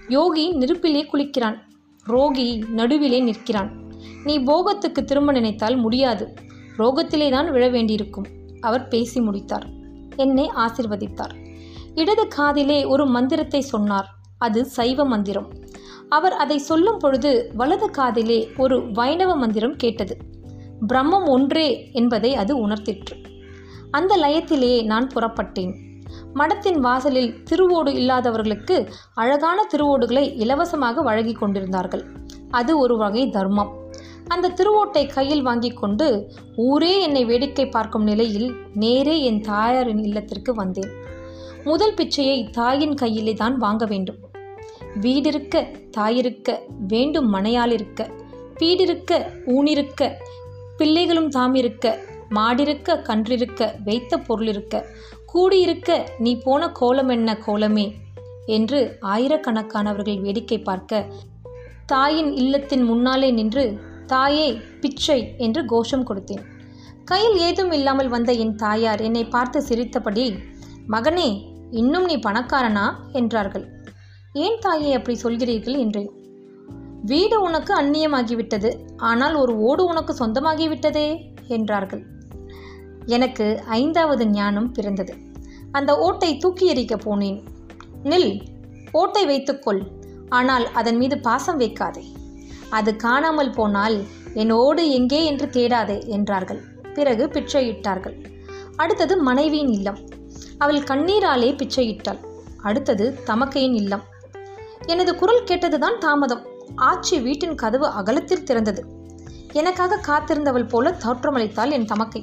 யோகி 0.08 0.50
நெருப்பிலே 0.50 1.10
குளிக்கிறான். 1.14 1.58
ரோகி 2.04 2.64
நடுவிலே 2.76 3.20
நிற்கிறான். 3.20 3.92
நீ 4.24 4.40
போகத்துக்கு 4.40 5.04
திரும்ப 5.04 5.32
நினைத்தால் 5.32 5.76
முடியாது. 5.76 6.34
ரோகத்திலே 6.78 7.32
தான் 7.32 7.52
விழ 7.52 7.70
வேண்டியிருக்கும். 7.70 8.26
அவர் 8.62 8.88
பேசி 8.88 9.22
முடித்தார். 9.22 9.68
என்னை 10.16 10.52
ஆசிர்வதித்தார். 10.56 11.62
இடது 11.96 12.28
காதிலே 12.28 12.84
ஒரு 12.84 13.06
மந்திரத்தை 13.06 13.62
சொன்னார். 13.62 14.10
அது 14.38 14.66
சைவ 14.66 15.06
மந்திரம். 15.06 15.54
அவர் 16.10 16.34
அதை 16.34 16.58
சொல்லும் 16.58 16.98
பொழுது 16.98 17.52
வலது 17.54 17.90
காதிலே 17.90 18.50
ஒரு 18.58 18.92
வைணவ 18.92 19.36
மந்திரம் 19.36 19.76
கேட்டது. 19.76 20.18
பிரம்மம் 20.94 21.28
ஒன்றே 21.28 21.90
என்பதை 21.94 22.36
அது 22.36 22.68
உணர்த்திற்று. 22.68 23.36
அந்த 23.92 24.18
லயத்திலேயே 24.18 24.84
நான் 24.84 25.08
புறப்பட்டேன். 25.16 25.76
மடத்தின் 26.34 26.80
வாசலில் 26.80 27.36
திருவோடு 27.50 27.88
இல்லாதவர்களுக்கு 27.88 28.90
அழகான 29.14 29.68
திருவோடுகளை 29.76 30.34
இலவசமாக 30.36 31.02
வழங்கி 31.02 31.32
கொண்டிருந்தார்கள். 31.32 32.06
அது 32.52 32.80
ஒரு 32.80 32.98
வகை 32.98 33.30
தர்மம். 33.30 33.72
அந்த 34.28 34.50
திருவோட்டை 34.50 35.14
கையில் 35.14 35.42
வாங்கி 35.42 35.70
கொண்டு 35.70 36.32
ஊரே 36.56 37.02
என்னை 37.02 37.26
வேடிக்கை 37.26 37.70
பார்க்கும் 37.70 38.04
நிலையில் 38.04 38.56
நேரே 38.74 39.24
என் 39.24 39.42
தாயாரின் 39.42 40.04
இல்லத்திற்கு 40.04 40.54
வந்தேன். 40.54 40.92
முதல் 41.64 41.94
பிச்சையை 41.94 42.50
தாயின் 42.50 42.94
கையிலே 42.94 43.34
தான் 43.34 43.58
வாங்க 43.58 43.86
வேண்டும். 43.86 44.16
வீடிருக்க 45.02 45.72
தாயிருக்க 45.98 46.60
வேண்டும் 46.88 47.34
மனையாளிருக்க 47.34 48.10
வீடிருக்க 48.60 49.26
ஊனிருக்க 49.46 50.12
பிள்ளைகளும் 50.78 51.30
தாமிருக்க 51.30 52.00
மாடிருக்க 52.30 52.96
கன்றிருக்க 53.02 53.84
வைத்த 53.84 54.18
பொருளிருக்க 54.18 54.84
கூடியிருக்க 55.34 56.10
நீ 56.20 56.38
போன 56.38 56.72
கோலம் 56.72 57.10
என்ன 57.10 57.38
கோலமே 57.46 57.88
என்று 58.46 59.00
ஆயிரக்கணக்கானவர்கள் 59.02 60.20
வேடிக்கை 60.20 60.60
பார்க்க 60.62 61.06
தாயின் 61.86 62.32
இல்லத்தின் 62.34 62.84
முன்னாலே 62.84 63.32
நின்று 63.32 63.80
தாயே 64.06 64.62
பிச்சை 64.82 65.36
என்று 65.38 65.66
கோஷம் 65.66 66.08
கொடுத்தேன். 66.08 66.44
கையில் 67.04 67.38
ஏதும் 67.38 67.72
இல்லாமல் 67.72 68.08
வந்த 68.08 68.32
என் 68.34 68.56
தாயார் 68.56 69.02
என்னை 69.02 69.26
பார்த்து 69.26 69.62
சிரித்தபடி 69.62 70.34
மகனே 70.88 71.30
இன்னும் 71.72 72.06
நீ 72.06 72.16
பணக்காரனா? 72.18 72.86
என்றார்கள். 73.12 73.66
ஏன் 74.34 74.60
தாயை 74.60 74.94
அப்படி 74.94 75.20
சொல்கிறீர்கள்? 75.22 75.78
என்றேன். 75.78 76.12
வீடு 77.02 77.42
உனக்கு 77.42 77.74
அந்நியமாகிவிட்டது 77.82 78.70
ஆனால் 78.98 79.34
ஒரு 79.34 79.56
ஓடு 79.58 79.86
உனக்கு 79.86 80.14
சொந்தமாகிவிட்டதே 80.14 81.08
என்றார்கள். 81.48 82.04
எனக்கு 83.08 83.46
ஐந்தாவது 83.66 84.28
ஞானம் 84.28 84.72
பிறந்தது. 84.72 85.14
அந்த 85.72 85.92
ஓட்டை 85.98 86.38
தூக்கி 86.38 86.66
எறிக்க 86.74 86.96
போனேன். 87.06 87.40
நில் 88.04 88.32
ஓட்டை 88.92 89.26
வைத்துக்கொள். 89.26 89.82
ஆனால் 90.30 90.66
அதன் 90.72 90.98
மீது 90.98 91.20
பாசம் 91.20 91.60
வைக்காதே. 91.60 92.04
அது 92.70 92.96
காணாமல் 92.96 93.54
போனால் 93.54 93.98
என் 94.34 94.52
ஓடு 94.52 94.92
எங்கே 94.92 95.26
என்று 95.26 95.46
தேடாதே 95.46 96.08
என்றார்கள். 96.08 96.62
பிறகு 96.94 97.26
பிச்சையிட்டார்கள். 97.28 98.18
அடுத்தது 98.76 99.18
மனைவியின் 99.18 99.72
இல்லம். 99.72 100.00
அவள் 100.58 100.82
கண்ணீராலே 100.82 101.50
பிச்சையிட்டாள். 101.54 102.22
அடுத்தது 102.62 103.06
தமக்கையின் 103.26 103.76
இல்லம். 103.76 104.04
எனது 104.86 105.16
குரல் 105.16 105.44
கேட்டதுதான் 105.44 105.98
தாமதம். 106.00 106.44
ஆச்சி 106.82 107.22
வீட்டின் 107.22 107.56
கதவு 107.56 107.88
அகலத்தில் 107.88 108.44
திறந்தது. 108.44 108.82
எனக்காக 109.54 110.00
காத்திருந்தவள் 110.08 110.70
போல 110.70 110.96
தோற்றமளித்தாள் 111.06 111.72
என் 111.72 111.86
தமக்கை. 111.86 112.22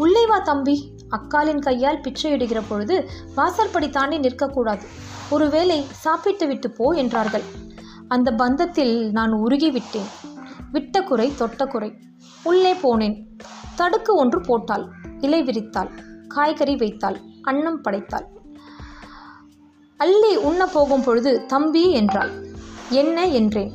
உள்ளே 0.00 0.26
வா 0.26 0.38
தம்பி. 0.38 0.74
அக்காலின் 1.10 1.58
கையால் 1.58 2.00
பிச்சையிடுகிற 2.00 2.62
பொழுது 2.68 3.10
வாசற்படி 3.34 3.90
தாண்டி 3.90 4.18
நிற்கக்கூடாது. 4.18 4.84
ஒருவேளை 5.30 5.86
சாப்பிட்டு 5.90 6.46
விட்டு 6.46 6.70
போ 6.70 6.90
என்றார்கள். 6.90 7.42
அந்த 8.08 8.32
பந்தத்தில் 8.32 9.10
நான் 9.10 9.32
உருகி 9.32 9.70
விட்டேன் 9.70 10.08
விட்ட 10.72 11.02
குறை 11.02 11.34
தொட்ட 11.34 11.66
குறை. 11.66 11.98
உள்ளே 12.42 12.74
போனேன். 12.74 13.26
தடுக்கு 13.76 14.14
ஒன்று 14.14 14.40
போட்டாள். 14.40 14.88
இலை 15.20 15.42
விரித்தாள். 15.42 15.90
காய்கறி 16.28 16.76
வைத்தாள். 16.76 17.20
அன்னம் 17.42 17.80
படைத்தாள். 17.80 18.26
அள்ளி 19.96 20.36
உண்ண 20.36 20.66
போகும் 20.66 21.02
பொழுது 21.02 21.46
தம்பி 21.46 21.90
என்றாள். 21.90 22.30
என்ன 22.90 23.26
என்றேன். 23.26 23.72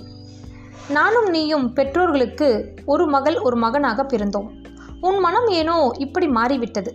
நானும் 0.90 1.30
நீயும் 1.30 1.74
பெற்றோர்களுக்கு 1.74 2.74
ஒரு 2.86 3.08
மகள் 3.08 3.38
ஒரு 3.38 3.56
மகனாக 3.56 4.04
பிறந்தோம். 4.04 4.65
உன் 5.08 5.20
மனம் 5.20 5.48
ஏனோ 5.60 5.78
இப்படி 5.98 6.28
மாறிவிட்டது. 6.38 6.92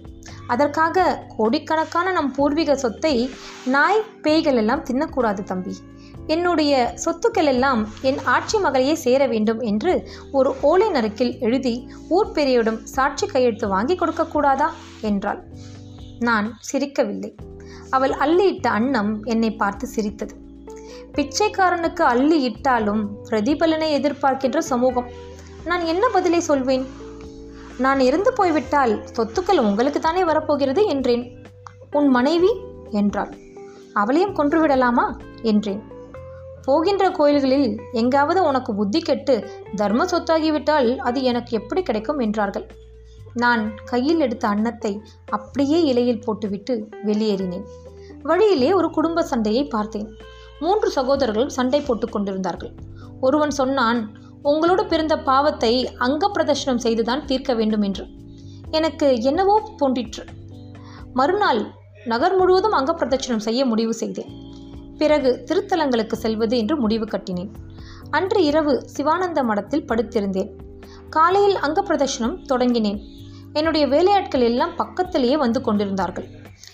அதற்காக 0.46 1.04
கோடிக்கணக்கான 1.36 2.12
நம் 2.12 2.30
பூர்வீக 2.36 2.76
சொத்தை 2.76 3.14
நாய் 3.74 4.00
பேய்கள் 4.22 4.58
எல்லாம் 4.62 4.84
தின்னக்கூடாது 4.90 5.42
தம்பி. 5.42 5.74
என்னுடைய 6.26 6.72
சொத்துக்கள் 7.04 7.50
எல்லாம் 7.52 7.80
என் 8.08 8.20
ஆட்சி 8.24 8.58
மகளையே 8.58 8.94
சேர 9.04 9.20
வேண்டும் 9.26 9.60
என்று 9.60 9.92
ஒரு 10.32 10.50
ஓலை 10.60 10.88
நறுக்கில் 10.90 11.32
எழுதி 11.40 11.74
ஊர் 12.08 12.32
பெரியோடும் 12.34 12.80
சாட்சி 12.94 13.26
கையெழுத்து 13.26 13.68
வாங்கி 13.68 13.94
கொடுக்கக்கூடாதா 13.94 14.68
என்றாள். 15.00 15.40
நான் 16.18 16.48
சிரிக்கவில்லை. 16.70 17.30
அவள் 17.90 18.14
அள்ளியிட்ட 18.24 18.66
அன்னம் 18.78 19.12
என்னை 19.24 19.50
பார்த்து 19.62 19.86
சிரித்தது. 19.86 20.34
பிச்சைக்காரனுக்கு 21.14 22.02
அள்ளி 22.12 22.38
இட்டாலும் 22.40 23.02
பிரதிபலனை 23.28 23.88
எதிர்பார்க்கின்ற 23.98 24.58
சமூகம். 24.72 25.08
நான் 25.64 25.84
என்ன 25.84 26.04
பதிலை 26.08 26.40
சொல்வேன்? 26.40 26.84
நான் 27.80 28.00
இறந்து 28.00 28.32
போய்விட்டால் 28.32 28.92
சொத்துக்கள் 29.16 29.58
உங்களுக்கு 29.58 30.00
தானே 30.00 30.24
வரப்போகிறது 30.24 30.86
என்றேன். 30.86 31.24
உன் 31.90 32.08
மனைவி 32.08 32.50
என்றாள். 32.90 33.32
அவளையும் 33.92 34.34
கொன்றுவிடலாமா 34.36 35.06
என்றேன். 35.42 35.82
போகின்ற 36.64 37.10
கோயில்களில் 37.10 37.80
எங்காவது 37.92 38.44
உனக்கு 38.44 38.74
புத்தி 38.74 39.00
கெட்டு 39.00 39.50
தர்ம 39.76 40.04
சொத்தாகிவிட்டால் 40.04 40.96
அது 40.96 41.22
எனக்கு 41.22 41.56
எப்படி 41.56 41.82
கிடைக்கும் 41.82 42.18
என்றார்கள். 42.18 42.66
நான் 43.34 43.74
கையில் 43.84 44.20
எடுத்த 44.20 44.48
அன்னத்தை 44.48 45.02
அப்படியே 45.26 45.82
இலையில் 45.82 46.24
போட்டுவிட்டு 46.24 46.88
வெளியேறினேன். 47.06 47.66
வழியிலே 48.22 48.72
ஒரு 48.72 48.90
குடும்ப 48.90 49.22
சண்டையை 49.22 49.64
பார்த்தேன். 49.64 50.08
மூன்று 50.60 50.90
சகோதரர்கள் 50.90 51.48
சண்டை 51.48 51.80
போட்டுக் 51.80 52.12
கொண்டிருந்தார்கள். 52.12 52.72
ஒருவன் 53.20 53.50
சொன்னான் 53.50 54.00
உங்களோடு 54.42 54.86
பிறந்த 54.86 55.18
பாவத்தை 55.18 55.88
அங்க 55.96 56.30
பிரதர்ஷனம் 56.34 56.76
செய்துதான் 56.76 57.24
தீர்க்க 57.24 57.54
வேண்டும் 57.54 57.82
என்று. 57.82 58.06
எனக்கு 58.70 59.22
என்னவோ 59.22 59.70
தோன்றிற்று. 59.76 60.24
மறுநாள் 61.14 61.66
நகர் 62.04 62.36
முழுவதும் 62.36 62.72
அங்க 62.72 62.92
பிரதட்சணம் 62.92 63.44
செய்ய 63.46 63.64
முடிவு 63.64 63.94
செய்தேன். 63.94 64.30
பிறகு 64.98 65.44
திருத்தலங்களுக்கு 65.46 66.12
செல்வது 66.12 66.58
என்று 66.58 66.76
முடிவு 66.76 67.04
கட்டினேன். 67.04 67.50
அன்று 68.10 68.44
இரவு 68.44 68.82
சிவானந்த 68.86 69.42
மடத்தில் 69.42 69.86
படுத்திருந்தேன். 69.86 70.50
காலையில் 71.10 71.56
அங்க 71.56 71.82
பிரதர்ஷனம் 71.82 72.38
தொடங்கினேன். 72.52 73.00
என்னுடைய 73.52 73.86
வேலையாட்கள் 73.86 74.40
எல்லாம் 74.40 74.76
பக்கத்திலேயே 74.76 75.36
வந்து 75.36 75.60
கொண்டிருந்தார்கள். 75.60 76.26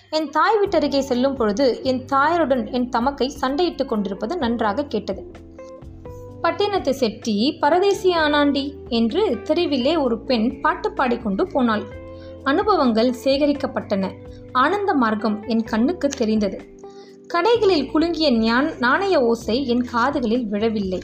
என் 0.09 0.29
தாய் 0.29 0.59
வீட்டருகே 0.61 0.99
செல்லும் 0.99 1.35
பொழுது 1.35 1.79
என் 1.83 2.05
தாயருடன் 2.05 2.71
என் 2.71 2.89
தமக்கை 2.89 3.33
சண்டையிட்டு 3.41 3.85
கொண்டிருப்பது 3.85 4.37
நன்றாக 4.37 4.83
கேட்டது. 4.83 5.31
பட்டினத்து 6.43 6.89
செட்டி 6.89 7.57
பரதேசி 7.59 8.11
ஆனாண்டி 8.11 8.73
என்று 8.89 9.41
தெருவிலே 9.43 9.95
ஒரு 9.95 10.19
பெண் 10.19 10.61
பாட்டு 10.61 10.91
பாடிக்கொண்டு 10.91 11.47
போனாள். 11.47 11.83
அனுபவங்கள் 12.43 13.13
சேகரிக்கப்பட்டன. 13.23 14.11
ஆனந்த 14.51 14.93
மார்க்கம் 14.93 15.43
என் 15.47 15.63
கண்ணுக்கு 15.63 16.07
தெரிந்தது. 16.07 16.75
கடைகளில் 17.33 17.89
குலுங்கிய 17.91 18.31
ஞான் 18.31 18.77
நாணய 18.79 19.21
ஓசை 19.21 19.67
என் 19.67 19.85
காதுகளில் 19.91 20.45
விழவில்லை. 20.45 21.01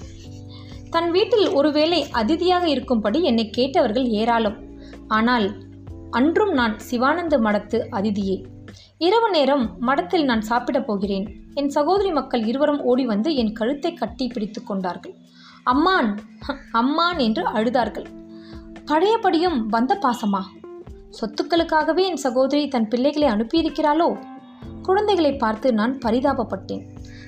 தன் 0.90 1.12
வீட்டில் 1.12 1.50
ஒருவேளை 1.50 2.06
அதிதியாக 2.12 2.68
இருக்கும்படி 2.68 3.24
என்னை 3.24 3.50
கேட்டவர்கள் 3.50 4.06
ஏராளம். 4.06 4.58
ஆனால் 5.08 5.54
அன்றும் 6.10 6.54
நான் 6.54 6.80
சிவானந்த 6.80 7.38
மடத்து 7.38 7.80
அதிதியே. 7.92 8.44
இரவு 8.98 9.30
நேரம் 9.30 9.76
மடத்தில் 9.80 10.24
நான் 10.24 10.42
சாப்பிடப் 10.42 10.88
போகிறேன். 10.88 11.36
என் 11.54 11.70
சகோதரி 11.70 12.12
மக்கள் 12.12 12.44
இருவரும் 12.44 12.82
ஓடி 12.82 13.06
வந்து 13.06 13.36
என் 13.36 13.54
கழுத்தை 13.54 13.94
கட்டி 13.94 14.28
பிடித்து 14.28 14.64
கொண்டார்கள். 14.64 15.16
அம்மான் 15.66 16.10
அம்மான் 16.72 17.20
என்று 17.20 17.44
அழுதார்கள். 17.48 18.08
பழையபடியும் 18.86 19.60
வந்த 19.66 19.94
பாசமா? 20.02 20.42
சொத்துக்களுக்காகவே 21.20 22.04
என் 22.06 22.16
சகோதரி 22.16 22.68
தன் 22.68 22.88
பிள்ளைகளை 22.88 23.28
அனுப்பியிருக்கிறாளோ? 23.28 24.08
குழந்தைகளை 24.82 25.36
பார்த்து 25.36 25.74
நான் 25.74 25.94
பரிதாபப்பட்டேன். 25.98 26.84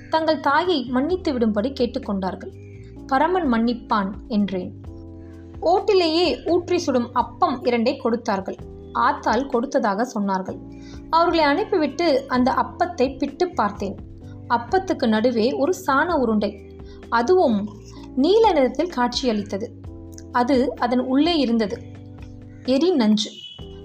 தங்கள் 0.10 0.40
தாயை 0.40 0.84
மன்னித்து 0.84 1.34
விடும்படி 1.34 1.72
கேட்டுக்கொண்டார்கள். 1.80 2.52
பரமன் 3.08 3.48
மன்னிப்பான் 3.54 4.12
என்றேன். 4.28 4.72
ஓட்டிலேயே 5.62 6.28
ஊற்றி 6.50 6.78
சுடும் 6.78 7.10
அப்பம் 7.14 7.64
இரண்டை 7.64 7.98
கொடுத்தார்கள். 7.98 8.58
ஆத்தால் 9.00 9.50
கொடுத்ததாக 9.50 10.08
சொன்னார்கள். 10.16 10.60
அவர்களை 11.10 11.44
அனுப்பிவிட்டு 11.44 12.28
அந்த 12.28 12.52
அப்பத்தை 12.64 13.18
பிட்டு 13.18 13.48
பார்த்தேன். 13.50 13.98
அப்பத்துக்கு 14.50 15.08
நடுவே 15.08 15.52
ஒரு 15.54 15.74
சாண 15.88 16.10
உருண்டை. 16.14 16.52
அதுவும் 17.10 17.70
நீல 18.16 18.52
நிறத்தில் 18.52 18.90
காட்சியளித்தது. 18.90 19.72
அது 20.32 20.76
அதன் 20.76 21.00
உள்ளே 21.00 21.38
இருந்தது. 21.38 21.78
எரி 22.66 22.92
நஞ்சு. 22.92 23.32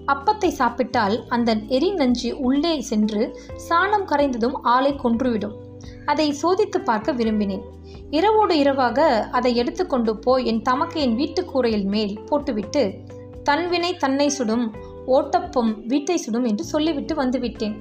அப்பத்தை 0.07 0.49
சாப்பிட்டால் 0.49 1.25
அந்த 1.29 1.57
எரி 1.69 1.91
நஞ்சு 1.93 2.39
உள்ளே 2.39 2.81
சென்று 2.81 3.39
சாணம் 3.69 4.07
கரைந்ததும் 4.07 4.59
ஆளை 4.63 4.93
கொன்றுவிடும். 4.93 5.57
அதை 6.05 6.35
சோதித்து 6.43 6.79
பார்க்க 6.79 7.13
விரும்பினேன். 7.13 7.63
இரவோடு 8.11 8.59
இரவாக 8.59 9.29
அதை 9.33 9.57
எடுத்துக்கொண்டு 9.57 10.19
போய் 10.19 10.47
என் 10.47 10.63
தமக்கையின் 10.63 11.15
வீட்டு 11.15 11.45
கூரையில் 11.45 11.85
மேல் 11.85 12.21
போட்டுவிட்டு 12.21 12.95
தன்வினை 13.43 13.97
தன்னை 13.97 14.29
சுடும் 14.29 14.75
ஓட்டப்பம் 15.07 15.87
வீட்டை 15.87 16.17
சுடும் 16.17 16.45
என்று 16.45 16.65
சொல்லிவிட்டு 16.65 17.15
வந்துவிட்டேன். 17.15 17.77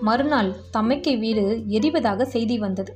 மறுநாள் 0.00 0.54
தமக்கை 0.70 1.16
வீடு 1.16 1.64
எரிவதாக 1.68 2.22
செய்தி 2.22 2.58
வந்தது. 2.58 2.92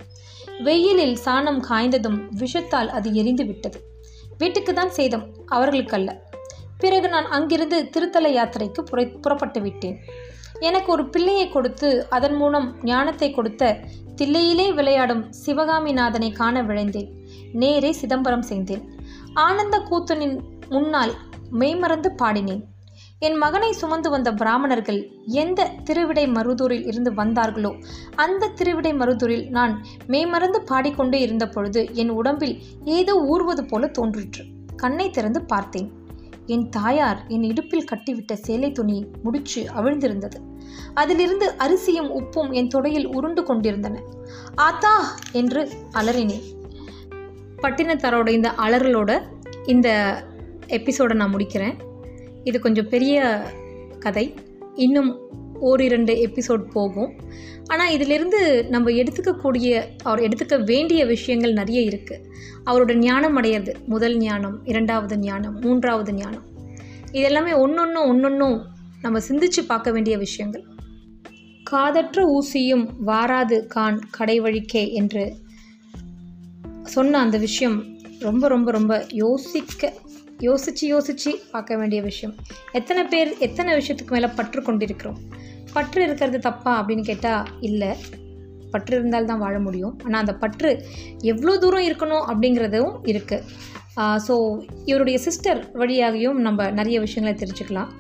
வெயிலில் 0.67 1.17
சாணம் 1.25 1.61
காய்ந்ததும் 1.69 2.19
விஷத்தால் 2.41 2.91
அது 2.97 3.09
எரிந்து 3.21 3.45
விட்டது 3.47 3.79
வீட்டுக்கு 4.39 4.73
தான் 4.75 4.93
சேதம் 4.99 5.25
அவர்களுக்கல்ல. 5.55 6.11
பிறகு 6.83 7.09
நான் 7.09 7.29
அங்கிருந்து 7.37 7.79
திருத்தல 7.95 8.29
யாத்திரைக்கு 8.37 8.81
புற 8.91 9.01
புறப்பட்டு 9.25 9.61
விட்டேன். 9.61 9.97
எனக்கு 10.69 10.89
ஒரு 10.93 11.05
பிள்ளையை 11.15 11.47
கொடுத்து 11.49 11.89
அதன் 12.11 12.35
மூலம் 12.35 12.69
ஞானத்தை 12.83 13.29
கொடுத்த 13.31 13.73
தில்லையிலே 14.17 14.67
விளையாடும் 14.79 15.23
சிவகாமிநாதனை 15.47 16.31
காண 16.33 16.63
விழைந்தேன். 16.63 17.11
நேரே 17.63 17.93
சிதம்பரம் 17.93 18.47
செய்தேன் 18.51 18.85
ஆனந்த 19.47 19.79
கூத்தனின் 19.91 20.37
முன்னால் 20.69 21.15
மெய்மறந்து 21.61 22.11
பாடினேன். 22.23 22.63
என் 23.23 23.37
மகனை 23.37 23.73
சுமந்து 23.73 24.11
வந்த 24.11 24.33
பிராமணர்கள் 24.33 25.11
எந்த 25.27 25.71
திருவிடை 25.85 26.23
மருதூரில் 26.27 26.87
இருந்து 26.87 27.11
வந்தார்களோ 27.13 27.83
அந்த 28.15 28.49
திருவிடை 28.49 28.93
மருதூரில் 28.93 29.49
நான் 29.49 29.85
மேமறந்து 30.07 30.59
பாடிக்கொண்டே 30.67 31.21
இருந்த 31.21 31.49
பொழுது 31.49 31.89
என் 31.93 32.09
உடம்பில் 32.09 32.63
ஏதோ 32.85 33.15
ஊறுவது 33.15 33.65
போல 33.65 33.87
தோன்றிற்று. 33.87 34.45
கண்ணை 34.77 35.11
திறந்து 35.11 35.45
பார்த்தேன். 35.45 35.93
என் 36.47 36.69
தாயார் 36.69 37.25
என் 37.29 37.43
இடுப்பில் 37.43 37.85
கட்டிவிட்ட 37.85 38.33
சேலை 38.33 38.73
துணி 38.73 39.07
முடிச்சு 39.23 39.67
அவிழ்ந்திருந்தது. 39.77 40.41
அதிலிருந்து 40.95 41.51
அரிசியும் 41.59 42.11
உப்பும் 42.21 42.51
என் 42.51 42.73
தொடையில் 42.75 43.07
உருண்டு 43.07 43.43
கொண்டிருந்தன. 43.43 44.03
ஆத்தா 44.55 44.95
என்று 45.33 45.69
அலறினேன். 45.93 46.49
பட்டினத்தாரோட 47.63 48.29
இந்த 48.29 48.55
அலறலோட 48.59 49.23
இந்த 49.67 49.89
எபிசோடை 50.67 51.17
நான் 51.17 51.35
முடிக்கிறேன். 51.35 51.89
இது 52.45 52.61
கொஞ்சம் 52.61 52.89
பெரிய 52.89 53.43
கதை. 53.99 54.35
இன்னும் 54.75 55.19
ஓரிரண்டு 55.61 56.15
எபிசோட் 56.15 56.71
போகும். 56.71 57.13
ஆனால் 57.67 57.93
இதிலிருந்து 57.93 58.65
நம்ம 58.65 58.91
எடுத்துக்கக்கூடிய 58.91 59.83
அவர் 60.03 60.21
எடுத்துக்க 60.21 60.65
வேண்டிய 60.65 61.07
விஷயங்கள் 61.07 61.53
நிறைய 61.53 61.81
இருக்குது 61.91 62.25
அவரோட 62.67 62.95
ஞானம் 62.95 63.43
அடையிறது 63.43 63.75
முதல் 63.87 64.17
ஞானம் 64.17 64.65
இரண்டாவது 64.65 65.19
ஞானம் 65.19 65.59
மூன்றாவது 65.59 66.15
ஞானம். 66.15 66.47
இதெல்லாமே 67.13 67.53
ஒன்றொன்றும் 67.55 68.09
ஒன்றொன்றும் 68.13 68.61
நம்ம 69.03 69.19
சிந்திச்சு 69.29 69.61
பார்க்க 69.67 69.91
வேண்டிய 69.91 70.19
விஷயங்கள். 70.19 70.65
காதற்ற 71.63 72.23
ஊசியும் 72.27 72.89
வாராது 73.07 73.67
கான் 73.67 73.99
கடை 74.11 74.41
வழிக்கே 74.41 74.93
என்று 74.93 75.37
சொன்ன 76.83 77.19
அந்த 77.19 77.39
விஷயம் 77.39 77.99
ரொம்ப 78.19 78.49
ரொம்ப 78.49 78.71
ரொம்ப 78.71 79.07
யோசிக்க 79.09 79.93
யோசித்து 80.49 80.85
யோசித்து 80.95 81.31
பார்க்க 81.53 81.79
வேண்டிய 81.81 82.01
விஷயம். 82.11 82.35
எத்தனை 82.79 83.03
பேர் 83.13 83.31
எத்தனை 83.47 83.71
விஷயத்துக்கு 83.81 84.17
மேலே 84.17 84.29
பற்று 84.39 84.61
கொண்டிருக்கிறோம்? 84.69 85.19
பற்று 85.75 86.01
இருக்கிறது 86.07 86.39
தப்பா 86.49 86.73
அப்படின்னு 86.81 87.05
கேட்டால் 87.11 87.49
இல்லை. 87.69 87.91
பற்று 88.73 88.95
இருந்தால் 88.99 89.29
தான் 89.31 89.43
வாழ 89.45 89.57
முடியும். 89.67 89.95
ஆனால் 90.05 90.21
அந்த 90.23 90.35
பற்று 90.43 90.71
எவ்வளோ 91.33 91.55
தூரம் 91.65 91.87
இருக்கணும் 91.89 92.25
அப்படிங்கிறதும் 92.31 92.93
இருக்குது 93.13 93.69
ஸோ 94.27 94.35
இவருடைய 94.91 95.17
சிஸ்டர் 95.25 95.61
வழியாகவும் 95.81 96.39
நம்ம 96.47 96.69
நிறைய 96.79 96.97
விஷயங்களை 97.07 97.35
தெரிஞ்சுக்கலாம். 97.41 97.91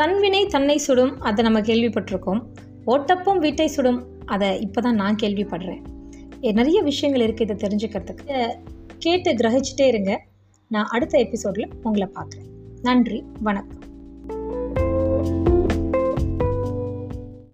தன்வினை 0.00 0.42
தன்னை 0.54 0.76
சுடும் 0.86 1.14
அதை 1.28 1.40
நம்ம 1.46 1.60
கேள்விப்பட்டிருக்கோம். 1.68 2.40
ஓட்டப்பும் 2.94 3.40
வீட்டை 3.44 3.68
சுடும் 3.76 4.00
அதை 4.34 4.48
இப்போ 4.66 4.80
தான் 4.86 5.00
நான் 5.02 5.20
கேள்விப்படுறேன். 5.22 5.82
நிறைய 6.58 6.78
விஷயங்கள் 6.90 7.24
இருக்குது 7.26 7.46
இதை 7.48 7.56
தெரிஞ்சுக்கிறதுக்கு. 7.64 8.36
கேட்டு 9.04 9.30
கிரகிச்சிட்டே 9.40 9.86
இருங்க. 9.92 10.12
நான் 10.72 10.86
அடுத்த 10.86 11.18
எபிசோடில் 11.18 11.70
உங்களை 11.82 12.08
பார்க்குறேன். 12.14 12.50
நன்றி 12.82 13.24
வணக்கம். 13.40 13.91